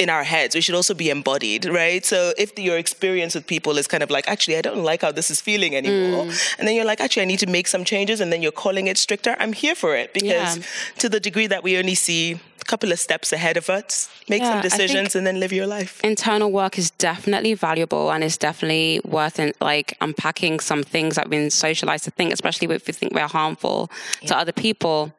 in 0.00 0.08
our 0.08 0.24
heads. 0.24 0.54
We 0.54 0.62
should 0.62 0.74
also 0.80 0.94
be 0.94 1.08
embodied, 1.10 1.62
right? 1.66 2.02
So 2.12 2.32
if 2.38 2.58
your 2.58 2.78
experience 2.78 3.34
with 3.36 3.46
people 3.46 3.78
is 3.78 3.86
kind 3.86 4.02
of 4.02 4.10
like, 4.16 4.26
actually, 4.34 4.56
I 4.56 4.62
don't 4.62 4.82
like 4.90 5.02
how 5.02 5.12
this 5.12 5.30
is 5.30 5.40
feeling 5.48 5.72
anymore, 5.76 6.22
and 6.58 6.66
then 6.66 6.74
you're 6.74 6.86
like, 6.92 7.00
actually, 7.04 7.22
I 7.26 7.26
need 7.32 7.40
to 7.40 7.50
make 7.58 7.68
some 7.68 7.84
changes, 7.84 8.20
and 8.20 8.32
then 8.32 8.40
you're 8.42 8.60
calling 8.66 8.86
it 8.88 8.96
stricter, 8.98 9.36
I'm 9.38 9.52
here 9.52 9.74
for 9.82 9.94
it 10.02 10.08
because 10.14 10.56
Yeah. 10.56 10.62
to 11.02 11.08
the 11.14 11.20
degree 11.20 11.46
that 11.48 11.62
we 11.62 11.76
only 11.82 11.94
see 11.94 12.22
a 12.60 12.64
couple 12.72 12.90
of 12.92 12.98
steps 12.98 13.32
ahead 13.32 13.56
of 13.56 13.68
us, 13.78 14.08
make 14.28 14.42
Yeah, 14.42 14.50
some 14.52 14.60
decisions 14.62 15.14
and 15.16 15.26
then 15.26 15.38
live 15.40 15.52
your 15.52 15.66
life. 15.66 16.00
internal 16.02 16.50
work 16.50 16.78
is 16.78 16.90
definitely 16.92 17.54
valuable 17.54 18.10
and 18.12 18.24
is 18.24 18.36
definitely 18.38 19.00
worth 19.04 19.38
in, 19.38 19.52
like 19.60 19.88
unpacking 20.00 20.60
some 20.60 20.82
things 20.82 21.14
that 21.16 21.24
we've 21.26 21.40
been 21.42 21.50
socialized 21.50 22.04
to 22.04 22.10
think, 22.10 22.32
especially 22.32 22.66
if 22.74 22.86
we 22.86 22.92
think 22.92 23.12
we're 23.12 23.26
harmful 23.40 23.90
to 24.28 24.32
other 24.36 24.52
people. 24.52 25.12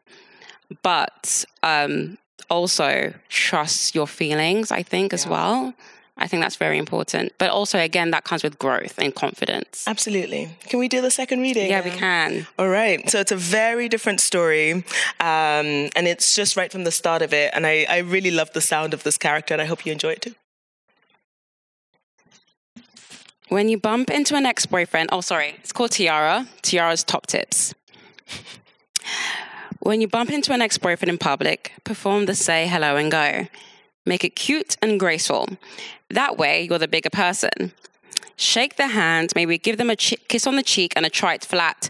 But 0.84 1.46
um, 1.63 2.17
also 2.50 3.14
trust 3.30 3.96
your 3.96 4.08
feelings, 4.08 4.72
I 4.72 4.84
think, 4.84 5.14
as 5.14 5.28
well. 5.28 5.74
I 6.18 6.28
think 6.28 6.44
that's 6.44 6.58
very 6.58 6.78
important. 6.78 7.34
But 7.38 7.50
also, 7.50 7.80
again, 7.80 8.12
that 8.12 8.26
comes 8.26 8.44
with 8.44 8.60
growth 8.60 9.00
and 9.00 9.14
confidence. 9.16 9.86
Absolutely. 9.88 10.50
Can 10.68 10.80
we 10.80 10.88
do 10.88 11.02
the 11.02 11.10
second 11.10 11.42
reading? 11.42 11.70
Yeah, 11.70 11.84
we 11.84 11.90
can. 11.90 12.46
All 12.60 12.70
right. 12.70 13.10
So 13.10 13.20
it's 13.20 13.32
a 13.32 13.38
very 13.38 13.90
different 13.90 14.22
story. 14.22 14.74
Um, 15.20 15.90
and 15.96 16.08
it's 16.08 16.36
just 16.36 16.56
right 16.56 16.72
from 16.72 16.84
the 16.84 16.92
start 16.92 17.22
of 17.22 17.34
it. 17.34 17.52
And 17.54 17.66
I, 17.66 17.88
I 17.90 18.00
really 18.00 18.32
love 18.32 18.52
the 18.54 18.62
sound 18.62 18.94
of 18.94 19.04
this 19.04 19.18
character, 19.18 19.54
and 19.54 19.62
I 19.62 19.66
hope 19.66 19.86
you 19.86 19.92
enjoy 19.92 20.12
it 20.12 20.22
too. 20.22 20.36
When 23.50 23.68
you 23.68 23.78
bump 23.78 24.10
into 24.10 24.36
an 24.36 24.46
ex 24.46 24.66
boyfriend, 24.66 25.10
oh, 25.12 25.22
sorry, 25.22 25.56
it's 25.58 25.74
called 25.74 25.92
Tiara. 25.92 26.48
Tiara's 26.62 27.04
top 27.04 27.28
tips. 27.28 27.74
When 29.84 30.00
you 30.00 30.08
bump 30.08 30.30
into 30.30 30.54
an 30.54 30.62
ex 30.62 30.78
boyfriend 30.78 31.10
in 31.10 31.17
public, 31.17 31.74
perform 31.84 32.28
the 32.28 32.36
say 32.36 32.67
hello 32.67 32.98
and 32.98 33.12
go. 33.12 33.48
Make 34.06 34.24
it 34.24 34.36
cute 34.36 34.78
and 34.80 35.00
graceful. 35.00 35.50
That 36.08 36.38
way, 36.38 36.67
you're 36.70 36.78
the 36.78 36.88
bigger 36.88 37.10
person. 37.10 37.74
shake 38.36 38.76
their 38.76 38.89
hand, 38.89 39.32
maybe 39.36 39.58
give 39.58 39.78
them 39.78 39.89
a 39.89 39.96
ch- 39.96 40.22
kiss 40.28 40.46
on 40.46 40.56
the 40.56 40.62
cheek 40.63 40.94
and 40.96 41.04
a 41.06 41.10
trite 41.10 41.44
flat, 41.44 41.89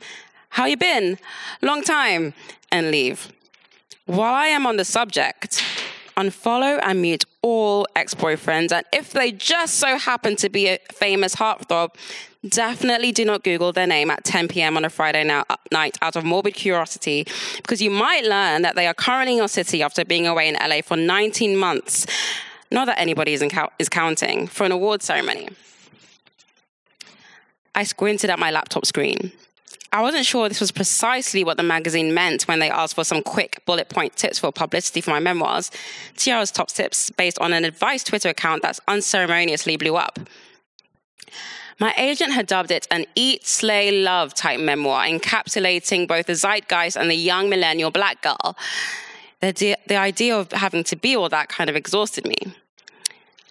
how 0.52 0.66
you 0.66 0.78
been? 0.78 1.18
Long 1.62 1.82
time, 1.82 2.34
and 2.72 2.92
leave. 2.92 3.30
While 4.06 4.34
I 4.34 4.48
am 4.48 4.66
on 4.66 4.78
the 4.78 4.86
subject, 4.86 5.62
unfollow 6.22 6.80
and 6.84 7.02
mute 7.02 7.26
all 7.42 7.88
ex-boyfriends, 7.96 8.72
and 8.72 8.86
if 8.94 9.12
they 9.12 9.32
just 9.32 9.76
so 9.76 9.98
happen 9.98 10.36
to 10.38 10.50
be 10.50 10.68
a 10.68 10.78
famous 10.92 11.36
heartthrob, 11.36 11.96
definitely 12.48 13.12
do 13.12 13.26
not 13.26 13.44
Google 13.44 13.72
their 13.72 13.88
name 13.88 14.10
at 14.10 14.24
10 14.24 14.48
p.m. 14.48 14.78
on 14.78 14.86
a 14.86 14.90
Friday 14.90 15.24
night 15.24 15.98
out 16.02 16.16
of 16.16 16.24
morbid 16.24 16.54
curiosity, 16.54 17.26
because 17.58 17.82
you 17.82 17.90
might 17.90 18.24
learn 18.24 18.62
that 18.62 18.76
they 18.76 18.88
are 18.88 18.94
currently 18.94 19.34
in 19.34 19.38
your 19.38 19.48
city 19.48 19.84
after 19.84 20.06
being 20.06 20.28
away 20.28 20.48
in 20.48 20.56
LA 20.56 20.82
for 20.82 20.98
19 20.98 21.58
months. 21.58 22.06
Not 22.72 22.86
that 22.86 23.00
anybody 23.00 23.34
is, 23.34 23.44
is 23.80 23.90
counting 23.90 24.48
for 24.48 24.64
an 24.64 24.72
award 24.72 25.02
ceremony. 25.02 25.50
I 27.76 27.84
squinted 27.84 28.30
at 28.30 28.40
my 28.40 28.52
laptop 28.52 28.86
screen. 28.86 29.32
I 29.94 30.02
wasn't 30.02 30.26
sure 30.26 30.48
this 30.48 30.62
was 30.62 30.72
precisely 30.72 31.44
what 31.44 31.58
the 31.58 31.64
magazine 31.64 32.14
meant 32.14 32.48
when 32.48 32.60
they 32.60 32.70
asked 32.70 32.96
for 32.96 33.04
some 33.04 33.22
quick 33.22 33.62
bullet 33.66 33.90
point 33.90 34.16
tips 34.16 34.40
for 34.40 34.52
publicity 34.52 35.02
for 35.02 35.10
my 35.10 35.20
memoirs. 35.20 35.70
Tiara's 36.16 36.50
top 36.50 36.70
tips 36.70 37.10
based 37.10 37.38
on 37.40 37.52
an 37.52 37.66
advice 37.66 38.04
Twitter 38.04 38.30
account 38.30 38.62
that 38.62 38.80
unceremoniously 38.88 39.76
blew 39.76 39.98
up. 39.98 40.18
My 41.78 41.94
agent 41.98 42.32
had 42.32 42.48
dubbed 42.48 42.72
it 42.72 42.88
an 42.90 43.06
eat, 43.16 43.46
slay, 43.46 43.92
love 43.92 44.34
type 44.34 44.60
memoir, 44.60 45.04
encapsulating 45.04 46.08
both 46.08 46.28
the 46.28 46.36
zeitgeist 46.36 46.96
and 46.96 47.10
the 47.10 47.16
young 47.16 47.50
millennial 47.50 47.92
black 47.92 48.22
girl. 48.22 48.56
The, 49.42 49.76
the 49.88 49.96
idea 49.96 50.38
of 50.38 50.52
having 50.52 50.84
to 50.86 50.96
be 50.96 51.16
all 51.16 51.28
that 51.30 51.50
kind 51.50 51.70
of 51.70 51.76
exhausted 51.76 52.26
me. 52.26 52.38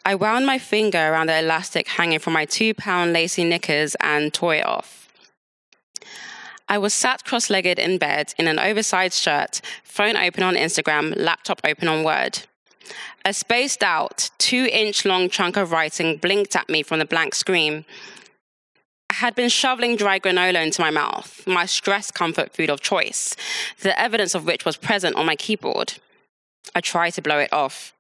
I 0.07 0.15
wound 0.15 0.47
my 0.47 0.59
finger 0.59 0.99
around 0.99 1.27
the 1.27 1.39
elastic 1.39 1.89
hanging 1.89 2.21
from 2.21 2.33
my 2.33 2.47
two 2.47 2.73
pound 2.73 3.13
lacy 3.13 3.45
knickers 3.45 3.95
and 3.97 4.33
tore 4.33 4.55
it 4.55 4.65
off. 4.65 5.00
I 6.71 6.79
was 6.79 6.95
sat 6.95 7.25
cross 7.25 7.51
legged 7.51 7.81
in 7.81 7.99
bed 7.99 8.33
in 8.39 8.47
an 8.47 8.61
oversized 8.61 9.21
shirt, 9.21 9.61
phone 9.83 10.17
open 10.17 10.45
on 10.45 10.55
Instagram, 10.55 11.15
laptop 11.17 11.61
open 11.65 11.89
on 11.89 12.05
Word. 12.05 12.43
A 13.25 13.35
spaced 13.35 13.83
out, 13.83 14.31
two 14.39 14.69
inch 14.71 15.05
long 15.05 15.29
chunk 15.29 15.57
of 15.57 15.73
writing 15.73 16.17
blinked 16.17 16.55
at 16.55 16.69
me 16.69 16.85
from 16.85 17.01
the 17.01 17.05
blank 17.05 17.35
screen. 17.35 17.85
I 19.11 19.15
had 19.15 19.35
been 19.35 19.49
shoveling 19.49 19.97
dry 19.97 20.21
granola 20.21 20.63
into 20.63 20.81
my 20.81 20.93
mouth, 20.93 21.45
my 21.45 21.67
stress 21.67 22.13
comfort 22.13 22.55
food 22.55 22.71
of 22.71 22.81
choice, 22.81 23.35
the 23.83 23.99
evidence 24.01 24.37
of 24.37 24.47
which 24.47 24.65
was 24.65 24.77
present 24.77 25.17
on 25.17 25.27
my 25.27 25.35
keyboard. 25.35 25.95
I 26.73 26.81
tried 26.81 27.15
to 27.15 27.23
blow 27.23 27.39
it 27.39 27.53
off. 27.53 27.93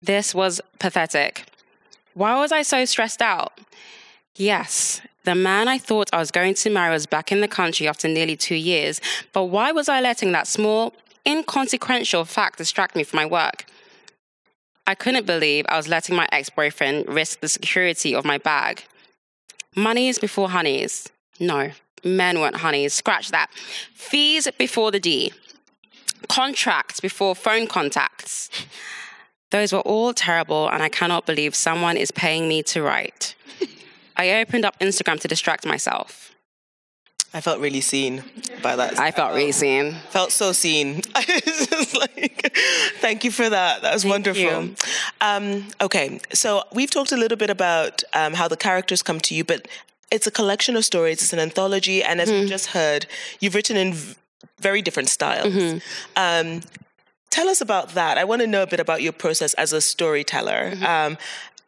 This 0.00 0.32
was 0.32 0.60
pathetic. 0.78 1.46
Why 2.14 2.38
was 2.38 2.52
I 2.52 2.62
so 2.62 2.84
stressed 2.84 3.20
out? 3.20 3.58
Yes, 4.36 5.00
the 5.26 5.34
man 5.34 5.66
I 5.66 5.76
thought 5.76 6.08
I 6.12 6.18
was 6.18 6.30
going 6.30 6.54
to 6.54 6.70
marry 6.70 6.92
was 6.92 7.04
back 7.04 7.32
in 7.32 7.40
the 7.40 7.48
country 7.48 7.88
after 7.88 8.06
nearly 8.06 8.36
two 8.36 8.54
years, 8.54 9.00
but 9.32 9.44
why 9.46 9.72
was 9.72 9.88
I 9.88 10.00
letting 10.00 10.30
that 10.32 10.46
small, 10.46 10.94
inconsequential 11.26 12.24
fact 12.24 12.58
distract 12.58 12.94
me 12.94 13.02
from 13.02 13.18
my 13.18 13.26
work? 13.26 13.66
I 14.86 14.94
couldn't 14.94 15.26
believe 15.26 15.66
I 15.68 15.76
was 15.76 15.88
letting 15.88 16.14
my 16.14 16.28
ex 16.30 16.48
boyfriend 16.48 17.08
risk 17.08 17.40
the 17.40 17.48
security 17.48 18.14
of 18.14 18.24
my 18.24 18.38
bag. 18.38 18.84
Moneys 19.74 20.20
before 20.20 20.48
honeys. 20.48 21.08
No, 21.40 21.72
men 22.04 22.38
weren't 22.38 22.58
honeys. 22.58 22.94
Scratch 22.94 23.32
that. 23.32 23.50
Fees 23.94 24.48
before 24.56 24.92
the 24.92 25.00
D. 25.00 25.32
Contracts 26.28 27.00
before 27.00 27.34
phone 27.34 27.66
contacts. 27.66 28.48
Those 29.50 29.72
were 29.72 29.80
all 29.80 30.14
terrible, 30.14 30.68
and 30.68 30.84
I 30.84 30.88
cannot 30.88 31.26
believe 31.26 31.56
someone 31.56 31.96
is 31.96 32.12
paying 32.12 32.48
me 32.48 32.62
to 32.64 32.82
write. 32.82 33.34
I 34.16 34.40
opened 34.40 34.64
up 34.64 34.78
Instagram 34.80 35.20
to 35.20 35.28
distract 35.28 35.66
myself. 35.66 36.34
I 37.34 37.40
felt 37.42 37.60
really 37.60 37.82
seen 37.82 38.24
by 38.62 38.76
that. 38.76 38.98
I 38.98 39.10
felt 39.10 39.34
really 39.34 39.52
seen. 39.52 39.92
Felt 40.08 40.32
so 40.32 40.52
seen. 40.52 41.02
like, 41.14 42.56
thank 43.00 43.24
you 43.24 43.30
for 43.30 43.50
that. 43.50 43.82
That 43.82 43.92
was 43.92 44.04
thank 44.04 44.12
wonderful. 44.12 44.70
Um, 45.20 45.68
okay, 45.82 46.20
so 46.32 46.62
we've 46.72 46.90
talked 46.90 47.12
a 47.12 47.16
little 47.16 47.36
bit 47.36 47.50
about 47.50 48.02
um, 48.14 48.32
how 48.34 48.48
the 48.48 48.56
characters 48.56 49.02
come 49.02 49.20
to 49.20 49.34
you, 49.34 49.44
but 49.44 49.68
it's 50.10 50.26
a 50.26 50.30
collection 50.30 50.76
of 50.76 50.84
stories. 50.84 51.20
It's 51.20 51.32
an 51.34 51.38
anthology, 51.38 52.02
and 52.02 52.20
as 52.20 52.30
mm-hmm. 52.30 52.44
we 52.44 52.48
just 52.48 52.68
heard, 52.68 53.06
you've 53.40 53.54
written 53.54 53.76
in 53.76 53.94
very 54.58 54.80
different 54.80 55.10
styles. 55.10 55.52
Mm-hmm. 55.52 55.78
Um, 56.16 56.62
tell 57.28 57.48
us 57.48 57.60
about 57.60 57.90
that. 57.90 58.16
I 58.16 58.24
want 58.24 58.40
to 58.42 58.46
know 58.46 58.62
a 58.62 58.66
bit 58.66 58.80
about 58.80 59.02
your 59.02 59.12
process 59.12 59.52
as 59.54 59.74
a 59.74 59.80
storyteller. 59.80 60.70
Mm-hmm. 60.72 60.84
Um, 60.84 61.18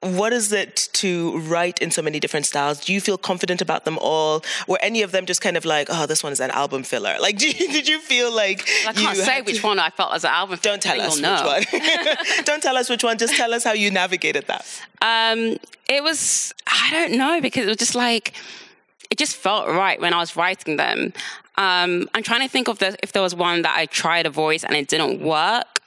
what 0.00 0.32
is 0.32 0.52
it 0.52 0.88
to 0.92 1.38
write 1.38 1.80
in 1.80 1.90
so 1.90 2.02
many 2.02 2.20
different 2.20 2.46
styles? 2.46 2.84
Do 2.84 2.92
you 2.92 3.00
feel 3.00 3.18
confident 3.18 3.60
about 3.60 3.84
them 3.84 3.98
all? 4.00 4.44
Were 4.68 4.78
any 4.80 5.02
of 5.02 5.10
them 5.10 5.26
just 5.26 5.40
kind 5.40 5.56
of 5.56 5.64
like, 5.64 5.88
oh, 5.90 6.06
this 6.06 6.22
one 6.22 6.32
is 6.32 6.40
an 6.40 6.50
album 6.52 6.82
filler? 6.84 7.16
Like, 7.28 7.42
you, 7.42 7.52
did 7.52 7.86
you 7.88 7.98
feel 7.98 8.32
like 8.34 8.66
I 8.86 8.92
can't 8.92 9.16
say 9.16 9.42
which 9.42 9.62
one 9.62 9.78
I 9.78 9.90
felt 9.90 10.14
as 10.14 10.24
an 10.24 10.30
album 10.30 10.56
filler? 10.56 10.78
Don't 10.78 10.82
tell 10.82 11.00
us 11.00 11.16
which 11.16 11.72
one. 11.72 12.14
don't 12.44 12.62
tell 12.62 12.76
us 12.76 12.88
which 12.88 13.02
one. 13.02 13.18
Just 13.18 13.34
tell 13.36 13.52
us 13.52 13.64
how 13.64 13.72
you 13.72 13.90
navigated 13.90 14.46
that. 14.46 14.64
Um, 15.02 15.58
it 15.88 16.02
was 16.02 16.54
I 16.66 16.90
don't 16.90 17.18
know 17.18 17.40
because 17.40 17.64
it 17.64 17.68
was 17.68 17.76
just 17.76 17.94
like 17.94 18.34
it 19.10 19.18
just 19.18 19.36
felt 19.36 19.68
right 19.68 20.00
when 20.00 20.14
I 20.14 20.18
was 20.18 20.36
writing 20.36 20.76
them. 20.76 21.12
Um, 21.56 22.08
I'm 22.14 22.22
trying 22.22 22.42
to 22.42 22.48
think 22.48 22.68
of 22.68 22.78
the, 22.78 22.96
if 23.02 23.12
there 23.12 23.22
was 23.22 23.34
one 23.34 23.62
that 23.62 23.76
I 23.76 23.86
tried 23.86 24.26
a 24.26 24.30
voice 24.30 24.64
and 24.64 24.74
it 24.74 24.88
didn't 24.88 25.20
work. 25.20 25.77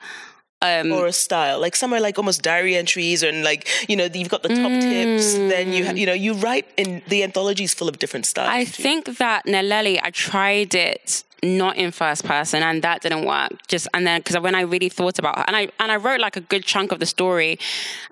Um, 0.63 0.91
or 0.91 1.07
a 1.07 1.11
style, 1.11 1.59
like 1.59 1.75
somewhere 1.75 1.99
like 1.99 2.19
almost 2.19 2.43
diary 2.43 2.75
entries, 2.75 3.23
and 3.23 3.43
like 3.43 3.67
you 3.89 3.95
know 3.95 4.07
you've 4.13 4.29
got 4.29 4.43
the 4.43 4.49
top 4.49 4.71
mm, 4.71 4.81
tips. 4.81 5.33
Then 5.33 5.73
you 5.73 5.85
you 5.93 6.05
know 6.05 6.13
you 6.13 6.33
write 6.33 6.67
in 6.77 7.01
the 7.07 7.23
anthology 7.23 7.63
is 7.63 7.73
full 7.73 7.89
of 7.89 7.97
different 7.97 8.27
styles. 8.27 8.49
I 8.49 8.65
think 8.65 9.17
that 9.17 9.47
Naleli, 9.47 9.99
I 10.03 10.11
tried 10.11 10.75
it 10.75 11.23
not 11.43 11.75
in 11.75 11.91
first 11.91 12.23
person 12.23 12.61
and 12.61 12.83
that 12.83 13.01
didn't 13.01 13.25
work. 13.25 13.51
Just 13.67 13.87
and 13.93 14.05
then 14.05 14.19
because 14.19 14.37
when 14.39 14.53
i 14.53 14.61
really 14.61 14.89
thought 14.89 15.17
about 15.17 15.37
her 15.37 15.45
and 15.47 15.55
i 15.55 15.69
and 15.79 15.91
i 15.91 15.95
wrote 15.95 16.19
like 16.19 16.35
a 16.35 16.41
good 16.41 16.63
chunk 16.63 16.91
of 16.91 16.99
the 16.99 17.05
story 17.05 17.57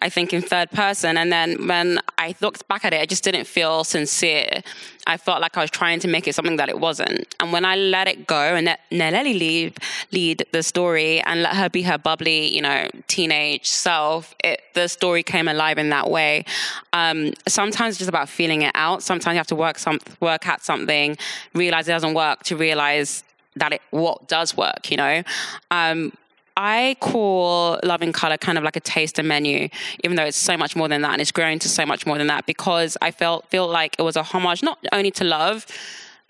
i 0.02 0.10
think 0.10 0.34
in 0.34 0.42
third 0.42 0.72
person 0.72 1.18
and 1.18 1.32
then 1.32 1.68
when 1.68 2.00
i 2.18 2.36
looked 2.42 2.68
back 2.68 2.84
at 2.86 2.94
it 2.94 3.02
i 3.02 3.06
just 3.06 3.24
didn't 3.24 3.46
feel 3.46 3.84
sincere. 3.84 4.64
I 5.08 5.18
felt 5.18 5.42
like 5.42 5.58
i 5.58 5.62
was 5.62 5.72
trying 5.72 6.00
to 6.02 6.08
make 6.08 6.28
it 6.28 6.36
something 6.36 6.58
that 6.58 6.70
it 6.70 6.80
wasn't. 6.80 7.34
And 7.40 7.52
when 7.52 7.66
i 7.66 7.76
let 7.76 8.08
it 8.08 8.28
go 8.28 8.56
and 8.56 8.66
let 8.66 8.80
Naleli 8.92 9.38
lead 9.38 9.78
lead 10.12 10.46
the 10.52 10.64
story 10.64 11.22
and 11.22 11.44
let 11.44 11.56
her 11.56 11.70
be 11.70 11.84
her 11.84 11.98
bubbly 11.98 12.54
you 12.54 12.62
know 12.62 12.90
teenage 13.08 13.68
self 13.68 14.36
it, 14.44 14.62
the 14.74 14.88
story 14.88 15.24
came 15.24 15.48
alive 15.48 15.78
in 15.78 15.90
that 15.90 16.10
way. 16.10 16.46
Um, 16.94 17.34
sometimes 17.48 17.94
it's 17.94 18.00
just 18.00 18.10
about 18.10 18.30
feeling 18.30 18.62
it 18.62 18.72
out. 18.76 19.04
Sometimes 19.04 19.34
you 19.34 19.38
have 19.40 19.48
to 19.48 19.56
work 19.56 19.78
some 19.78 20.00
work 20.20 20.48
at 20.48 20.64
something 20.64 21.18
realize 21.54 21.88
it 21.88 21.92
doesn't 21.92 22.14
work 22.14 22.44
to 22.44 22.56
realize 22.56 23.19
that 23.56 23.74
it 23.74 23.82
what 23.92 24.28
does 24.28 24.56
work, 24.56 24.90
you 24.92 24.98
know. 24.98 25.24
Um, 25.72 26.14
I 26.58 26.98
call 27.00 27.80
Love 27.84 28.02
in 28.02 28.12
Color 28.12 28.38
kind 28.38 28.58
of 28.58 28.66
like 28.66 28.76
a 28.76 28.82
taster 28.82 29.24
menu, 29.24 29.70
even 30.04 30.18
though 30.18 30.26
it's 30.26 30.38
so 30.38 30.58
much 30.58 30.76
more 30.76 30.90
than 30.90 31.02
that 31.04 31.14
and 31.14 31.22
it's 31.22 31.32
grown 31.32 31.58
to 31.60 31.70
so 31.70 31.86
much 31.86 32.06
more 32.06 32.18
than 32.18 32.28
that 32.28 32.46
because 32.46 32.98
I 33.02 33.12
felt 33.12 33.46
feel 33.48 33.66
like 33.68 33.96
it 33.98 34.02
was 34.02 34.18
a 34.18 34.24
homage 34.24 34.62
not 34.62 34.78
only 34.92 35.12
to 35.12 35.24
love, 35.24 35.66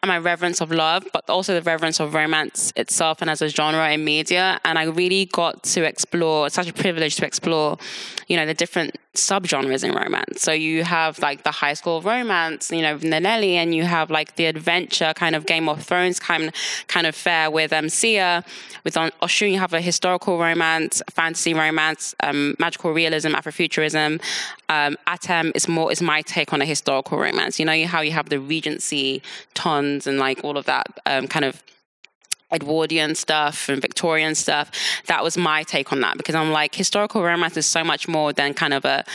my 0.08 0.18
reverence 0.18 0.62
of 0.62 0.72
love, 0.72 1.06
but 1.12 1.30
also 1.30 1.54
the 1.54 1.62
reverence 1.62 2.00
of 2.00 2.14
romance 2.14 2.72
itself 2.76 3.22
and 3.22 3.30
as 3.30 3.42
a 3.42 3.50
genre 3.50 3.92
in 3.92 4.04
media. 4.04 4.60
And 4.64 4.80
I 4.80 4.86
really 4.86 5.26
got 5.26 5.64
to 5.64 5.84
explore, 5.84 6.50
such 6.50 6.70
a 6.70 6.74
privilege 6.74 7.18
to 7.18 7.26
explore, 7.26 7.78
you 8.28 8.38
know, 8.38 8.46
the 8.46 8.54
different 8.54 8.98
subgenres 9.16 9.84
in 9.84 9.94
romance. 9.94 10.42
So 10.42 10.52
you 10.52 10.84
have 10.84 11.20
like 11.20 11.44
the 11.44 11.52
high 11.52 11.74
school 11.74 12.02
romance, 12.02 12.72
you 12.72 12.82
know, 12.82 12.98
Naleli, 12.98 13.54
and 13.54 13.74
you 13.76 13.84
have 13.84 14.10
like 14.10 14.36
the 14.36 14.46
adventure 14.46 15.14
kind 15.16 15.36
of 15.36 15.46
Game 15.46 15.68
of 15.68 15.84
Thrones 15.84 16.20
kind 16.20 16.54
kind 16.88 17.06
of 17.06 17.16
fair 17.16 17.52
with 17.52 17.74
um, 17.74 17.90
Sia. 17.90 18.44
With 18.84 18.96
on 18.96 19.12
Oshun, 19.22 19.52
you 19.52 19.60
have 19.60 19.74
a 19.74 19.82
historical 19.82 20.40
romance, 20.40 21.02
fantasy 21.10 21.54
romance, 21.54 22.16
um, 22.22 22.56
magical 22.60 22.94
realism, 22.94 23.30
Afrofuturism. 23.30 24.22
Um, 24.70 24.98
Atem 25.08 25.52
is 25.56 25.68
more 25.68 25.92
is 25.92 26.02
my 26.02 26.22
take 26.22 26.54
on 26.54 26.62
a 26.62 26.66
historical 26.66 27.18
romance. 27.18 27.60
You 27.60 27.66
know 27.66 27.86
how 27.88 28.02
you 28.02 28.12
have 28.12 28.30
the 28.30 28.40
Regency 28.40 29.22
and 30.08 30.18
like 30.20 30.44
all 30.44 30.58
of 30.58 30.66
that 30.66 30.88
um, 31.06 31.28
kind 31.28 31.46
of 31.46 31.64
Edwardian 32.52 33.16
stuff 33.16 33.70
and 33.70 33.82
Victorian 33.82 34.36
stuff. 34.36 34.72
That 35.06 35.24
was 35.24 35.38
my 35.38 35.64
take 35.64 35.92
on 35.92 36.02
that 36.02 36.18
because 36.18 36.36
I'm 36.36 36.52
like, 36.52 36.76
historical 36.76 37.22
romance 37.24 37.58
is 37.58 37.66
so 37.66 37.84
much 37.84 38.08
more 38.08 38.34
than 38.34 38.54
kind 38.54 38.74
of 38.74 38.86
a 38.86 39.06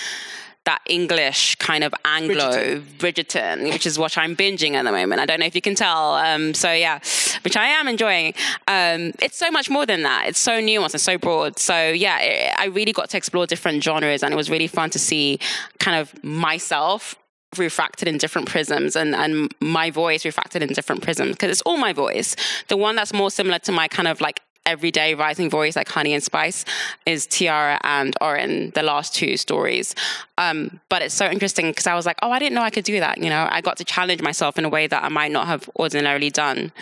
that 0.64 0.80
English 0.86 1.56
kind 1.56 1.84
of 1.84 1.94
Anglo 2.04 2.50
Bridgerton. 2.50 2.82
Bridgerton. 2.98 3.72
which 3.72 3.86
is 3.86 3.98
what 3.98 4.16
I'm 4.16 4.34
binging 4.34 4.74
at 4.74 4.84
the 4.84 4.92
moment. 4.92 5.20
I 5.20 5.26
don't 5.26 5.40
know 5.40 5.46
if 5.46 5.54
you 5.54 5.60
can 5.60 5.74
tell. 5.74 6.14
Um, 6.14 6.54
so 6.54 6.72
yeah, 6.72 7.00
which 7.42 7.56
I 7.56 7.66
am 7.66 7.86
enjoying. 7.86 8.32
Um, 8.66 9.12
it's 9.20 9.36
so 9.36 9.50
much 9.50 9.68
more 9.68 9.84
than 9.84 10.02
that. 10.04 10.26
It's 10.28 10.40
so 10.40 10.62
nuanced 10.62 10.94
and 10.94 11.00
so 11.00 11.18
broad. 11.18 11.58
So 11.58 11.90
yeah, 11.90 12.18
it, 12.20 12.54
I 12.58 12.66
really 12.66 12.92
got 12.92 13.10
to 13.10 13.18
explore 13.18 13.46
different 13.46 13.84
genres, 13.84 14.22
and 14.22 14.32
it 14.32 14.36
was 14.36 14.48
really 14.48 14.66
fun 14.66 14.88
to 14.90 14.98
see 14.98 15.38
kind 15.78 15.98
of 16.00 16.24
myself 16.24 17.14
refracted 17.58 18.08
in 18.08 18.18
different 18.18 18.48
prisms 18.48 18.96
and, 18.96 19.14
and 19.14 19.52
my 19.60 19.90
voice 19.90 20.24
refracted 20.24 20.62
in 20.62 20.68
different 20.70 21.02
prisms 21.02 21.32
because 21.32 21.50
it's 21.50 21.62
all 21.62 21.76
my 21.76 21.92
voice. 21.92 22.36
The 22.68 22.76
one 22.76 22.96
that's 22.96 23.12
more 23.12 23.30
similar 23.30 23.58
to 23.60 23.72
my 23.72 23.88
kind 23.88 24.08
of 24.08 24.20
like 24.20 24.40
everyday 24.66 25.14
rising 25.14 25.50
voice 25.50 25.76
like 25.76 25.88
Honey 25.88 26.14
and 26.14 26.22
Spice 26.22 26.64
is 27.04 27.26
Tiara 27.26 27.78
and 27.84 28.16
Orin, 28.20 28.70
the 28.70 28.82
last 28.82 29.14
two 29.14 29.36
stories. 29.36 29.94
Um, 30.38 30.80
but 30.88 31.02
it's 31.02 31.14
so 31.14 31.26
interesting 31.26 31.70
because 31.70 31.86
I 31.86 31.94
was 31.94 32.06
like, 32.06 32.18
oh, 32.22 32.30
I 32.30 32.38
didn't 32.38 32.54
know 32.54 32.62
I 32.62 32.70
could 32.70 32.84
do 32.84 33.00
that. 33.00 33.18
You 33.18 33.30
know, 33.30 33.46
I 33.50 33.60
got 33.60 33.76
to 33.78 33.84
challenge 33.84 34.22
myself 34.22 34.58
in 34.58 34.64
a 34.64 34.68
way 34.68 34.86
that 34.86 35.02
I 35.02 35.08
might 35.08 35.32
not 35.32 35.46
have 35.46 35.68
ordinarily 35.78 36.30
done. 36.30 36.72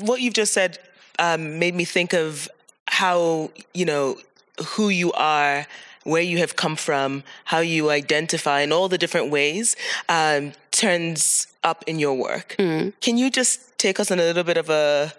What 0.00 0.20
you've 0.20 0.34
just 0.34 0.52
said 0.52 0.78
um, 1.18 1.58
made 1.58 1.74
me 1.74 1.84
think 1.84 2.12
of 2.12 2.48
how, 2.86 3.50
you 3.72 3.84
know, 3.84 4.18
who 4.64 4.88
you 4.88 5.12
are 5.12 5.66
where 6.04 6.22
you 6.22 6.38
have 6.38 6.56
come 6.56 6.76
from, 6.76 7.24
how 7.44 7.58
you 7.58 7.90
identify, 7.90 8.60
in 8.60 8.72
all 8.72 8.88
the 8.88 8.98
different 8.98 9.30
ways 9.30 9.76
um, 10.08 10.52
turns 10.70 11.48
up 11.62 11.82
in 11.86 11.98
your 11.98 12.14
work. 12.14 12.54
Mm. 12.58 12.92
Can 13.00 13.16
you 13.16 13.30
just 13.30 13.76
take 13.78 13.98
us 13.98 14.10
on 14.10 14.18
a 14.18 14.22
little 14.22 14.44
bit 14.44 14.56
of 14.56 14.70
a 14.70 15.12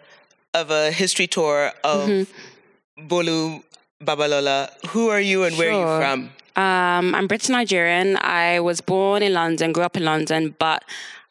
of 0.53 0.71
a 0.71 0.91
history 0.91 1.27
tour 1.27 1.71
of 1.83 2.07
mm-hmm. 2.07 3.07
Bolu 3.07 3.63
Babalola? 4.01 4.69
Who 4.88 5.09
are 5.09 5.19
you 5.19 5.43
and 5.43 5.55
sure. 5.55 5.65
where 5.65 5.73
are 5.73 5.81
you 5.81 6.01
from? 6.01 6.29
Um, 6.55 7.13
I'm 7.13 7.27
British 7.27 7.49
Nigerian. 7.49 8.17
I 8.17 8.61
was 8.61 8.79
born 8.79 9.21
in 9.21 9.33
London, 9.33 9.73
grew 9.73 9.83
up 9.83 9.97
in 9.97 10.05
London, 10.05 10.55
but 10.57 10.86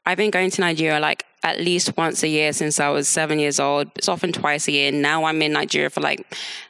I've 0.05 0.19
been 0.19 0.31
going 0.31 0.51
to 0.51 0.61
Nigeria 0.61 1.01
like 1.01 1.25
at 1.45 1.61
least 1.61 1.95
once 1.99 2.23
a 2.23 2.29
year 2.29 2.53
since 2.55 2.81
I 2.81 2.89
was 2.89 3.07
seven 3.07 3.39
years 3.39 3.61
old. 3.61 3.89
It's 3.97 4.09
often 4.09 4.33
twice 4.33 4.67
a 4.67 4.73
year. 4.73 4.91
Now 4.91 5.25
I'm 5.25 5.43
in 5.43 5.53
Nigeria 5.53 5.91
for 5.91 6.01
like, 6.01 6.27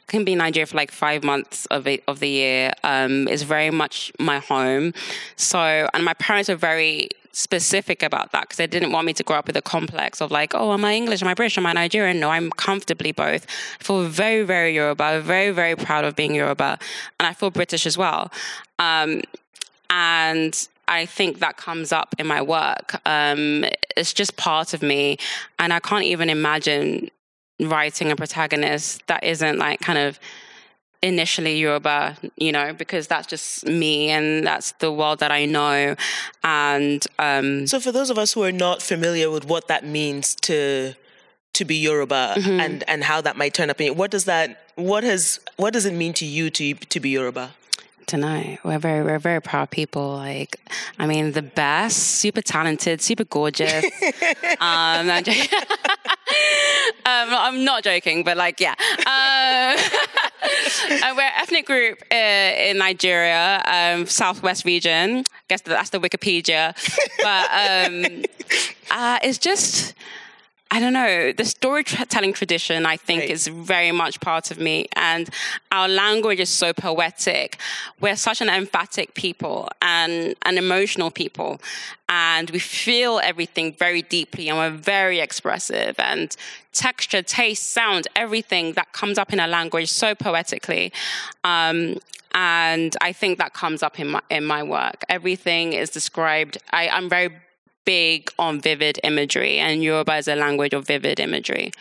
can 0.07 0.25
be 0.25 0.33
in 0.33 0.39
Nigeria 0.39 0.67
for 0.67 0.75
like 0.75 0.91
five 0.91 1.23
months 1.23 1.65
of 1.67 1.87
it, 1.87 2.03
of 2.09 2.19
the 2.19 2.27
year. 2.27 2.73
Um, 2.83 3.27
it's 3.29 3.43
very 3.43 3.71
much 3.71 4.11
my 4.19 4.39
home. 4.39 4.93
So, 5.37 5.89
and 5.93 6.03
my 6.03 6.13
parents 6.15 6.49
are 6.49 6.57
very 6.57 7.09
specific 7.31 8.03
about 8.03 8.33
that 8.33 8.41
because 8.43 8.57
they 8.57 8.67
didn't 8.67 8.91
want 8.91 9.05
me 9.07 9.13
to 9.13 9.23
grow 9.23 9.37
up 9.37 9.47
with 9.47 9.55
a 9.55 9.61
complex 9.61 10.21
of 10.21 10.29
like, 10.29 10.53
oh, 10.53 10.73
am 10.73 10.83
I 10.83 10.93
English? 10.93 11.21
Am 11.21 11.29
I 11.29 11.33
British? 11.33 11.57
Am 11.57 11.65
I 11.65 11.71
Nigerian? 11.71 12.19
No, 12.19 12.29
I'm 12.29 12.51
comfortably 12.51 13.13
both. 13.13 13.47
I 13.79 13.83
feel 13.83 14.03
very, 14.03 14.43
very 14.43 14.75
Yoruba, 14.75 15.21
very, 15.21 15.51
very 15.51 15.77
proud 15.77 16.03
of 16.03 16.17
being 16.17 16.35
Yoruba. 16.35 16.77
And 17.17 17.27
I 17.27 17.33
feel 17.33 17.49
British 17.49 17.85
as 17.85 17.97
well. 17.97 18.29
Um, 18.77 19.21
and 19.89 20.67
I 20.87 21.05
think 21.05 21.39
that 21.39 21.57
comes 21.57 21.91
up 21.91 22.15
in 22.17 22.27
my 22.27 22.41
work. 22.41 22.99
Um, 23.05 23.65
it's 23.97 24.13
just 24.13 24.37
part 24.37 24.73
of 24.73 24.81
me, 24.81 25.17
and 25.59 25.73
I 25.73 25.79
can't 25.79 26.05
even 26.05 26.29
imagine 26.29 27.09
writing 27.59 28.11
a 28.11 28.15
protagonist 28.15 29.05
that 29.07 29.23
isn't 29.23 29.57
like 29.57 29.79
kind 29.79 29.97
of 29.97 30.19
initially 31.01 31.57
Yoruba, 31.57 32.17
you 32.35 32.51
know, 32.51 32.73
because 32.73 33.07
that's 33.07 33.27
just 33.27 33.65
me 33.65 34.09
and 34.09 34.45
that's 34.45 34.71
the 34.73 34.91
world 34.91 35.19
that 35.19 35.31
I 35.31 35.45
know. 35.45 35.95
And 36.43 37.05
um, 37.19 37.67
so, 37.67 37.79
for 37.79 37.91
those 37.91 38.09
of 38.09 38.17
us 38.17 38.33
who 38.33 38.43
are 38.43 38.51
not 38.51 38.81
familiar 38.81 39.29
with 39.29 39.45
what 39.45 39.67
that 39.67 39.85
means 39.85 40.35
to 40.41 40.95
to 41.53 41.63
be 41.65 41.75
Yoruba 41.77 42.33
mm-hmm. 42.37 42.59
and 42.59 42.83
and 42.87 43.03
how 43.03 43.21
that 43.21 43.37
might 43.37 43.53
turn 43.53 43.69
up 43.69 43.79
in 43.79 43.95
what 43.95 44.11
does 44.11 44.25
that 44.25 44.65
what 44.75 45.05
has 45.05 45.39
what 45.55 45.71
does 45.71 45.85
it 45.85 45.93
mean 45.93 46.13
to 46.13 46.25
you 46.25 46.49
to 46.49 46.73
to 46.73 46.99
be 46.99 47.09
Yoruba? 47.09 47.53
Tonight. 48.05 48.59
We're 48.63 48.79
very, 48.79 49.03
we're 49.03 49.19
very 49.19 49.41
proud 49.41 49.71
people. 49.71 50.15
Like, 50.15 50.59
I 50.99 51.07
mean, 51.07 51.31
the 51.31 51.41
best, 51.41 51.97
super 51.97 52.41
talented, 52.41 53.01
super 53.01 53.23
gorgeous. 53.23 53.83
um, 54.59 55.09
I'm, 55.09 55.23
um, 57.05 57.29
I'm, 57.33 57.63
not 57.63 57.83
joking, 57.83 58.23
but 58.23 58.37
like, 58.37 58.59
yeah. 58.59 58.75
Uh, 60.45 61.13
we're 61.15 61.23
an 61.23 61.31
ethnic 61.37 61.65
group 61.65 62.03
uh, 62.11 62.15
in 62.15 62.77
Nigeria, 62.77 63.63
um, 63.65 64.05
Southwest 64.05 64.63
region. 64.63 65.19
I 65.19 65.23
guess 65.47 65.61
that's 65.61 65.89
the 65.89 65.99
Wikipedia. 65.99 66.75
But 67.23 67.49
um, 67.51 68.23
uh, 68.91 69.19
it's 69.23 69.39
just 69.39 69.95
I 70.71 70.79
don't 70.79 70.93
know, 70.93 71.31
the 71.31 71.45
storytelling 71.45 72.33
tradition, 72.33 72.85
I 72.85 72.97
think, 72.97 73.21
right. 73.21 73.29
is 73.29 73.47
very 73.47 73.91
much 73.91 74.19
part 74.19 74.49
of 74.49 74.59
me. 74.59 74.87
And 74.95 75.29
our 75.71 75.87
language 75.87 76.39
is 76.39 76.49
so 76.49 76.73
poetic. 76.73 77.59
We're 78.01 78.15
such 78.15 78.41
an 78.41 78.49
emphatic 78.49 79.13
people 79.13 79.69
and 79.81 80.35
an 80.41 80.57
emotional 80.57 81.11
people. 81.11 81.61
And 82.09 82.49
we 82.49 82.59
feel 82.59 83.19
everything 83.23 83.73
very 83.73 84.01
deeply 84.01 84.49
and 84.49 84.57
we're 84.57 84.77
very 84.77 85.19
expressive. 85.19 85.95
And 85.99 86.35
texture, 86.73 87.21
taste, 87.21 87.71
sound, 87.71 88.07
everything 88.15 88.73
that 88.73 88.91
comes 88.91 89.17
up 89.17 89.31
in 89.31 89.39
our 89.39 89.47
language 89.47 89.89
so 89.89 90.15
poetically. 90.15 90.91
Um, 91.43 91.99
and 92.33 92.97
I 93.01 93.13
think 93.13 93.37
that 93.37 93.53
comes 93.53 93.81
up 93.81 93.97
in 93.99 94.07
my 94.09 94.21
in 94.29 94.45
my 94.45 94.61
work. 94.61 95.03
Everything 95.07 95.71
is 95.71 95.89
described. 95.89 96.57
I, 96.71 96.89
I'm 96.89 97.07
very 97.07 97.29
big 97.85 98.31
on 98.37 98.59
vivid 98.59 98.99
imagery, 99.03 99.57
and 99.57 99.83
Yoruba 99.83 100.17
is 100.17 100.27
a 100.27 100.35
language 100.35 100.73
of 100.73 100.85
vivid 100.85 101.19
imagery. 101.19 101.71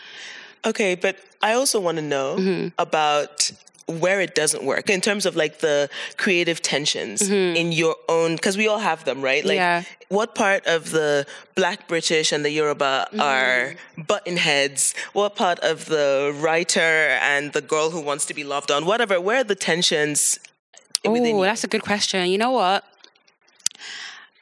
Okay, 0.64 0.94
but 0.94 1.16
I 1.42 1.52
also 1.54 1.80
want 1.80 1.96
to 1.98 2.02
know 2.02 2.36
mm-hmm. 2.38 2.68
about 2.78 3.50
where 3.86 4.20
it 4.20 4.34
doesn't 4.34 4.64
work 4.64 4.88
in 4.88 5.00
terms 5.00 5.26
of 5.26 5.36
like 5.36 5.58
the 5.58 5.90
creative 6.16 6.62
tensions 6.62 7.20
mm-hmm. 7.20 7.56
in 7.56 7.70
your 7.72 7.96
own 8.08 8.34
because 8.34 8.56
we 8.56 8.66
all 8.66 8.78
have 8.78 9.04
them 9.04 9.20
right 9.20 9.44
like 9.44 9.56
yeah. 9.56 9.82
what 10.08 10.34
part 10.34 10.66
of 10.66 10.90
the 10.90 11.26
black 11.54 11.86
british 11.86 12.32
and 12.32 12.46
the 12.46 12.50
yoruba 12.50 13.06
mm-hmm. 13.12 13.20
are 13.20 13.74
button 14.06 14.38
heads 14.38 14.94
what 15.12 15.36
part 15.36 15.58
of 15.60 15.84
the 15.86 16.34
writer 16.40 16.80
and 17.20 17.52
the 17.52 17.60
girl 17.60 17.90
who 17.90 18.00
wants 18.00 18.24
to 18.24 18.32
be 18.32 18.42
loved 18.42 18.70
on 18.70 18.86
whatever 18.86 19.20
where 19.20 19.40
are 19.40 19.44
the 19.44 19.54
tensions 19.54 20.38
oh 21.04 21.42
that's 21.42 21.64
a 21.64 21.68
good 21.68 21.82
question 21.82 22.26
you 22.26 22.38
know 22.38 22.52
what 22.52 22.84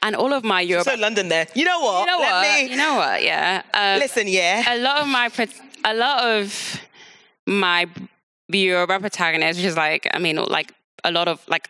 and 0.02 0.16
all 0.16 0.32
of 0.32 0.44
my 0.44 0.60
Yoruba. 0.60 0.90
So 0.90 0.96
London 0.96 1.28
there. 1.28 1.46
You 1.54 1.64
know 1.64 1.80
what? 1.80 2.00
You 2.00 2.06
know 2.06 2.18
Let 2.18 2.32
what? 2.32 2.64
Me... 2.64 2.70
You 2.70 2.76
know 2.76 2.96
what? 2.96 3.22
Yeah. 3.22 3.62
Um, 3.72 3.98
Listen, 3.98 4.26
yeah. 4.28 4.74
A 4.74 4.78
lot 4.78 5.00
of 5.00 5.08
my 5.08 5.30
a 5.84 5.94
lot 5.94 6.24
of 6.24 6.80
my 7.46 7.86
Yoruba 8.48 9.00
protagonists, 9.00 9.60
which 9.62 9.66
is 9.66 9.76
like, 9.76 10.08
I 10.12 10.18
mean, 10.18 10.36
like 10.36 10.74
a 11.04 11.10
lot 11.10 11.28
of 11.28 11.40
like 11.48 11.68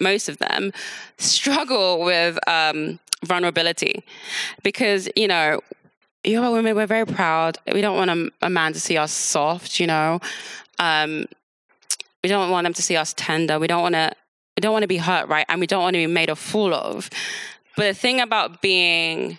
most 0.00 0.28
of 0.28 0.38
them 0.38 0.72
struggle 1.18 2.04
with 2.04 2.38
um, 2.48 2.98
vulnerability 3.24 4.02
because 4.62 5.08
you 5.16 5.28
know 5.28 5.60
Yoruba 6.24 6.50
women 6.52 6.74
we're 6.76 6.86
very 6.86 7.06
proud. 7.06 7.58
We 7.72 7.80
don't 7.80 7.96
want 7.96 8.10
a, 8.10 8.46
a 8.46 8.50
man 8.50 8.72
to 8.72 8.80
see 8.80 8.96
us 8.96 9.12
soft, 9.12 9.78
you 9.80 9.86
know. 9.86 10.20
Um, 10.78 11.26
we 12.22 12.28
don't 12.28 12.50
want 12.50 12.64
them 12.64 12.72
to 12.74 12.82
see 12.82 12.96
us 12.96 13.12
tender. 13.14 13.58
We 13.58 13.66
don't 13.66 13.82
want 13.82 13.94
to 13.94 14.12
we 14.56 14.60
don't 14.60 14.72
want 14.72 14.82
to 14.82 14.88
be 14.88 14.98
hurt, 14.98 15.28
right? 15.28 15.46
And 15.48 15.60
we 15.60 15.66
don't 15.66 15.82
want 15.82 15.94
to 15.94 15.98
be 15.98 16.06
made 16.06 16.30
a 16.30 16.36
fool 16.36 16.74
of. 16.74 17.10
But 17.76 17.84
the 17.84 17.94
thing 17.94 18.20
about 18.20 18.62
being 18.62 19.38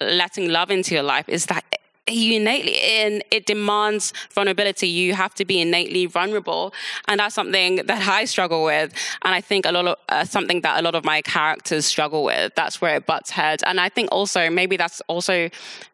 letting 0.00 0.48
love 0.48 0.70
into 0.70 0.94
your 0.94 1.02
life 1.02 1.28
is 1.28 1.46
that 1.46 1.64
you 2.06 2.34
innately 2.34 2.74
in 2.74 3.22
it 3.30 3.46
demands 3.46 4.12
vulnerability. 4.30 4.88
You 4.88 5.14
have 5.14 5.34
to 5.36 5.44
be 5.44 5.60
innately 5.60 6.04
vulnerable 6.04 6.74
and 7.08 7.20
that's 7.20 7.34
something 7.34 7.76
that 7.76 8.08
i 8.08 8.26
struggle 8.26 8.62
with. 8.62 8.92
And 9.22 9.34
i 9.34 9.40
think 9.40 9.64
a 9.64 9.72
lot 9.72 9.86
of 9.86 9.96
uh, 10.10 10.24
something 10.24 10.60
that 10.62 10.78
a 10.78 10.82
lot 10.82 10.94
of 10.94 11.04
my 11.04 11.22
characters 11.22 11.86
struggle 11.86 12.22
with 12.22 12.54
that's 12.54 12.80
where 12.80 12.96
it 12.96 13.06
butts 13.06 13.30
heads. 13.30 13.62
And 13.62 13.80
i 13.80 13.88
think 13.88 14.10
also 14.12 14.50
maybe 14.50 14.76
that's 14.76 15.00
also 15.06 15.48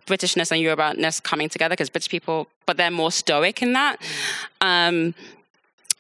britishness 0.07 0.51
and 0.51 0.61
yorubaness 0.61 1.21
coming 1.21 1.49
together 1.49 1.75
because 1.75 1.91
british 1.91 2.09
people 2.09 2.49
but 2.67 2.77
they're 2.77 2.91
more 2.91 3.13
stoic 3.13 3.63
in 3.63 3.73
that. 3.73 4.01
Um, 4.61 5.15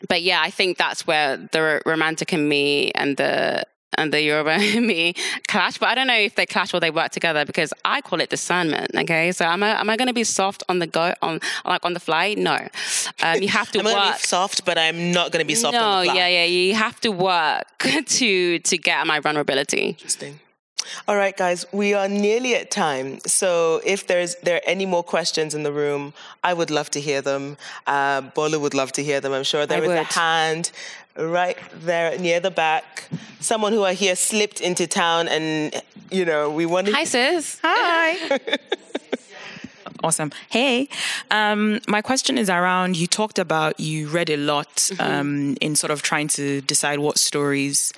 but 0.08 0.22
yeah, 0.22 0.40
I 0.42 0.50
think 0.50 0.78
that's 0.78 1.06
where 1.06 1.36
the 1.36 1.82
romantic 1.86 2.32
in 2.32 2.48
me 2.48 2.90
and 2.92 3.16
the 3.16 3.64
and 3.98 4.12
the 4.12 4.22
Yoruba 4.22 4.54
in 4.76 4.86
me 4.86 5.14
clash. 5.48 5.78
But 5.78 5.88
I 5.90 5.94
don't 5.94 6.06
know 6.06 6.16
if 6.16 6.34
they 6.34 6.46
clash 6.46 6.72
or 6.72 6.80
they 6.80 6.90
work 6.90 7.10
together 7.12 7.44
because 7.44 7.72
I 7.84 8.00
call 8.00 8.20
it 8.20 8.30
discernment. 8.30 8.94
Okay, 8.94 9.32
so 9.32 9.44
am 9.44 9.62
I 9.62 9.80
am 9.80 9.90
I 9.90 9.96
going 9.96 10.08
to 10.08 10.14
be 10.14 10.24
soft 10.24 10.62
on 10.68 10.78
the 10.78 10.86
go 10.86 11.14
on 11.22 11.40
like 11.64 11.84
on 11.84 11.92
the 11.94 12.00
fly? 12.00 12.34
No, 12.34 12.56
um, 13.22 13.42
you 13.42 13.48
have 13.48 13.70
to 13.72 13.78
I'm 13.84 13.84
work. 13.84 14.16
soft, 14.18 14.64
but 14.64 14.78
I'm 14.78 15.12
not 15.12 15.32
going 15.32 15.42
to 15.42 15.46
be 15.46 15.54
soft. 15.54 15.74
No, 15.74 16.00
yeah, 16.02 16.28
yeah, 16.28 16.44
you 16.44 16.74
have 16.74 17.00
to 17.00 17.10
work 17.10 17.66
to 18.06 18.58
to 18.58 18.78
get 18.78 19.06
my 19.06 19.20
vulnerability. 19.20 19.88
Interesting. 19.90 20.40
All 21.08 21.16
right, 21.16 21.36
guys, 21.36 21.64
we 21.72 21.94
are 21.94 22.08
nearly 22.08 22.54
at 22.54 22.70
time. 22.70 23.20
So 23.26 23.80
if 23.84 24.06
there's 24.06 24.36
there 24.36 24.56
are 24.56 24.66
any 24.66 24.86
more 24.86 25.02
questions 25.02 25.54
in 25.54 25.62
the 25.62 25.72
room, 25.72 26.12
I 26.42 26.54
would 26.54 26.70
love 26.70 26.90
to 26.90 27.00
hear 27.00 27.22
them. 27.22 27.56
Uh, 27.86 28.22
Bolu 28.22 28.60
would 28.60 28.74
love 28.74 28.92
to 28.92 29.02
hear 29.02 29.20
them. 29.20 29.32
I'm 29.32 29.44
sure 29.44 29.66
there 29.66 29.78
I 29.78 29.82
is 29.82 29.88
would. 29.88 29.98
a 29.98 30.04
hand 30.04 30.72
right 31.16 31.58
there 31.74 32.18
near 32.18 32.40
the 32.40 32.50
back. 32.50 33.08
Someone 33.40 33.72
who 33.72 33.84
I 33.84 33.94
hear 33.94 34.16
slipped 34.16 34.60
into 34.60 34.86
town, 34.86 35.28
and 35.28 35.82
you 36.10 36.24
know 36.24 36.50
we 36.50 36.66
wanted. 36.66 36.92
to. 36.92 36.96
Hi, 36.96 37.04
sis. 37.04 37.58
Hi. 37.62 38.38
awesome. 40.04 40.32
Hey, 40.48 40.88
um, 41.30 41.80
my 41.88 42.02
question 42.02 42.38
is 42.38 42.48
around. 42.48 42.96
You 42.96 43.06
talked 43.06 43.38
about 43.38 43.78
you 43.80 44.08
read 44.08 44.30
a 44.30 44.36
lot 44.36 44.74
mm-hmm. 44.76 45.00
um, 45.02 45.56
in 45.60 45.76
sort 45.76 45.90
of 45.90 46.02
trying 46.02 46.28
to 46.28 46.60
decide 46.62 46.98
what 46.98 47.18
stories 47.18 47.92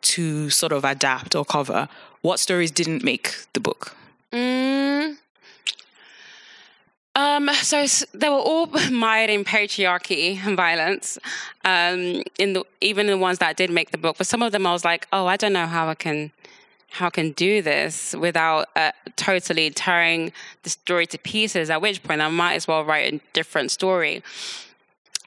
to 0.00 0.50
sort 0.50 0.72
of 0.72 0.84
adapt 0.84 1.34
or 1.34 1.44
cover. 1.44 1.88
What 2.22 2.40
stories 2.40 2.70
didn't 2.70 3.04
make 3.04 3.36
the 3.52 3.60
book? 3.60 3.96
Mm. 4.32 5.16
Um, 7.14 7.48
so 7.54 7.84
they 8.14 8.28
were 8.28 8.36
all 8.36 8.66
mired 8.90 9.30
in 9.30 9.44
patriarchy 9.44 10.36
and 10.44 10.56
violence. 10.56 11.18
Um, 11.64 12.22
in 12.38 12.52
the 12.52 12.64
even 12.80 13.08
the 13.08 13.18
ones 13.18 13.38
that 13.38 13.56
did 13.56 13.70
make 13.70 13.90
the 13.90 13.98
book, 13.98 14.18
but 14.18 14.26
some 14.26 14.42
of 14.42 14.52
them 14.52 14.66
I 14.66 14.72
was 14.72 14.84
like, 14.84 15.08
oh, 15.12 15.26
I 15.26 15.36
don't 15.36 15.52
know 15.52 15.66
how 15.66 15.88
I 15.88 15.94
can 15.94 16.30
how 16.90 17.08
I 17.08 17.10
can 17.10 17.32
do 17.32 17.60
this 17.60 18.14
without 18.14 18.68
uh, 18.76 18.92
totally 19.16 19.70
tearing 19.70 20.32
the 20.62 20.70
story 20.70 21.06
to 21.08 21.18
pieces. 21.18 21.70
At 21.70 21.82
which 21.82 22.02
point, 22.02 22.20
I 22.20 22.28
might 22.28 22.54
as 22.54 22.68
well 22.68 22.84
write 22.84 23.12
a 23.12 23.20
different 23.32 23.70
story 23.70 24.22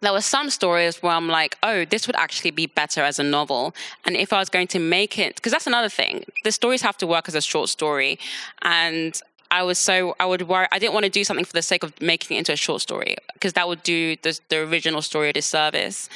there 0.02 0.12
were 0.12 0.22
some 0.22 0.50
stories 0.50 1.02
where 1.02 1.14
I'm 1.14 1.28
like, 1.28 1.58
oh, 1.64 1.86
this 1.86 2.08
would 2.08 2.16
actually 2.16 2.52
be 2.52 2.66
better 2.66 3.02
as 3.02 3.20
a 3.20 3.24
novel. 3.24 3.74
And 4.06 4.16
if 4.16 4.34
I 4.34 4.40
was 4.40 4.50
going 4.50 4.68
to 4.68 4.80
make 4.80 5.18
it, 5.18 5.36
because 5.36 5.52
that's 5.52 5.68
another 5.68 5.90
thing, 5.90 6.26
the 6.44 6.52
stories 6.52 6.82
have 6.82 6.98
to 6.98 7.08
work 7.08 7.28
as 7.28 7.36
a 7.36 7.42
short 7.42 7.70
story. 7.70 8.20
And 8.64 9.20
I 9.52 9.64
was 9.64 9.78
so, 9.78 10.16
I 10.20 10.26
would 10.26 10.44
worry, 10.48 10.68
I 10.72 10.80
didn't 10.80 10.94
want 10.94 11.04
to 11.04 11.10
do 11.10 11.24
something 11.24 11.46
for 11.46 11.54
the 11.54 11.62
sake 11.62 11.84
of 11.84 12.00
making 12.02 12.38
it 12.38 12.40
into 12.40 12.54
a 12.54 12.56
short 12.56 12.82
story, 12.82 13.16
because 13.34 13.54
that 13.54 13.68
would 13.68 13.84
do 13.84 14.16
the, 14.24 14.40
the 14.50 14.58
original 14.60 15.02
story 15.02 15.30
a 15.30 15.34
disservice. 15.34 16.10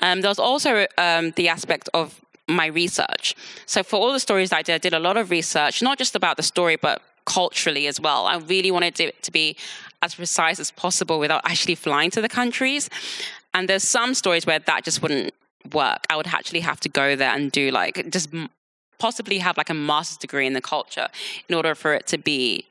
Um, 0.00 0.20
there 0.22 0.30
was 0.30 0.38
also 0.38 0.86
um, 0.96 1.32
the 1.32 1.48
aspect 1.48 1.88
of 1.94 2.20
my 2.48 2.66
research. 2.66 3.34
So 3.66 3.82
for 3.82 3.96
all 3.96 4.12
the 4.12 4.20
stories 4.20 4.52
I 4.52 4.62
did, 4.62 4.74
I 4.74 4.78
did 4.78 4.94
a 4.94 4.98
lot 4.98 5.16
of 5.18 5.30
research, 5.30 5.82
not 5.82 5.98
just 5.98 6.16
about 6.16 6.38
the 6.38 6.42
story, 6.42 6.76
but 6.76 7.02
culturally 7.28 7.86
as 7.86 8.00
well. 8.00 8.26
I 8.26 8.36
really 8.38 8.70
wanted 8.70 8.98
it 8.98 9.22
to 9.22 9.30
be 9.30 9.56
as 10.00 10.14
precise 10.14 10.58
as 10.58 10.70
possible 10.70 11.18
without 11.18 11.42
actually 11.44 11.74
flying 11.74 12.10
to 12.12 12.20
the 12.20 12.28
countries. 12.28 12.88
And 13.52 13.68
there's 13.68 13.84
some 13.84 14.14
stories 14.14 14.46
where 14.46 14.58
that 14.58 14.84
just 14.84 15.02
wouldn't 15.02 15.34
work. 15.72 16.00
I 16.08 16.16
would 16.16 16.28
actually 16.28 16.60
have 16.60 16.80
to 16.80 16.88
go 16.88 17.16
there 17.16 17.34
and 17.34 17.52
do 17.52 17.70
like 17.70 18.10
just 18.10 18.30
possibly 18.98 19.38
have 19.38 19.56
like 19.56 19.70
a 19.70 19.74
master's 19.74 20.16
degree 20.16 20.46
in 20.46 20.54
the 20.54 20.60
culture 20.60 21.08
in 21.48 21.54
order 21.54 21.74
for 21.74 21.92
it 21.94 22.06
to 22.08 22.18
be 22.18 22.64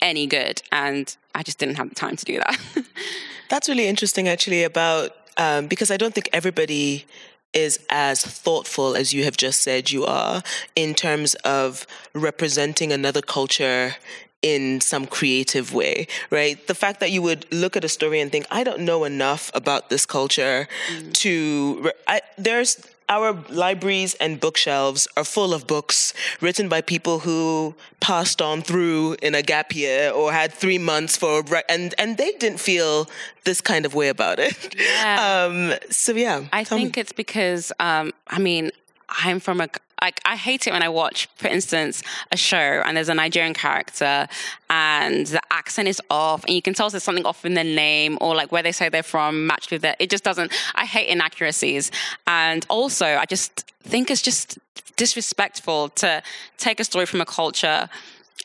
any 0.00 0.26
good. 0.26 0.62
And 0.72 1.14
I 1.34 1.42
just 1.42 1.58
didn't 1.58 1.76
have 1.76 1.88
the 1.88 1.94
time 1.94 2.16
to 2.16 2.24
do 2.24 2.38
that. 2.38 2.58
That's 3.50 3.68
really 3.68 3.86
interesting, 3.86 4.28
actually, 4.28 4.64
about 4.64 5.16
um, 5.36 5.66
because 5.66 5.90
I 5.90 5.96
don't 5.96 6.14
think 6.14 6.28
everybody 6.32 7.06
is 7.52 7.78
as 7.90 8.22
thoughtful 8.22 8.94
as 8.94 9.12
you 9.12 9.24
have 9.24 9.36
just 9.36 9.60
said 9.62 9.90
you 9.90 10.04
are 10.04 10.42
in 10.76 10.94
terms 10.94 11.34
of 11.36 11.86
representing 12.14 12.92
another 12.92 13.22
culture 13.22 13.96
in 14.42 14.80
some 14.80 15.06
creative 15.06 15.74
way, 15.74 16.06
right? 16.30 16.64
The 16.68 16.74
fact 16.74 17.00
that 17.00 17.10
you 17.10 17.22
would 17.22 17.50
look 17.52 17.76
at 17.76 17.84
a 17.84 17.88
story 17.88 18.20
and 18.20 18.30
think, 18.30 18.46
I 18.50 18.62
don't 18.62 18.80
know 18.80 19.04
enough 19.04 19.50
about 19.52 19.90
this 19.90 20.06
culture 20.06 20.68
mm. 20.92 21.12
to, 21.14 21.90
I, 22.06 22.20
there's, 22.36 22.86
our 23.08 23.32
libraries 23.48 24.14
and 24.14 24.38
bookshelves 24.40 25.08
are 25.16 25.24
full 25.24 25.54
of 25.54 25.66
books 25.66 26.12
written 26.40 26.68
by 26.68 26.80
people 26.80 27.20
who 27.20 27.74
passed 28.00 28.42
on 28.42 28.62
through 28.62 29.16
in 29.22 29.34
a 29.34 29.42
gap 29.42 29.74
year 29.74 30.10
or 30.10 30.32
had 30.32 30.52
three 30.52 30.78
months 30.78 31.16
for 31.16 31.40
a 31.40 31.70
and 31.70 31.94
and 31.98 32.16
they 32.16 32.32
didn't 32.32 32.60
feel 32.60 33.08
this 33.44 33.60
kind 33.60 33.86
of 33.86 33.94
way 33.94 34.08
about 34.08 34.38
it. 34.38 34.74
Yeah. 34.78 35.26
Um, 35.38 35.74
so 35.90 36.12
yeah, 36.12 36.44
I 36.52 36.64
think 36.64 36.96
me. 36.96 37.00
it's 37.00 37.12
because 37.12 37.72
um, 37.80 38.12
I 38.26 38.38
mean 38.38 38.70
I'm 39.08 39.40
from 39.40 39.60
a 39.60 39.68
like 40.02 40.20
I 40.24 40.36
hate 40.36 40.66
it 40.66 40.72
when 40.72 40.82
I 40.82 40.88
watch, 40.88 41.28
for 41.36 41.48
instance, 41.48 42.02
a 42.32 42.36
show 42.36 42.56
and 42.56 42.96
there's 42.96 43.08
a 43.08 43.14
Nigerian 43.14 43.54
character 43.54 44.28
and 44.70 45.26
the 45.26 45.40
accent 45.50 45.88
is 45.88 46.00
off 46.10 46.44
and 46.44 46.54
you 46.54 46.62
can 46.62 46.74
tell 46.74 46.88
there's 46.90 47.02
something 47.02 47.26
off 47.26 47.44
in 47.44 47.54
their 47.54 47.64
name 47.64 48.18
or 48.20 48.34
like 48.34 48.52
where 48.52 48.62
they 48.62 48.72
say 48.72 48.88
they're 48.88 49.02
from 49.02 49.46
matched 49.46 49.70
with 49.70 49.84
it. 49.84 49.96
It 49.98 50.10
just 50.10 50.24
doesn't. 50.24 50.52
I 50.74 50.84
hate 50.84 51.08
inaccuracies, 51.08 51.90
and 52.26 52.64
also 52.68 53.06
I 53.06 53.24
just 53.24 53.70
think 53.82 54.10
it's 54.10 54.22
just 54.22 54.58
disrespectful 54.96 55.88
to 55.90 56.22
take 56.58 56.80
a 56.80 56.84
story 56.84 57.06
from 57.06 57.20
a 57.20 57.26
culture 57.26 57.88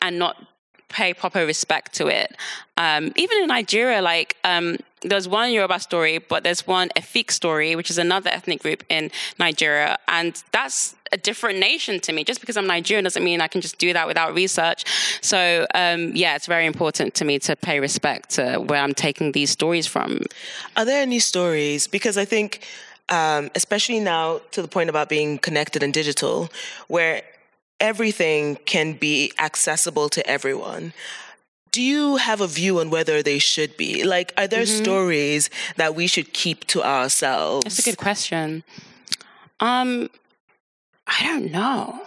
and 0.00 0.18
not 0.18 0.36
pay 0.88 1.12
proper 1.12 1.44
respect 1.44 1.94
to 1.94 2.06
it. 2.06 2.36
Um, 2.76 3.12
even 3.16 3.42
in 3.42 3.48
Nigeria, 3.48 4.00
like 4.00 4.36
um, 4.44 4.76
there's 5.04 5.28
one 5.28 5.52
Yoruba 5.52 5.78
story, 5.78 6.18
but 6.18 6.42
there's 6.42 6.66
one 6.66 6.88
Efik 6.96 7.30
story, 7.30 7.76
which 7.76 7.90
is 7.90 7.98
another 7.98 8.30
ethnic 8.30 8.62
group 8.62 8.82
in 8.88 9.10
Nigeria, 9.38 9.98
and 10.08 10.42
that's 10.52 10.96
a 11.12 11.16
different 11.16 11.58
nation 11.58 12.00
to 12.00 12.12
me. 12.12 12.24
Just 12.24 12.40
because 12.40 12.56
I'm 12.56 12.66
Nigerian 12.66 13.04
doesn't 13.04 13.22
mean 13.22 13.40
I 13.40 13.48
can 13.48 13.60
just 13.60 13.78
do 13.78 13.92
that 13.92 14.06
without 14.06 14.34
research. 14.34 14.84
So 15.20 15.66
um, 15.74 16.12
yeah, 16.14 16.34
it's 16.34 16.46
very 16.46 16.66
important 16.66 17.14
to 17.14 17.24
me 17.24 17.38
to 17.40 17.54
pay 17.54 17.78
respect 17.80 18.30
to 18.30 18.56
where 18.56 18.80
I'm 18.82 18.94
taking 18.94 19.32
these 19.32 19.50
stories 19.50 19.86
from. 19.86 20.20
Are 20.76 20.84
there 20.84 21.02
any 21.02 21.18
stories? 21.18 21.86
Because 21.86 22.16
I 22.18 22.24
think. 22.24 22.64
Um, 23.10 23.50
especially 23.54 24.00
now 24.00 24.40
to 24.52 24.62
the 24.62 24.66
point 24.66 24.88
about 24.88 25.10
being 25.10 25.36
connected 25.36 25.82
and 25.82 25.92
digital, 25.92 26.48
where 26.88 27.20
everything 27.78 28.56
can 28.64 28.94
be 28.94 29.30
accessible 29.38 30.08
to 30.08 30.26
everyone 30.26 30.94
do 31.74 31.82
you 31.82 32.18
have 32.18 32.40
a 32.40 32.46
view 32.46 32.78
on 32.78 32.88
whether 32.88 33.20
they 33.20 33.40
should 33.40 33.76
be? 33.76 34.04
Like, 34.04 34.32
are 34.36 34.46
there 34.46 34.62
mm-hmm. 34.62 34.84
stories 34.84 35.50
that 35.74 35.96
we 35.96 36.06
should 36.06 36.32
keep 36.32 36.64
to 36.68 36.84
ourselves? 36.84 37.64
That's 37.64 37.80
a 37.80 37.90
good 37.90 37.98
question. 37.98 38.62
Um, 39.58 40.08
I 41.08 41.24
don't 41.24 41.50
know. 41.50 42.00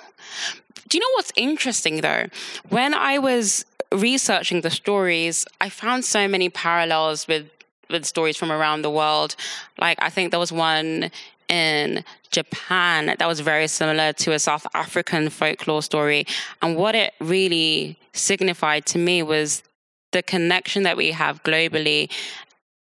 Do 0.88 0.97
you 0.97 1.01
know 1.01 1.11
what's 1.15 1.34
interesting 1.36 1.99
though? 1.99 2.28
When 2.70 2.93
I 2.93 3.20
was 3.20 3.65
researching 3.91 4.61
the 4.61 4.70
stories, 4.70 5.45
I 5.59 5.68
found 5.68 6.05
so 6.05 6.30
many 6.30 6.47
parallels 6.47 7.28
with 7.28 7.49
with 7.89 8.05
stories 8.05 8.38
from 8.38 8.53
around 8.53 8.84
the 8.84 8.89
world. 8.89 9.36
Like 9.78 9.97
I 10.01 10.09
think 10.09 10.32
there 10.32 10.39
was 10.39 10.53
one 10.53 11.11
in 11.49 12.05
Japan 12.32 13.15
that 13.20 13.28
was 13.28 13.41
very 13.41 13.68
similar 13.68 14.13
to 14.13 14.32
a 14.32 14.39
South 14.39 14.65
African 14.74 15.30
folklore 15.30 15.82
story. 15.82 16.26
And 16.61 16.78
what 16.78 16.95
it 16.95 17.13
really 17.20 17.97
signified 18.18 18.86
to 18.88 18.97
me 18.97 19.24
was 19.24 19.63
the 20.11 20.24
connection 20.24 20.84
that 20.84 20.97
we 20.97 21.11
have 21.11 21.43
globally 21.43 22.11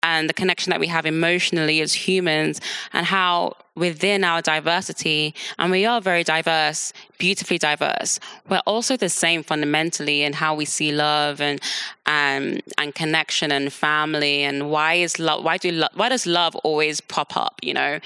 and 0.01 0.29
the 0.29 0.33
connection 0.33 0.71
that 0.71 0.79
we 0.79 0.87
have 0.87 1.05
emotionally 1.05 1.81
as 1.81 1.93
humans 1.93 2.59
and 2.91 3.05
how 3.05 3.53
within 3.75 4.23
our 4.23 4.41
diversity, 4.41 5.33
and 5.57 5.71
we 5.71 5.85
are 5.85 5.99
very 5.99 6.23
diverse, 6.23 6.93
beautifully 7.17 7.57
diverse, 7.57 8.19
we're 8.49 8.61
also 8.65 8.95
the 8.97 9.09
same 9.09 9.43
fundamentally 9.43 10.21
in 10.23 10.33
how 10.33 10.53
we 10.53 10.65
see 10.65 10.91
love 10.91 11.41
and 11.41 11.59
and 12.05 12.61
and 12.77 12.93
connection 12.93 13.49
and 13.49 13.71
family 13.71 14.43
and 14.43 14.69
why 14.69 14.95
is 14.95 15.19
love 15.19 15.41
why 15.41 15.57
do 15.57 15.71
lo- 15.71 15.87
why 15.93 16.09
does 16.09 16.27
love 16.27 16.55
always 16.57 16.99
pop 16.99 17.37
up, 17.37 17.55
you 17.63 17.73
know, 17.73 17.99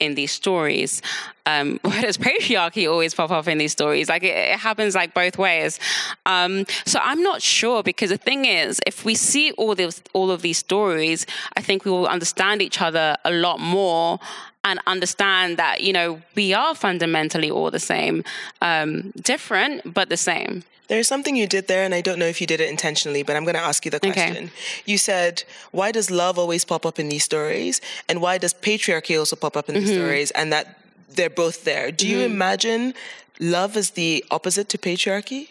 in 0.00 0.14
these 0.14 0.32
stories? 0.32 1.00
Um, 1.46 1.78
why 1.82 2.00
does 2.00 2.18
patriarchy 2.18 2.90
always 2.90 3.14
pop 3.14 3.30
up 3.30 3.46
in 3.46 3.58
these 3.58 3.72
stories? 3.72 4.08
Like 4.08 4.24
it, 4.24 4.36
it 4.36 4.58
happens 4.58 4.94
like 4.94 5.14
both 5.14 5.38
ways. 5.38 5.78
Um, 6.26 6.66
so 6.84 6.98
I'm 7.02 7.22
not 7.22 7.40
sure 7.42 7.82
because 7.82 8.10
the 8.10 8.18
thing 8.18 8.44
is, 8.44 8.80
if 8.86 9.04
we 9.04 9.14
see 9.14 9.52
all 9.52 9.74
these 9.74 10.02
all 10.12 10.30
of 10.30 10.42
these 10.42 10.58
stories, 10.58 11.26
I 11.56 11.62
think 11.62 11.84
we 11.84 11.90
will 11.90 12.08
understand 12.08 12.60
each 12.60 12.80
other 12.80 13.16
a 13.24 13.30
lot 13.30 13.60
more 13.60 14.18
and 14.64 14.80
understand 14.86 15.56
that 15.58 15.82
you 15.82 15.92
know 15.92 16.20
we 16.34 16.52
are 16.54 16.74
fundamentally 16.74 17.50
all 17.50 17.70
the 17.70 17.78
same, 17.78 18.24
um, 18.60 19.12
different 19.22 19.94
but 19.94 20.08
the 20.08 20.16
same. 20.16 20.64
There's 20.88 21.08
something 21.08 21.34
you 21.34 21.46
did 21.46 21.66
there, 21.66 21.82
and 21.82 21.94
I 21.94 22.02
don't 22.02 22.18
know 22.18 22.26
if 22.26 22.40
you 22.40 22.46
did 22.46 22.60
it 22.60 22.68
intentionally, 22.68 23.22
but 23.22 23.36
I'm 23.36 23.44
going 23.44 23.54
to 23.54 23.60
ask 23.60 23.86
you 23.86 23.90
the 23.90 24.00
question. 24.00 24.44
Okay. 24.44 24.50
You 24.84 24.98
said, 24.98 25.44
"Why 25.70 25.92
does 25.92 26.10
love 26.10 26.38
always 26.38 26.64
pop 26.64 26.84
up 26.84 26.98
in 26.98 27.08
these 27.08 27.24
stories, 27.24 27.80
and 28.08 28.20
why 28.20 28.38
does 28.38 28.52
patriarchy 28.52 29.18
also 29.18 29.36
pop 29.36 29.56
up 29.56 29.68
in 29.68 29.76
these 29.76 29.90
mm-hmm. 29.90 30.02
stories?" 30.02 30.30
And 30.32 30.52
that 30.52 30.78
they're 31.08 31.30
both 31.30 31.64
there. 31.64 31.90
Do 31.90 32.06
mm-hmm. 32.06 32.18
you 32.18 32.26
imagine 32.26 32.94
love 33.40 33.76
as 33.76 33.90
the 33.90 34.24
opposite 34.30 34.68
to 34.70 34.78
patriarchy? 34.78 35.48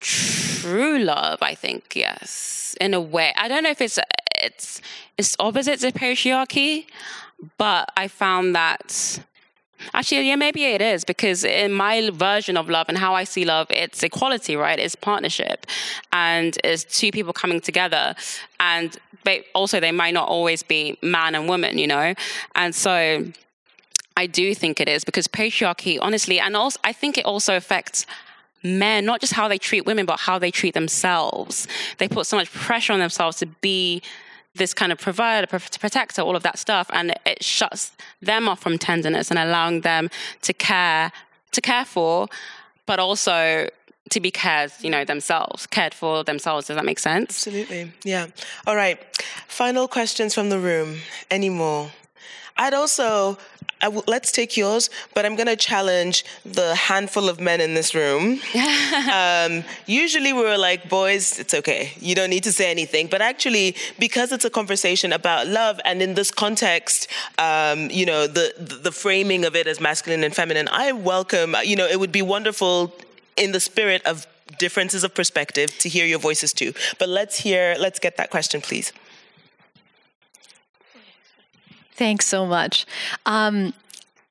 True 0.00 0.98
love, 0.98 1.42
I 1.42 1.54
think, 1.54 1.94
yes, 1.94 2.74
in 2.80 2.94
a 2.94 3.00
way. 3.00 3.34
I 3.36 3.48
don't 3.48 3.62
know 3.62 3.70
if 3.70 3.80
it's 3.80 3.98
it's 4.36 4.80
it's 5.18 5.36
opposite 5.38 5.80
to 5.80 5.92
patriarchy. 5.92 6.86
But 7.58 7.90
I 7.96 8.08
found 8.08 8.54
that 8.54 9.20
Actually, 9.94 10.28
yeah, 10.28 10.36
maybe 10.36 10.64
it 10.64 10.82
is 10.82 11.04
because 11.04 11.44
in 11.44 11.72
my 11.72 12.10
version 12.10 12.56
of 12.56 12.68
love 12.68 12.88
and 12.88 12.98
how 12.98 13.14
I 13.14 13.24
see 13.24 13.44
love, 13.44 13.66
it's 13.70 14.02
equality, 14.02 14.56
right? 14.56 14.78
It's 14.78 14.94
partnership, 14.94 15.66
and 16.12 16.56
it's 16.62 16.84
two 16.84 17.10
people 17.10 17.32
coming 17.32 17.60
together, 17.60 18.14
and 18.58 18.96
they, 19.24 19.44
also 19.54 19.80
they 19.80 19.92
might 19.92 20.14
not 20.14 20.28
always 20.28 20.62
be 20.62 20.98
man 21.02 21.34
and 21.34 21.48
woman, 21.48 21.78
you 21.78 21.86
know, 21.86 22.14
and 22.54 22.74
so 22.74 23.24
I 24.16 24.26
do 24.26 24.54
think 24.54 24.80
it 24.80 24.88
is 24.88 25.04
because 25.04 25.26
patriarchy, 25.28 25.98
honestly, 26.00 26.38
and 26.38 26.56
also 26.56 26.78
I 26.84 26.92
think 26.92 27.16
it 27.18 27.24
also 27.24 27.56
affects 27.56 28.06
men, 28.62 29.06
not 29.06 29.20
just 29.20 29.32
how 29.32 29.48
they 29.48 29.58
treat 29.58 29.86
women, 29.86 30.04
but 30.04 30.20
how 30.20 30.38
they 30.38 30.50
treat 30.50 30.74
themselves. 30.74 31.66
They 31.98 32.08
put 32.08 32.26
so 32.26 32.36
much 32.36 32.52
pressure 32.52 32.92
on 32.92 32.98
themselves 32.98 33.38
to 33.38 33.46
be 33.46 34.02
this 34.54 34.74
kind 34.74 34.92
of 34.92 34.98
provider, 34.98 35.46
protector, 35.46 36.22
all 36.22 36.36
of 36.36 36.42
that 36.42 36.58
stuff, 36.58 36.90
and 36.92 37.14
it 37.24 37.42
shuts 37.42 37.92
them 38.20 38.48
off 38.48 38.60
from 38.60 38.78
tenderness 38.78 39.30
and 39.30 39.38
allowing 39.38 39.82
them 39.82 40.10
to 40.42 40.52
care, 40.52 41.12
to 41.52 41.60
care 41.60 41.84
for, 41.84 42.28
but 42.86 42.98
also 42.98 43.68
to 44.10 44.20
be 44.20 44.30
cared, 44.30 44.72
you 44.80 44.90
know, 44.90 45.04
themselves, 45.04 45.66
cared 45.66 45.94
for 45.94 46.24
themselves. 46.24 46.66
Does 46.66 46.76
that 46.76 46.84
make 46.84 46.98
sense? 46.98 47.30
Absolutely. 47.30 47.92
Yeah. 48.04 48.26
All 48.66 48.74
right. 48.74 48.98
Final 49.46 49.86
questions 49.86 50.34
from 50.34 50.50
the 50.50 50.58
room. 50.58 50.98
Any 51.30 51.48
more? 51.48 51.90
I'd 52.56 52.74
also 52.74 53.38
I 53.82 53.86
w- 53.86 54.02
let's 54.06 54.30
take 54.30 54.56
yours, 54.56 54.90
but 55.14 55.24
I'm 55.24 55.36
going 55.36 55.46
to 55.46 55.56
challenge 55.56 56.24
the 56.44 56.74
handful 56.74 57.28
of 57.28 57.40
men 57.40 57.60
in 57.60 57.74
this 57.74 57.94
room. 57.94 58.40
um, 59.12 59.64
usually 59.86 60.32
we 60.32 60.44
are 60.44 60.58
like, 60.58 60.88
boys, 60.88 61.38
it's 61.38 61.54
okay. 61.54 61.92
You 61.98 62.14
don't 62.14 62.30
need 62.30 62.44
to 62.44 62.52
say 62.52 62.70
anything. 62.70 63.06
But 63.06 63.22
actually, 63.22 63.76
because 63.98 64.32
it's 64.32 64.44
a 64.44 64.50
conversation 64.50 65.12
about 65.12 65.46
love, 65.46 65.80
and 65.84 66.02
in 66.02 66.14
this 66.14 66.30
context, 66.30 67.08
um, 67.38 67.90
you 67.90 68.04
know, 68.04 68.26
the, 68.26 68.52
the 68.58 68.92
framing 68.92 69.44
of 69.44 69.56
it 69.56 69.66
as 69.66 69.80
masculine 69.80 70.24
and 70.24 70.34
feminine, 70.34 70.68
I 70.70 70.92
welcome, 70.92 71.56
you 71.64 71.76
know, 71.76 71.86
it 71.86 71.98
would 71.98 72.12
be 72.12 72.22
wonderful 72.22 72.94
in 73.36 73.52
the 73.52 73.60
spirit 73.60 74.04
of 74.04 74.26
differences 74.58 75.04
of 75.04 75.14
perspective 75.14 75.76
to 75.78 75.88
hear 75.88 76.04
your 76.04 76.18
voices 76.18 76.52
too. 76.52 76.74
But 76.98 77.08
let's 77.08 77.38
hear, 77.38 77.76
let's 77.78 77.98
get 77.98 78.18
that 78.18 78.28
question, 78.30 78.60
please. 78.60 78.92
Thanks 82.00 82.24
so 82.24 82.46
much. 82.46 82.86
Um, 83.26 83.74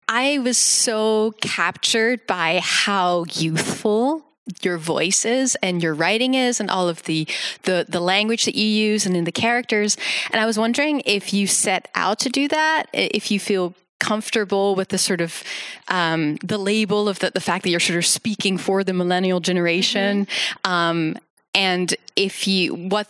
I 0.07 0.39
was 0.39 0.57
so 0.57 1.36
captured 1.39 2.26
by 2.26 2.61
how 2.63 3.26
youthful 3.32 4.26
your 4.63 4.80
voice 4.80 5.24
is 5.24 5.55
and 5.61 5.84
your 5.84 5.93
writing 5.93 6.34
is 6.34 6.59
and 6.59 6.72
all 6.72 6.89
of 6.89 7.03
the, 7.03 7.28
the 7.63 7.86
the 7.88 7.99
language 7.99 8.45
that 8.45 8.55
you 8.55 8.65
use 8.65 9.05
and 9.05 9.15
in 9.15 9.24
the 9.26 9.32
characters 9.32 9.95
and 10.32 10.41
i 10.41 10.47
was 10.47 10.57
wondering 10.57 11.03
if 11.05 11.32
you 11.32 11.45
set 11.45 11.88
out 11.93 12.17
to 12.17 12.30
do 12.30 12.47
that 12.47 12.88
if 12.91 13.30
you 13.30 13.39
feel 13.39 13.76
comfortable 13.99 14.74
with 14.74 14.88
the 14.89 14.97
sort 14.97 15.22
of 15.22 15.43
um, 15.89 16.38
the 16.38 16.57
label 16.57 17.07
of 17.07 17.20
the, 17.20 17.30
the 17.30 17.39
fact 17.39 17.61
that 17.61 17.70
you're 17.70 17.80
sort 17.80 17.99
of 17.99 18.05
speaking 18.07 18.57
for 18.57 18.84
the 18.84 18.93
millennial 18.93 19.39
generation 19.39 20.26
mm-hmm. 20.26 20.72
um, 20.72 21.15
and 21.53 21.95
if 22.15 22.47
you 22.47 22.74
what 22.74 23.07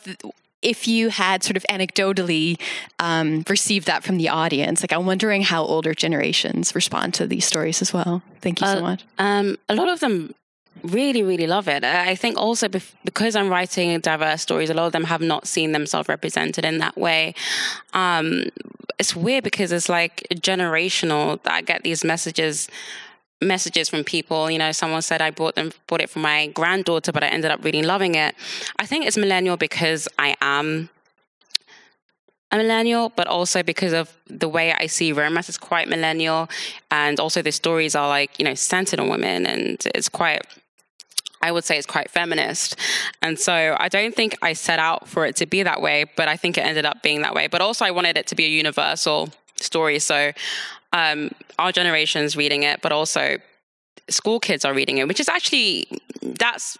if 0.61 0.87
you 0.87 1.09
had 1.09 1.43
sort 1.43 1.57
of 1.57 1.65
anecdotally 1.69 2.59
um, 2.99 3.43
received 3.49 3.87
that 3.87 4.03
from 4.03 4.17
the 4.17 4.29
audience, 4.29 4.81
like 4.81 4.91
I'm 4.93 5.05
wondering 5.05 5.41
how 5.41 5.63
older 5.63 5.93
generations 5.93 6.75
respond 6.75 7.13
to 7.15 7.27
these 7.27 7.45
stories 7.45 7.81
as 7.81 7.93
well. 7.93 8.21
Thank 8.41 8.61
you 8.61 8.67
uh, 8.67 8.75
so 8.75 8.81
much. 8.81 9.05
Um, 9.17 9.57
a 9.69 9.75
lot 9.75 9.87
of 9.87 9.99
them 9.99 10.33
really, 10.83 11.23
really 11.23 11.47
love 11.47 11.67
it. 11.67 11.83
I 11.83 12.15
think 12.15 12.37
also 12.37 12.67
because 12.69 13.35
I'm 13.35 13.49
writing 13.49 13.99
diverse 13.99 14.41
stories, 14.41 14.69
a 14.69 14.73
lot 14.73 14.85
of 14.85 14.91
them 14.91 15.05
have 15.05 15.21
not 15.21 15.47
seen 15.47 15.71
themselves 15.71 16.09
represented 16.09 16.65
in 16.65 16.79
that 16.79 16.97
way. 16.97 17.33
Um, 17.93 18.45
it's 18.97 19.15
weird 19.15 19.43
because 19.43 19.71
it's 19.71 19.89
like 19.89 20.27
generational. 20.35 21.39
I 21.45 21.61
get 21.61 21.83
these 21.83 22.03
messages 22.03 22.67
messages 23.41 23.89
from 23.89 24.03
people. 24.03 24.49
You 24.51 24.57
know, 24.57 24.71
someone 24.71 25.01
said 25.01 25.21
I 25.21 25.31
bought 25.31 25.55
them 25.55 25.71
bought 25.87 26.01
it 26.01 26.09
for 26.09 26.19
my 26.19 26.47
granddaughter, 26.47 27.11
but 27.11 27.23
I 27.23 27.27
ended 27.27 27.51
up 27.51 27.63
really 27.63 27.81
loving 27.81 28.15
it. 28.15 28.35
I 28.77 28.85
think 28.85 29.05
it's 29.05 29.17
millennial 29.17 29.57
because 29.57 30.07
I 30.17 30.35
am 30.41 30.89
a 32.51 32.57
millennial, 32.57 33.09
but 33.09 33.27
also 33.27 33.63
because 33.63 33.93
of 33.93 34.15
the 34.27 34.49
way 34.49 34.73
I 34.73 34.87
see 34.87 35.11
romance 35.13 35.49
is 35.49 35.57
quite 35.57 35.87
millennial, 35.87 36.49
and 36.89 37.19
also 37.19 37.41
the 37.41 37.51
stories 37.51 37.95
are 37.95 38.07
like 38.07 38.37
you 38.39 38.45
know 38.45 38.55
centered 38.55 38.99
on 38.99 39.09
women, 39.09 39.45
and 39.45 39.81
it's 39.95 40.09
quite. 40.09 40.45
I 41.41 41.53
would 41.53 41.63
say 41.63 41.77
it's 41.77 41.87
quite 41.87 42.11
feminist. 42.11 42.75
And 43.21 43.39
so 43.39 43.77
I 43.79 43.87
don't 43.87 44.13
think 44.13 44.35
I 44.41 44.51
set 44.51 44.77
out 44.77 45.07
for 45.07 45.25
it 45.25 45.37
to 45.37 45.45
be 45.45 45.63
that 45.63 45.81
way, 45.81 46.03
but 46.17 46.27
I 46.27 46.35
think 46.35 46.57
it 46.57 46.65
ended 46.65 46.83
up 46.83 47.01
being 47.01 47.21
that 47.21 47.33
way. 47.33 47.47
But 47.47 47.61
also, 47.61 47.85
I 47.85 47.91
wanted 47.91 48.17
it 48.17 48.27
to 48.27 48.35
be 48.35 48.43
a 48.43 48.49
universal 48.49 49.29
story. 49.63 49.99
So 49.99 50.31
um, 50.93 51.31
our 51.57 51.71
generation's 51.71 52.35
reading 52.35 52.63
it, 52.63 52.81
but 52.81 52.91
also 52.91 53.37
school 54.09 54.39
kids 54.39 54.65
are 54.65 54.73
reading 54.73 54.97
it, 54.97 55.07
which 55.07 55.19
is 55.19 55.29
actually 55.29 55.87
that's 56.21 56.77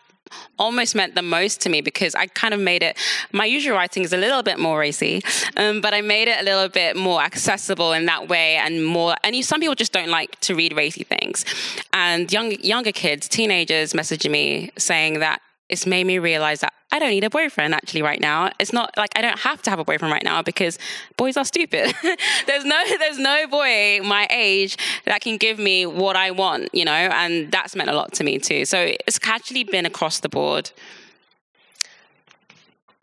almost 0.57 0.95
meant 0.95 1.15
the 1.15 1.21
most 1.21 1.61
to 1.61 1.69
me 1.69 1.82
because 1.82 2.15
I 2.15 2.27
kind 2.27 2.53
of 2.53 2.59
made 2.59 2.84
it. 2.84 2.97
My 3.32 3.45
usual 3.45 3.75
writing 3.75 4.03
is 4.03 4.13
a 4.13 4.17
little 4.17 4.43
bit 4.43 4.59
more 4.59 4.80
racy, 4.80 5.21
um, 5.57 5.82
but 5.82 5.93
I 5.93 6.01
made 6.01 6.27
it 6.27 6.39
a 6.39 6.43
little 6.43 6.69
bit 6.69 6.95
more 6.95 7.21
accessible 7.21 7.93
in 7.93 8.05
that 8.05 8.27
way 8.27 8.55
and 8.57 8.86
more. 8.86 9.15
And 9.23 9.36
you, 9.36 9.43
some 9.43 9.59
people 9.59 9.75
just 9.75 9.93
don't 9.93 10.09
like 10.09 10.39
to 10.41 10.55
read 10.55 10.75
racy 10.75 11.03
things, 11.03 11.45
and 11.93 12.32
young 12.32 12.51
younger 12.61 12.91
kids, 12.91 13.27
teenagers, 13.27 13.93
messaging 13.93 14.32
me 14.32 14.71
saying 14.77 15.19
that 15.19 15.41
it's 15.70 15.86
made 15.86 16.05
me 16.05 16.20
realize 16.20 16.61
that 16.61 16.74
I 16.91 16.97
don't 16.97 17.11
need 17.11 17.24
a 17.24 17.30
boyfriend 17.30 17.76
actually 17.76 18.01
right 18.01 18.20
now. 18.20 18.51
It's 18.59 18.74
not 18.74 18.97
like 18.97 19.11
I 19.15 19.22
don't 19.22 19.38
have 19.39 19.61
to 19.63 19.70
have 19.70 19.78
a 19.78 19.86
boyfriend 19.86 20.11
right 20.11 20.24
now 20.24 20.41
because 20.41 20.80
boys 21.17 21.38
are 21.38 21.45
stupid. 21.45 21.93
there's 22.47 22.65
no 22.65 22.84
there's 22.97 23.20
no 23.20 23.47
boy 23.47 24.01
my 24.03 24.28
age 24.32 24.78
that 25.05 25.22
can 25.22 25.38
give 25.38 25.59
me 25.59 25.86
what 25.86 26.15
I 26.15 26.32
want, 26.32 26.70
you 26.74 26.86
know, 26.86 26.91
and 26.91 27.51
that's 27.51 27.76
meant 27.76 27.89
a 27.89 27.93
lot 27.93 28.13
to 28.13 28.24
me 28.24 28.39
too. 28.39 28.65
So 28.65 28.93
it's 29.07 29.20
actually 29.24 29.63
been 29.63 29.86
across 29.86 30.20
the 30.20 30.30
board. 30.30 30.72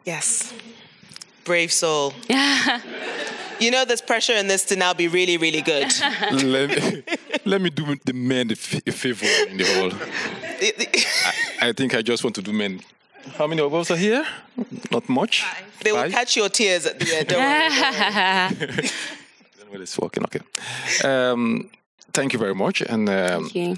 Yes. 0.04 0.52
Brave 1.44 1.72
soul. 1.72 2.12
Yeah. 2.28 2.80
you 3.61 3.70
know 3.70 3.84
there's 3.84 4.00
pressure 4.00 4.34
in 4.34 4.48
this 4.48 4.64
to 4.66 4.76
now 4.76 4.94
be 4.94 5.09
really, 5.09 5.36
really 5.36 5.62
good. 5.62 5.92
let, 6.32 6.70
me, 6.70 7.02
let 7.44 7.61
me 7.61 7.70
do 7.70 7.96
the 8.04 8.12
men 8.12 8.50
a 8.50 8.54
favor 8.57 9.26
in 9.48 9.57
the 9.59 9.64
whole. 9.64 9.92
I, 11.62 11.68
I 11.68 11.72
think 11.72 11.94
I 11.94 12.02
just 12.02 12.24
want 12.24 12.34
to 12.36 12.42
do 12.42 12.52
men 12.52 12.80
how 13.34 13.46
many 13.46 13.61
of 13.61 13.74
us 13.74 13.90
are 13.90 13.96
here? 13.96 14.24
Not 14.90 15.09
much. 15.09 15.42
Five. 15.42 15.64
They 15.82 15.92
will 15.92 16.11
catch 16.11 16.36
your 16.36 16.48
tears 16.48 16.86
at 16.86 16.98
the 16.98 17.16
end. 17.16 17.28
Don't 17.28 17.40
worry. 18.70 18.88
it's 19.82 19.98
walking. 19.98 20.24
Okay. 20.24 20.40
Um, 21.04 21.70
thank 22.12 22.32
you 22.32 22.38
very 22.38 22.54
much. 22.54 22.80
And 22.82 23.09
um, 23.09 23.42
thank 23.42 23.54
you. 23.54 23.76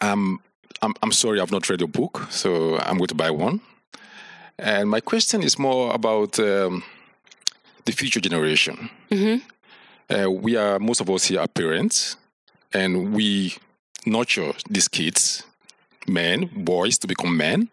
Um, 0.00 0.40
I'm, 0.80 0.94
I'm 1.02 1.12
sorry 1.12 1.40
I've 1.40 1.52
not 1.52 1.68
read 1.68 1.80
your 1.80 1.88
book, 1.88 2.26
so 2.30 2.78
I'm 2.78 2.96
going 2.96 3.08
to 3.08 3.14
buy 3.14 3.30
one. 3.30 3.60
And 4.58 4.88
my 4.88 5.00
question 5.00 5.42
is 5.42 5.58
more 5.58 5.92
about 5.92 6.38
um, 6.38 6.84
the 7.84 7.92
future 7.92 8.20
generation. 8.20 8.90
Mm-hmm. 9.10 10.14
Uh, 10.14 10.30
we 10.30 10.56
are 10.56 10.78
most 10.78 11.00
of 11.00 11.08
us 11.10 11.24
here 11.26 11.40
are 11.40 11.48
parents, 11.48 12.16
and 12.72 13.14
we 13.14 13.54
nurture 14.06 14.52
these 14.68 14.88
kids, 14.88 15.44
men, 16.06 16.50
boys, 16.54 16.98
to 16.98 17.06
become 17.06 17.36
men 17.36 17.70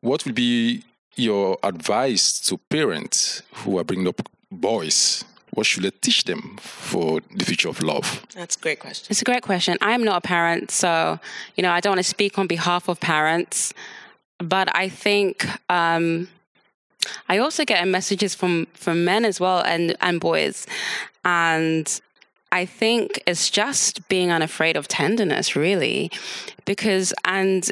what 0.00 0.24
would 0.24 0.34
be 0.34 0.82
your 1.16 1.58
advice 1.62 2.40
to 2.40 2.56
parents 2.56 3.42
who 3.52 3.78
are 3.78 3.84
bringing 3.84 4.08
up 4.08 4.28
boys? 4.50 5.24
What 5.50 5.66
should 5.66 5.82
they 5.82 5.90
teach 5.90 6.24
them 6.24 6.56
for 6.60 7.20
the 7.34 7.44
future 7.44 7.68
of 7.68 7.82
love? 7.82 8.24
That's 8.34 8.56
a 8.56 8.60
great 8.60 8.78
question. 8.78 9.08
It's 9.10 9.20
a 9.20 9.24
great 9.24 9.42
question. 9.42 9.76
I'm 9.80 10.04
not 10.04 10.24
a 10.24 10.26
parent, 10.26 10.70
so 10.70 11.18
you 11.56 11.62
know 11.62 11.72
I 11.72 11.80
don't 11.80 11.92
want 11.92 11.98
to 11.98 12.08
speak 12.08 12.38
on 12.38 12.46
behalf 12.46 12.88
of 12.88 13.00
parents, 13.00 13.74
but 14.38 14.74
I 14.74 14.88
think 14.88 15.46
um, 15.68 16.28
I 17.28 17.38
also 17.38 17.64
get 17.64 17.86
messages 17.88 18.34
from 18.34 18.66
from 18.74 19.04
men 19.04 19.24
as 19.24 19.40
well 19.40 19.62
and 19.64 19.96
and 20.00 20.20
boys, 20.20 20.66
and 21.24 22.00
I 22.52 22.66
think 22.66 23.22
it's 23.26 23.48
just 23.50 24.08
being 24.08 24.30
unafraid 24.30 24.76
of 24.76 24.88
tenderness, 24.88 25.54
really, 25.54 26.10
because 26.64 27.14
and 27.24 27.70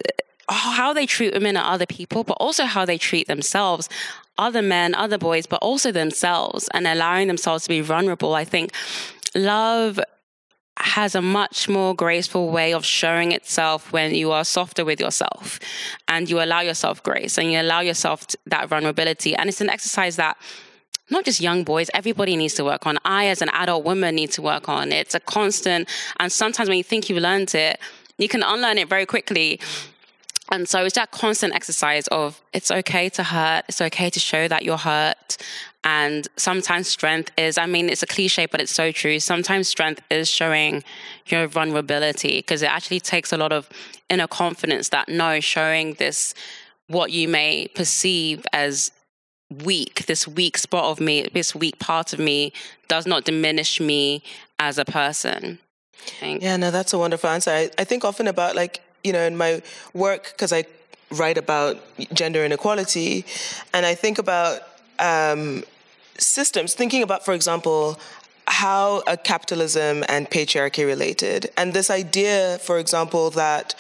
uh, 0.49 0.55
how 0.55 0.93
they 0.93 1.07
treat 1.07 1.35
women 1.35 1.57
and 1.57 1.67
other 1.67 1.87
people, 1.87 2.25
but 2.25 2.37
also 2.41 2.65
how 2.65 2.85
they 2.85 2.97
treat 2.97 3.27
themselves, 3.27 3.89
other 4.39 4.63
men, 4.63 4.95
other 4.95 5.19
boys, 5.19 5.47
but 5.47 5.61
also 5.61 5.93
themselves, 5.93 6.69
and 6.73 6.87
allowing 6.87 7.29
themselves 7.29 7.65
to 7.65 7.69
be 7.69 7.81
vulnerable. 7.81 8.35
I 8.35 8.45
think 8.45 8.73
love 9.35 10.01
has 10.81 11.15
a 11.15 11.23
much 11.23 11.69
more 11.69 11.95
graceful 11.95 12.51
way 12.51 12.73
of 12.73 12.85
showing 12.85 13.33
itself 13.33 13.93
when 13.93 14.15
you 14.15 14.33
are 14.33 14.45
softer 14.45 14.85
with 14.85 15.01
yourself 15.01 15.59
and 16.07 16.31
you 16.31 16.41
allow 16.41 16.61
yourself 16.61 17.03
grace 17.03 17.39
and 17.39 17.51
you 17.53 17.61
allow 17.61 17.81
yourself 17.81 18.27
that 18.47 18.69
vulnerability. 18.69 19.35
And 19.35 19.49
it's 19.49 19.61
an 19.61 19.71
exercise 19.71 20.17
that 20.17 20.37
not 21.11 21.25
just 21.25 21.41
young 21.41 21.65
boys, 21.65 21.91
everybody 21.95 22.37
needs 22.37 22.55
to 22.55 22.65
work 22.65 22.87
on. 22.87 22.99
I, 23.05 23.27
as 23.27 23.41
an 23.43 23.49
adult 23.51 23.85
woman, 23.85 24.15
need 24.15 24.31
to 24.33 24.43
work 24.43 24.69
on. 24.69 24.93
It's 24.93 25.15
a 25.15 25.21
constant, 25.21 25.89
and 26.21 26.31
sometimes 26.31 26.69
when 26.69 26.79
you 26.79 26.85
think 26.85 27.09
you've 27.09 27.23
learned 27.23 27.55
it, 27.55 27.81
you 28.19 28.29
can 28.29 28.43
unlearn 28.43 28.79
it 28.79 28.89
very 28.89 29.07
quickly 29.07 29.61
and 30.51 30.69
so 30.69 30.85
it's 30.85 30.95
that 30.95 31.11
constant 31.11 31.55
exercise 31.55 32.07
of 32.09 32.41
it's 32.53 32.71
okay 32.71 33.09
to 33.11 33.23
hurt, 33.23 33.65
it's 33.69 33.81
okay 33.81 34.09
to 34.11 34.21
show 34.21 34.49
that 34.49 34.65
you're 34.65 34.79
hurt. 34.79 35.37
And 35.85 36.27
sometimes 36.37 36.89
strength 36.89 37.31
is, 37.39 37.57
I 37.57 37.67
mean, 37.67 37.89
it's 37.89 38.03
a 38.03 38.07
cliche, 38.07 38.47
but 38.47 38.61
it's 38.61 38.73
so 38.73 38.91
true. 38.91 39.21
Sometimes 39.21 39.69
strength 39.69 40.03
is 40.11 40.29
showing 40.29 40.83
your 41.27 41.47
vulnerability 41.47 42.39
because 42.39 42.63
it 42.63 42.71
actually 42.71 43.01
takes 43.01 43.33
a 43.33 43.37
lot 43.37 43.53
of 43.53 43.69
inner 44.09 44.27
confidence 44.27 44.89
that 44.89 45.09
no, 45.09 45.41
showing 45.41 45.95
this, 45.95 46.35
what 46.89 47.13
you 47.13 47.29
may 47.29 47.69
perceive 47.75 48.47
as 48.53 48.91
weak, 49.51 50.07
this 50.07 50.27
weak 50.27 50.59
spot 50.59 50.85
of 50.85 51.01
me, 51.01 51.29
this 51.33 51.55
weak 51.55 51.79
part 51.79 52.13
of 52.13 52.19
me 52.19 52.53
does 52.89 53.07
not 53.07 53.25
diminish 53.25 53.81
me 53.81 54.23
as 54.59 54.79
a 54.79 54.85
person. 54.85 55.59
Yeah, 56.23 56.57
no, 56.57 56.71
that's 56.71 56.93
a 56.93 56.99
wonderful 56.99 57.31
answer. 57.31 57.51
I, 57.51 57.71
I 57.79 57.85
think 57.85 58.05
often 58.05 58.29
about 58.29 58.57
like 58.57 58.81
you 59.05 59.13
know, 59.13 59.23
in 59.23 59.37
my 59.37 59.63
work, 59.95 60.33
because 60.33 60.53
I 60.53 60.65
write 61.11 61.39
about 61.39 61.79
gender 62.13 62.45
inequality, 62.45 63.25
and 63.73 63.87
I 63.87 63.95
think 63.95 64.19
about 64.19 64.61
um, 64.99 65.65
systems, 66.19 66.75
thinking 66.75 67.03
about, 67.03 67.25
for 67.25 67.33
example, 67.35 67.99
how 68.47 69.03
capitalism 69.25 70.05
and 70.09 70.29
patriarchy 70.31 70.87
related. 70.87 71.51
And 71.57 71.73
this 71.73 71.91
idea, 71.91 72.59
for 72.59 72.79
example, 72.79 73.31
that 73.31 73.75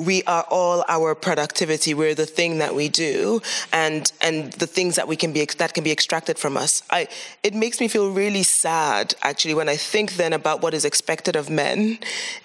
we 0.00 0.22
are 0.24 0.44
all 0.50 0.84
our 0.88 1.14
productivity. 1.14 1.94
We're 1.94 2.14
the 2.14 2.26
thing 2.26 2.58
that 2.58 2.74
we 2.74 2.88
do, 2.88 3.42
and 3.72 4.10
and 4.20 4.52
the 4.54 4.66
things 4.66 4.96
that 4.96 5.06
we 5.06 5.16
can 5.16 5.32
be 5.32 5.44
that 5.44 5.74
can 5.74 5.84
be 5.84 5.92
extracted 5.92 6.38
from 6.38 6.56
us. 6.56 6.82
I 6.90 7.08
it 7.42 7.54
makes 7.54 7.80
me 7.80 7.88
feel 7.88 8.10
really 8.10 8.42
sad 8.42 9.14
actually 9.22 9.54
when 9.54 9.68
I 9.68 9.76
think 9.76 10.14
then 10.14 10.32
about 10.32 10.62
what 10.62 10.74
is 10.74 10.84
expected 10.84 11.36
of 11.36 11.50
men 11.50 11.98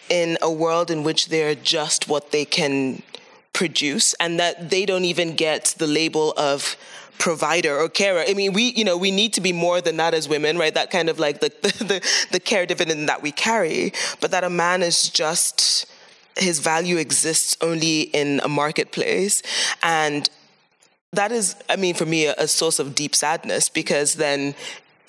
in 0.10 0.38
a 0.42 0.52
world 0.52 0.92
in 0.92 1.04
which 1.04 1.30
they're 1.30 1.56
just 1.56 2.08
what 2.08 2.32
they 2.32 2.46
can 2.46 3.02
produce, 3.54 4.14
and 4.16 4.40
that 4.40 4.70
they 4.70 4.86
don't 4.86 5.06
even 5.06 5.36
get 5.36 5.76
the 5.78 5.88
label 5.88 6.34
of 6.36 6.76
provider 7.18 7.78
or 7.80 7.88
carer. 7.88 8.24
I 8.28 8.34
mean, 8.34 8.52
we, 8.52 8.74
you 8.74 8.84
know, 8.84 8.98
we 8.98 9.10
need 9.10 9.32
to 9.34 9.42
be 9.42 9.54
more 9.54 9.80
than 9.80 9.96
that 9.98 10.14
as 10.14 10.28
women, 10.28 10.58
right? 10.58 10.74
That 10.74 10.92
kind 10.92 11.08
of 11.08 11.18
like 11.20 11.40
the, 11.40 11.50
the, 11.62 12.02
the 12.32 12.40
care 12.40 12.66
dividend 12.66 13.08
that 13.08 13.22
we 13.22 13.32
carry, 13.32 13.94
but 14.20 14.32
that 14.32 14.44
a 14.44 14.50
man 14.50 14.84
is 14.84 15.10
just, 15.10 15.86
his 16.38 16.60
value 16.60 16.98
exists 16.98 17.58
only 17.62 18.02
in 18.02 18.42
a 18.44 18.50
marketplace. 18.50 19.42
And 19.82 20.30
that 21.14 21.32
is, 21.32 21.56
I 21.70 21.76
mean, 21.76 21.96
for 21.96 22.06
me, 22.06 22.26
a, 22.26 22.36
a 22.38 22.48
source 22.48 22.80
of 22.80 22.96
deep 22.96 23.16
sadness 23.16 23.70
because 23.70 24.16
then 24.16 24.56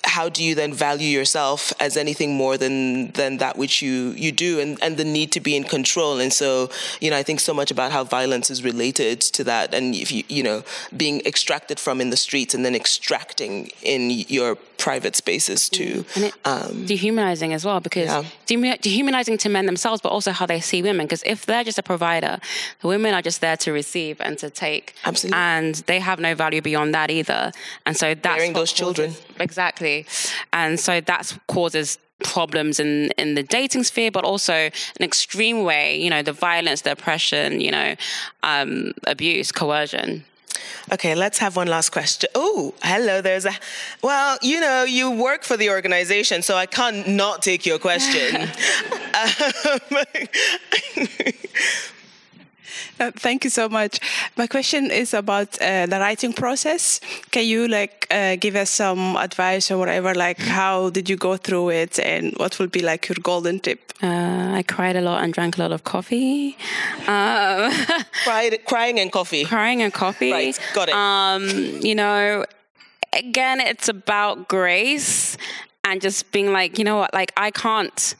how 0.03 0.29
do 0.29 0.43
you 0.43 0.55
then 0.55 0.73
value 0.73 1.09
yourself 1.09 1.73
as 1.81 1.97
anything 1.97 2.33
more 2.33 2.57
than 2.57 3.11
than 3.11 3.37
that 3.37 3.57
which 3.57 3.81
you 3.81 4.11
you 4.11 4.31
do 4.31 4.59
and 4.59 4.77
and 4.81 4.95
the 4.95 5.03
need 5.03 5.31
to 5.33 5.41
be 5.41 5.55
in 5.55 5.63
control 5.63 6.19
and 6.19 6.31
so 6.31 6.69
you 7.01 7.09
know 7.09 7.17
i 7.17 7.23
think 7.23 7.39
so 7.39 7.53
much 7.53 7.71
about 7.71 7.91
how 7.91 8.03
violence 8.03 8.49
is 8.49 8.63
related 8.63 9.19
to 9.19 9.43
that 9.43 9.73
and 9.73 9.95
if 9.95 10.11
you 10.11 10.23
you 10.29 10.41
know 10.41 10.63
being 10.95 11.19
extracted 11.25 11.79
from 11.79 11.99
in 11.99 12.09
the 12.09 12.17
streets 12.17 12.53
and 12.53 12.63
then 12.63 12.73
extracting 12.73 13.69
in 13.81 14.09
your 14.09 14.57
private 14.77 15.15
spaces 15.15 15.69
too 15.69 16.05
and 16.15 16.25
it, 16.25 16.33
um, 16.45 16.85
dehumanizing 16.85 17.53
as 17.53 17.65
well 17.65 17.79
because 17.79 18.07
yeah. 18.47 18.75
dehumanizing 18.81 19.37
to 19.37 19.49
men 19.49 19.65
themselves 19.65 20.01
but 20.01 20.09
also 20.09 20.31
how 20.31 20.45
they 20.45 20.59
see 20.59 20.81
women. 20.81 21.05
Because 21.05 21.23
if 21.25 21.45
they're 21.45 21.63
just 21.63 21.79
a 21.79 21.83
provider 21.83 22.39
the 22.81 22.87
women 22.87 23.13
are 23.13 23.21
just 23.21 23.41
there 23.41 23.57
to 23.57 23.71
receive 23.71 24.19
and 24.21 24.37
to 24.39 24.49
take. 24.49 24.93
Absolutely. 25.05 25.37
And 25.37 25.75
they 25.87 25.99
have 25.99 26.19
no 26.19 26.35
value 26.35 26.61
beyond 26.61 26.93
that 26.93 27.09
either. 27.09 27.51
And 27.85 27.95
so 27.95 28.13
that's 28.13 28.37
Bearing 28.37 28.53
those 28.53 28.71
children. 28.71 29.13
exactly. 29.39 30.05
And 30.53 30.79
so 30.79 31.01
that 31.01 31.37
causes 31.47 31.97
problems 32.23 32.79
in, 32.79 33.11
in 33.17 33.35
the 33.35 33.43
dating 33.43 33.83
sphere, 33.83 34.11
but 34.11 34.23
also 34.23 34.53
an 34.53 34.71
extreme 35.01 35.63
way, 35.63 35.99
you 35.99 36.09
know, 36.09 36.21
the 36.21 36.33
violence, 36.33 36.81
the 36.81 36.91
oppression, 36.91 37.61
you 37.61 37.71
know, 37.71 37.95
um, 38.43 38.93
abuse, 39.05 39.51
coercion. 39.51 40.23
Okay, 40.91 41.15
let's 41.15 41.37
have 41.39 41.55
one 41.55 41.67
last 41.67 41.89
question. 41.89 42.29
Oh, 42.35 42.73
hello. 42.81 43.21
There's 43.21 43.45
a. 43.45 43.53
Well, 44.01 44.37
you 44.41 44.59
know, 44.59 44.83
you 44.83 45.11
work 45.11 45.43
for 45.43 45.57
the 45.57 45.69
organization, 45.69 46.41
so 46.41 46.55
I 46.55 46.65
can't 46.65 47.07
not 47.07 47.41
take 47.41 47.65
your 47.65 47.79
question. 47.79 48.41
um, 49.13 49.97
Uh, 52.99 53.11
thank 53.15 53.43
you 53.43 53.49
so 53.49 53.69
much. 53.69 53.99
My 54.37 54.47
question 54.47 54.91
is 54.91 55.13
about 55.13 55.59
uh, 55.61 55.85
the 55.85 55.99
writing 55.99 56.33
process. 56.33 56.99
Can 57.31 57.45
you 57.45 57.67
like 57.67 58.07
uh, 58.11 58.35
give 58.35 58.55
us 58.55 58.69
some 58.69 59.15
advice 59.17 59.71
or 59.71 59.77
whatever? 59.77 60.13
Like, 60.13 60.39
how 60.39 60.89
did 60.89 61.09
you 61.09 61.17
go 61.17 61.37
through 61.37 61.69
it, 61.69 61.99
and 61.99 62.33
what 62.37 62.59
would 62.59 62.71
be 62.71 62.81
like 62.81 63.07
your 63.07 63.17
golden 63.21 63.59
tip? 63.59 63.93
Uh, 64.01 64.53
I 64.53 64.63
cried 64.67 64.95
a 64.95 65.01
lot 65.01 65.23
and 65.23 65.33
drank 65.33 65.57
a 65.57 65.61
lot 65.61 65.71
of 65.71 65.83
coffee. 65.83 66.57
Um, 67.07 67.71
cried, 68.25 68.65
crying 68.65 68.99
and 68.99 69.09
coffee. 69.09 69.45
Crying 69.45 69.81
and 69.81 69.93
coffee. 69.93 70.31
Right, 70.31 70.59
got 70.73 70.89
it. 70.89 70.93
Um, 70.93 71.47
you 71.81 71.95
know, 71.95 72.45
again, 73.13 73.61
it's 73.61 73.87
about 73.87 74.49
grace 74.49 75.37
and 75.85 76.01
just 76.01 76.31
being 76.33 76.51
like, 76.51 76.77
you 76.77 76.83
know 76.83 76.97
what, 76.97 77.13
like 77.13 77.31
I 77.37 77.51
can't. 77.51 78.15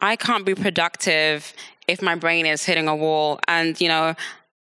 I 0.00 0.14
can't 0.16 0.44
be 0.44 0.54
productive 0.54 1.54
if 1.88 2.00
my 2.02 2.14
brain 2.14 2.46
is 2.46 2.64
hitting 2.64 2.86
a 2.86 2.94
wall. 2.94 3.40
And, 3.48 3.80
you 3.80 3.88
know, 3.88 4.14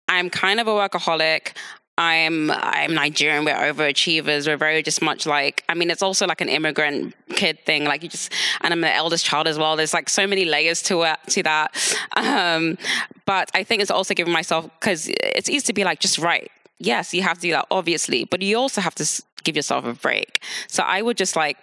I'm 0.09 0.29
kind 0.29 0.61
of 0.61 0.67
a 0.67 0.73
workaholic. 0.73 1.53
I'm 1.99 2.51
I'm 2.51 2.95
Nigerian. 2.95 3.45
We're 3.45 3.55
overachievers. 3.55 4.47
We're 4.47 4.57
very 4.57 4.83
just 4.83 5.03
much 5.03 5.27
like. 5.27 5.63
I 5.69 5.75
mean, 5.75 5.91
it's 5.91 6.03
also 6.03 6.27
like 6.27 6.41
an 6.41 6.49
immigrant 6.49 7.15
kid 7.31 7.59
thing. 7.67 7.85
Like 7.85 8.03
you 8.03 8.09
just, 8.09 8.33
and 8.63 8.73
I'm 8.73 8.81
the 8.81 8.93
eldest 8.93 9.27
child 9.27 9.47
as 9.47 9.59
well. 9.59 9.77
There's 9.77 9.93
like 9.93 10.09
so 10.09 10.27
many 10.27 10.47
layers 10.47 10.83
to 10.85 11.03
it 11.03 11.19
to 11.29 11.43
that. 11.45 11.99
Um, 12.15 12.77
but 13.25 13.51
I 13.55 13.65
think 13.65 13.81
it's 13.83 13.91
also 13.91 14.15
giving 14.15 14.33
myself 14.33 14.69
because 14.79 15.09
it's 15.09 15.49
easy 15.49 15.67
to 15.67 15.73
be 15.73 15.83
like 15.85 15.99
just 15.99 16.19
right. 16.19 16.51
Yes, 16.79 17.15
you 17.15 17.23
have 17.23 17.37
to 17.37 17.41
do 17.41 17.51
that, 17.53 17.67
obviously, 17.71 18.25
but 18.25 18.43
you 18.43 18.59
also 18.59 18.81
have 18.81 18.95
to 18.97 19.23
give 19.45 19.57
yourself 19.57 19.85
a 19.85 19.95
break. 19.95 20.43
So 20.69 20.83
I 20.83 21.03
would 21.03 21.17
just 21.17 21.37
like 21.37 21.57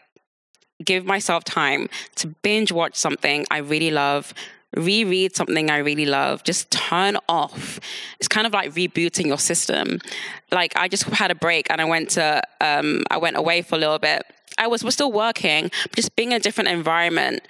give 0.84 1.06
myself 1.06 1.44
time 1.44 1.90
to 2.16 2.28
binge 2.28 2.72
watch 2.72 2.96
something 2.96 3.46
I 3.52 3.58
really 3.58 3.92
love 3.92 4.34
reread 4.76 5.36
something 5.36 5.70
I 5.70 5.78
really 5.78 6.06
love, 6.06 6.44
just 6.44 6.72
turn 6.72 7.18
off. 7.28 7.80
It's 8.20 8.28
kind 8.28 8.46
of 8.46 8.54
like 8.54 8.74
rebooting 8.74 9.26
your 9.26 9.38
system. 9.38 10.00
Like 10.52 10.74
I 10.76 10.88
just 10.88 11.04
had 11.04 11.32
a 11.32 11.36
break 11.36 11.68
and 11.70 11.82
I 11.82 11.86
went 11.86 12.12
to 12.12 12.42
um, 12.62 13.04
I 13.10 13.18
went 13.18 13.38
away 13.38 13.62
for 13.62 13.76
a 13.76 13.80
little 13.80 14.00
bit. 14.00 14.24
I 14.58 14.68
was 14.68 14.84
was 14.84 14.94
still 14.94 15.12
working, 15.12 15.72
just 15.96 16.16
being 16.16 16.32
in 16.32 16.38
a 16.38 16.40
different 16.40 16.70
environment 16.70 17.42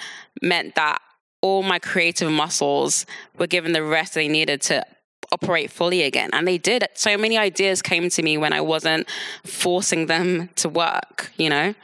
meant 0.41 0.75
that 0.75 0.99
all 1.41 1.63
my 1.63 1.79
creative 1.79 2.31
muscles 2.31 3.05
were 3.37 3.47
given 3.47 3.71
the 3.71 3.83
rest 3.83 4.13
they 4.13 4.27
needed 4.27 4.61
to 4.61 4.85
operate 5.31 5.71
fully 5.71 6.03
again. 6.03 6.29
And 6.33 6.47
they 6.47 6.57
did. 6.57 6.87
So 6.95 7.17
many 7.17 7.37
ideas 7.37 7.81
came 7.81 8.09
to 8.09 8.21
me 8.21 8.37
when 8.37 8.53
I 8.53 8.61
wasn't 8.61 9.07
forcing 9.45 10.07
them 10.07 10.49
to 10.55 10.69
work, 10.69 11.31
you 11.37 11.49
know? 11.49 11.75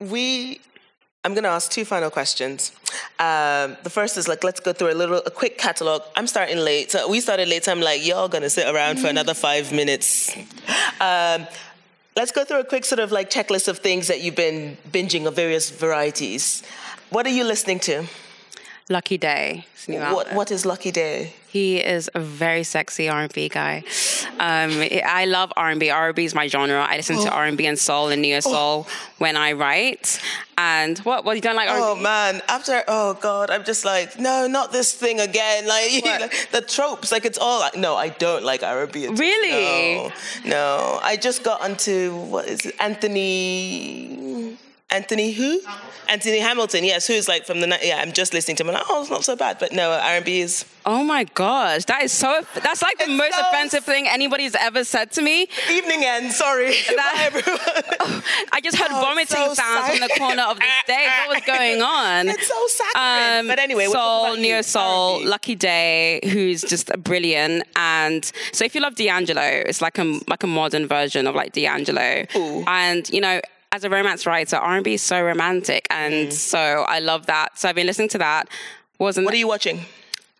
We 0.00 0.60
I'm 1.24 1.32
going 1.32 1.44
to 1.44 1.50
ask 1.50 1.70
two 1.70 1.86
final 1.86 2.10
questions. 2.10 2.72
Um, 3.18 3.76
the 3.84 3.90
first 3.90 4.16
is 4.18 4.26
like, 4.26 4.42
let's 4.42 4.60
go 4.60 4.72
through 4.72 4.92
a 4.92 4.94
little, 4.94 5.22
a 5.24 5.30
quick 5.30 5.56
catalog. 5.56 6.02
I'm 6.16 6.26
starting 6.26 6.58
late. 6.58 6.90
So 6.90 7.08
we 7.08 7.20
started 7.20 7.48
late. 7.48 7.64
So 7.64 7.72
I'm 7.72 7.80
like, 7.80 8.04
y'all 8.04 8.28
going 8.28 8.42
to 8.42 8.50
sit 8.50 8.66
around 8.66 8.98
for 8.98 9.06
another 9.06 9.34
five 9.34 9.72
minutes. 9.72 10.36
Um, 11.00 11.46
let's 12.16 12.32
go 12.32 12.44
through 12.44 12.60
a 12.60 12.64
quick 12.64 12.84
sort 12.84 12.98
of 12.98 13.12
like 13.12 13.30
checklist 13.30 13.68
of 13.68 13.78
things 13.78 14.08
that 14.08 14.20
you've 14.20 14.36
been 14.36 14.76
binging 14.90 15.26
of 15.26 15.36
various 15.36 15.70
varieties. 15.70 16.62
What 17.10 17.26
are 17.26 17.30
you 17.30 17.44
listening 17.44 17.78
to? 17.80 18.06
Lucky 18.88 19.16
Daye. 19.16 19.64
What, 19.86 20.32
what 20.34 20.50
is 20.50 20.66
Lucky 20.66 20.90
Daye? 20.90 21.32
He 21.48 21.78
is 21.78 22.10
a 22.14 22.20
very 22.20 22.64
sexy 22.64 23.08
R&B 23.08 23.48
guy. 23.48 23.84
Um, 24.40 24.82
I 25.04 25.26
love 25.26 25.52
R&B. 25.56 25.90
R&B 25.90 26.24
is 26.24 26.34
my 26.34 26.48
genre. 26.48 26.84
I 26.88 26.96
listen 26.96 27.16
oh. 27.18 27.24
to 27.24 27.30
R&B 27.30 27.66
and 27.66 27.78
soul 27.78 28.08
and 28.08 28.20
neo 28.20 28.40
soul 28.40 28.86
oh. 28.88 28.92
when 29.18 29.36
I 29.36 29.52
write. 29.52 30.20
And 30.56 30.98
what? 30.98 31.24
What 31.24 31.36
you 31.36 31.42
don't 31.42 31.56
like? 31.56 31.68
R&B? 31.68 31.82
Oh 31.82 31.96
man! 31.96 32.40
After 32.48 32.84
oh 32.86 33.14
god, 33.14 33.50
I'm 33.50 33.64
just 33.64 33.84
like 33.84 34.20
no, 34.20 34.46
not 34.46 34.70
this 34.70 34.92
thing 34.92 35.18
again. 35.20 35.64
Like, 35.74 36.04
like 36.04 36.48
the 36.52 36.60
tropes. 36.60 37.10
Like 37.10 37.24
it's 37.24 37.38
all. 37.38 37.58
Like, 37.58 37.76
no, 37.76 37.96
I 37.96 38.10
don't 38.10 38.44
like 38.44 38.62
R&B. 38.62 39.08
Really? 39.08 39.96
No, 39.96 40.12
no. 40.44 41.00
I 41.02 41.16
just 41.16 41.42
got 41.42 41.60
onto 41.60 42.14
what 42.14 42.46
is 42.46 42.66
it? 42.66 42.74
Anthony. 42.78 44.56
Anthony 44.90 45.32
who? 45.32 45.60
Anthony 46.08 46.38
Hamilton, 46.38 46.84
yes, 46.84 47.06
who's 47.06 47.26
like 47.26 47.46
from 47.46 47.60
the 47.60 47.78
yeah. 47.82 48.00
I'm 48.00 48.12
just 48.12 48.34
listening 48.34 48.56
to 48.58 48.62
him. 48.62 48.68
And 48.68 48.78
like, 48.78 48.86
oh, 48.88 49.00
it's 49.00 49.10
not 49.10 49.24
so 49.24 49.34
bad, 49.34 49.58
but 49.58 49.72
no, 49.72 49.90
R&B 49.90 50.40
is. 50.40 50.66
Oh 50.86 51.02
my 51.02 51.24
gosh, 51.24 51.86
that 51.86 52.02
is 52.02 52.12
so. 52.12 52.42
That's 52.62 52.82
like 52.82 52.98
the 52.98 53.04
it's 53.04 53.12
most 53.12 53.34
so 53.34 53.48
offensive 53.48 53.84
thing 53.84 54.06
anybody's 54.06 54.54
ever 54.54 54.84
said 54.84 55.10
to 55.12 55.22
me. 55.22 55.48
Evening 55.70 56.04
end, 56.04 56.32
sorry. 56.32 56.74
That, 56.94 57.96
oh, 58.00 58.22
I 58.52 58.60
just 58.60 58.76
heard 58.76 58.90
oh, 58.92 59.00
vomiting 59.00 59.26
so 59.26 59.54
sounds 59.54 59.88
from 59.88 60.00
the 60.00 60.14
corner 60.16 60.42
of 60.42 60.58
the 60.58 60.64
stage. 60.84 61.08
What 61.26 61.36
was 61.36 61.44
going 61.44 61.82
on? 61.82 62.28
It's 62.28 62.46
so 62.46 62.66
saccharine. 62.68 63.40
Um, 63.40 63.48
but 63.48 63.58
anyway, 63.58 63.86
soul, 63.86 64.36
neo 64.36 64.62
soul, 64.62 65.24
Lucky 65.26 65.56
Daye, 65.56 66.20
who's 66.22 66.62
just 66.62 66.90
a 66.90 66.98
brilliant. 66.98 67.64
And 67.74 68.30
so 68.52 68.64
if 68.64 68.74
you 68.74 68.80
love 68.80 68.94
D'Angelo, 68.94 69.42
it's 69.42 69.80
like 69.80 69.98
a 69.98 70.20
like 70.28 70.42
a 70.42 70.46
modern 70.46 70.86
version 70.86 71.26
of 71.26 71.34
like 71.34 71.52
D'Angelo. 71.52 72.26
Ooh. 72.36 72.64
And 72.66 73.08
you 73.08 73.20
know, 73.20 73.40
as 73.74 73.82
a 73.82 73.90
romance 73.90 74.24
writer, 74.24 74.54
R&B 74.54 74.94
is 74.94 75.02
so 75.02 75.20
romantic, 75.20 75.88
and 75.90 76.28
mm. 76.28 76.32
so 76.32 76.84
I 76.86 77.00
love 77.00 77.26
that. 77.26 77.58
So 77.58 77.68
I've 77.68 77.74
been 77.74 77.88
listening 77.88 78.08
to 78.10 78.18
that. 78.18 78.48
Wasn't 79.00 79.24
what 79.24 79.34
are 79.34 79.36
you 79.36 79.48
watching? 79.48 79.80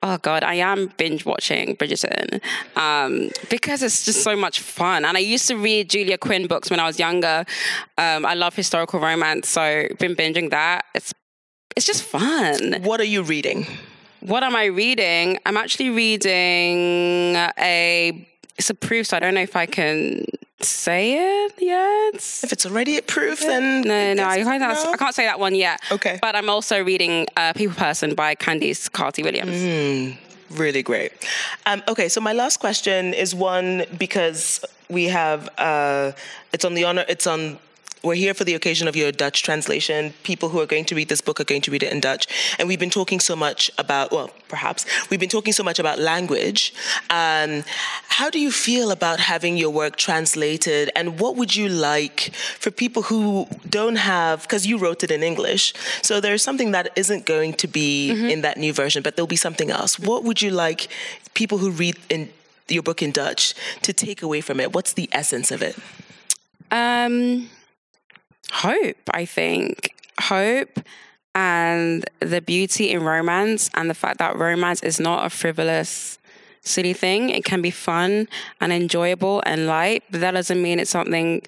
Oh 0.04 0.18
God, 0.18 0.44
I 0.44 0.54
am 0.54 0.92
binge 0.98 1.24
watching 1.26 1.74
Bridgerton 1.76 2.40
um, 2.76 3.30
because 3.50 3.82
it's 3.82 4.04
just 4.04 4.22
so 4.22 4.36
much 4.36 4.60
fun. 4.60 5.04
And 5.04 5.16
I 5.16 5.20
used 5.20 5.48
to 5.48 5.56
read 5.56 5.90
Julia 5.90 6.16
Quinn 6.16 6.46
books 6.46 6.70
when 6.70 6.78
I 6.78 6.86
was 6.86 7.00
younger. 7.00 7.44
Um, 7.98 8.24
I 8.24 8.34
love 8.34 8.54
historical 8.54 9.00
romance, 9.00 9.48
so 9.48 9.88
been 9.98 10.14
binging 10.14 10.50
that. 10.50 10.84
It's 10.94 11.12
it's 11.76 11.86
just 11.86 12.04
fun. 12.04 12.82
What 12.82 13.00
are 13.00 13.10
you 13.14 13.24
reading? 13.24 13.66
What 14.20 14.44
am 14.44 14.54
I 14.54 14.66
reading? 14.66 15.38
I'm 15.44 15.56
actually 15.56 15.90
reading 15.90 17.34
a. 17.58 18.28
It's 18.56 18.70
a 18.70 18.74
proof, 18.74 19.08
so 19.08 19.16
I 19.16 19.20
don't 19.20 19.34
know 19.34 19.40
if 19.40 19.56
I 19.56 19.66
can 19.66 20.24
say 20.60 21.44
it 21.44 21.54
yet. 21.58 22.14
If 22.14 22.52
it's 22.52 22.66
already 22.66 22.98
approved, 22.98 23.42
then 23.42 23.82
no, 23.82 24.14
no, 24.14 24.24
I 24.24 24.42
can't, 24.42 24.60
no? 24.60 24.92
I 24.92 24.96
can't 24.96 25.14
say 25.14 25.26
that 25.26 25.38
one 25.38 25.54
yet. 25.54 25.80
Okay, 25.90 26.18
but 26.20 26.34
I'm 26.36 26.48
also 26.48 26.82
reading 26.82 27.26
uh, 27.36 27.52
"People 27.52 27.74
Person" 27.76 28.14
by 28.14 28.34
Candice 28.34 28.90
Carty 28.90 29.22
Williams. 29.22 29.52
Mm, 29.52 30.16
really 30.50 30.82
great. 30.82 31.12
Um, 31.66 31.82
okay, 31.88 32.08
so 32.08 32.20
my 32.20 32.32
last 32.32 32.58
question 32.58 33.14
is 33.14 33.34
one 33.34 33.84
because 33.98 34.64
we 34.88 35.04
have 35.04 35.48
uh, 35.58 36.12
it's 36.52 36.64
on 36.64 36.74
the 36.74 36.84
honor. 36.84 37.04
It's 37.08 37.26
on 37.26 37.58
we're 38.04 38.14
here 38.14 38.34
for 38.34 38.44
the 38.44 38.54
occasion 38.54 38.86
of 38.86 38.94
your 38.94 39.10
Dutch 39.10 39.42
translation. 39.42 40.12
People 40.22 40.50
who 40.50 40.60
are 40.60 40.66
going 40.66 40.84
to 40.84 40.94
read 40.94 41.08
this 41.08 41.22
book 41.22 41.40
are 41.40 41.44
going 41.44 41.62
to 41.62 41.70
read 41.70 41.82
it 41.82 41.92
in 41.92 42.00
Dutch. 42.00 42.26
And 42.58 42.68
we've 42.68 42.78
been 42.78 42.90
talking 42.90 43.18
so 43.18 43.34
much 43.34 43.70
about, 43.78 44.12
well, 44.12 44.30
perhaps, 44.48 44.84
we've 45.08 45.18
been 45.18 45.30
talking 45.30 45.52
so 45.54 45.62
much 45.62 45.78
about 45.78 45.98
language. 45.98 46.74
Um, 47.08 47.64
how 48.08 48.28
do 48.28 48.38
you 48.38 48.52
feel 48.52 48.90
about 48.90 49.20
having 49.20 49.56
your 49.56 49.70
work 49.70 49.96
translated? 49.96 50.90
And 50.94 51.18
what 51.18 51.36
would 51.36 51.56
you 51.56 51.68
like 51.68 52.34
for 52.34 52.70
people 52.70 53.02
who 53.02 53.46
don't 53.68 53.96
have, 53.96 54.42
because 54.42 54.66
you 54.66 54.76
wrote 54.76 55.02
it 55.02 55.10
in 55.10 55.22
English, 55.22 55.72
so 56.02 56.20
there's 56.20 56.42
something 56.42 56.72
that 56.72 56.92
isn't 56.96 57.24
going 57.24 57.54
to 57.54 57.66
be 57.66 58.12
mm-hmm. 58.12 58.26
in 58.26 58.42
that 58.42 58.58
new 58.58 58.72
version, 58.72 59.02
but 59.02 59.16
there'll 59.16 59.26
be 59.26 59.36
something 59.36 59.70
else. 59.70 59.98
What 59.98 60.24
would 60.24 60.42
you 60.42 60.50
like 60.50 60.88
people 61.32 61.58
who 61.58 61.70
read 61.70 61.96
in 62.10 62.30
your 62.68 62.82
book 62.82 63.02
in 63.02 63.12
Dutch 63.12 63.54
to 63.82 63.92
take 63.92 64.22
away 64.22 64.40
from 64.40 64.60
it? 64.60 64.72
What's 64.74 64.92
the 64.92 65.08
essence 65.12 65.50
of 65.50 65.62
it? 65.62 65.76
Um, 66.70 67.48
hope, 68.50 69.10
I 69.10 69.24
think. 69.24 69.94
Hope 70.20 70.80
and 71.34 72.08
the 72.20 72.40
beauty 72.40 72.90
in 72.90 73.02
romance 73.02 73.68
and 73.74 73.90
the 73.90 73.94
fact 73.94 74.18
that 74.18 74.36
romance 74.36 74.82
is 74.82 75.00
not 75.00 75.26
a 75.26 75.30
frivolous 75.30 76.18
silly 76.62 76.92
thing. 76.92 77.30
It 77.30 77.44
can 77.44 77.60
be 77.60 77.70
fun 77.70 78.28
and 78.60 78.72
enjoyable 78.72 79.42
and 79.44 79.66
light, 79.66 80.04
but 80.10 80.20
that 80.20 80.32
doesn't 80.32 80.62
mean 80.62 80.78
it's 80.78 80.90
something 80.90 81.42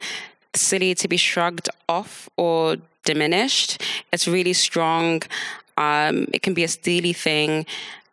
silly 0.54 0.94
to 0.96 1.08
be 1.08 1.16
shrugged 1.16 1.68
off 1.88 2.28
or 2.36 2.76
diminished. 3.04 3.80
It's 4.12 4.26
really 4.26 4.52
strong. 4.52 5.22
Um, 5.76 6.26
it 6.32 6.42
can 6.42 6.54
be 6.54 6.64
a 6.64 6.68
steely 6.68 7.12
thing, 7.12 7.66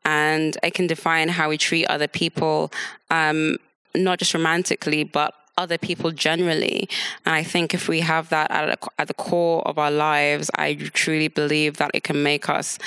and 0.06 0.58
it 0.64 0.74
can 0.74 0.88
define 0.88 1.30
how 1.30 1.50
we 1.50 1.58
treat 1.58 1.86
other 1.88 2.08
people, 2.08 2.72
um, 3.10 3.58
not 3.96 4.20
just 4.20 4.34
romantically, 4.34 5.04
but 5.04 5.34
other 5.58 5.78
people 5.78 6.12
generally. 6.12 6.89
And 7.26 7.36
I 7.36 7.43
think 7.43 7.74
if 7.74 7.88
we 7.88 8.01
have 8.01 8.30
that 8.30 8.49
at, 8.51 8.70
a, 8.70 8.78
at 8.99 9.08
the 9.08 9.14
core 9.14 9.62
of 9.68 9.78
our 9.78 9.91
lives, 9.91 10.49
I 10.56 10.76
truly 10.76 11.28
believe 11.28 11.78
that 11.78 11.91
it 11.93 12.04
can 12.04 12.24
make 12.24 12.49
us 12.49 12.80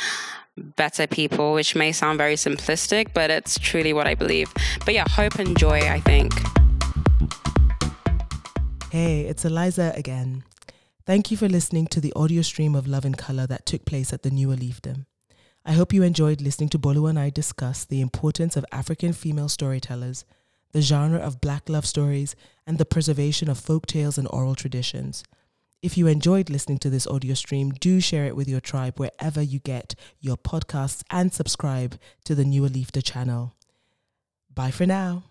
better 0.57 1.07
people, 1.07 1.53
which 1.53 1.75
may 1.75 1.93
sound 1.93 2.19
very 2.19 2.35
simplistic, 2.35 3.09
but 3.13 3.31
it's 3.31 3.59
truly 3.59 3.93
what 3.93 4.07
I 4.07 4.15
believe. 4.15 4.53
But 4.85 4.95
yeah, 4.95 5.05
hope 5.09 5.39
and 5.39 5.57
joy, 5.59 5.81
I 5.81 6.01
think. 6.01 6.33
Hey, 8.91 9.23
it's 9.23 9.45
Eliza 9.45 9.93
again. 9.95 10.45
Thank 11.05 11.31
you 11.31 11.37
for 11.37 11.49
listening 11.49 11.87
to 11.89 12.01
the 12.01 12.13
audio 12.17 12.43
stream 12.43 12.75
of 12.75 12.87
Love 12.87 13.05
in 13.05 13.15
Color 13.15 13.47
that 13.49 13.67
took 13.67 13.85
place 13.85 14.13
at 14.13 14.23
the 14.23 14.31
Nieuwe 14.31 14.57
Liefde. 14.57 15.05
I 15.65 15.73
hope 15.73 15.93
you 15.93 16.03
enjoyed 16.03 16.41
listening 16.41 16.69
to 16.71 16.79
Bolu 16.79 17.09
and 17.09 17.19
I 17.19 17.29
discuss 17.29 17.85
the 17.85 18.01
importance 18.01 18.57
of 18.57 18.65
African 18.73 19.13
female 19.13 19.49
storytellers, 19.49 20.25
the 20.77 20.83
genre 20.83 21.19
of 21.19 21.41
black 21.41 21.71
love 21.71 21.87
stories, 21.87 22.37
and 22.67 22.77
the 22.77 22.85
preservation 22.85 23.49
of 23.49 23.59
folk 23.59 23.87
tales 23.87 24.19
and 24.19 24.29
oral 24.31 24.55
traditions. 24.55 25.25
If 25.81 25.97
you 25.97 26.07
enjoyed 26.07 26.51
listening 26.51 26.77
to 26.81 26.91
this 26.91 27.07
audio 27.07 27.33
stream, 27.33 27.71
do 27.71 27.99
share 27.99 28.27
it 28.27 28.37
with 28.37 28.47
your 28.47 28.61
tribe 28.61 28.99
wherever 28.99 29.41
you 29.41 29.59
get 29.59 29.95
your 30.21 30.37
podcasts 30.37 31.03
and 31.11 31.33
subscribe 31.33 31.99
to 32.27 32.35
the 32.35 32.45
Nieuwe 32.45 32.69
Liefde 32.69 33.03
channel. 33.03 33.55
Bye 34.55 34.71
for 34.71 34.85
now. 34.85 35.23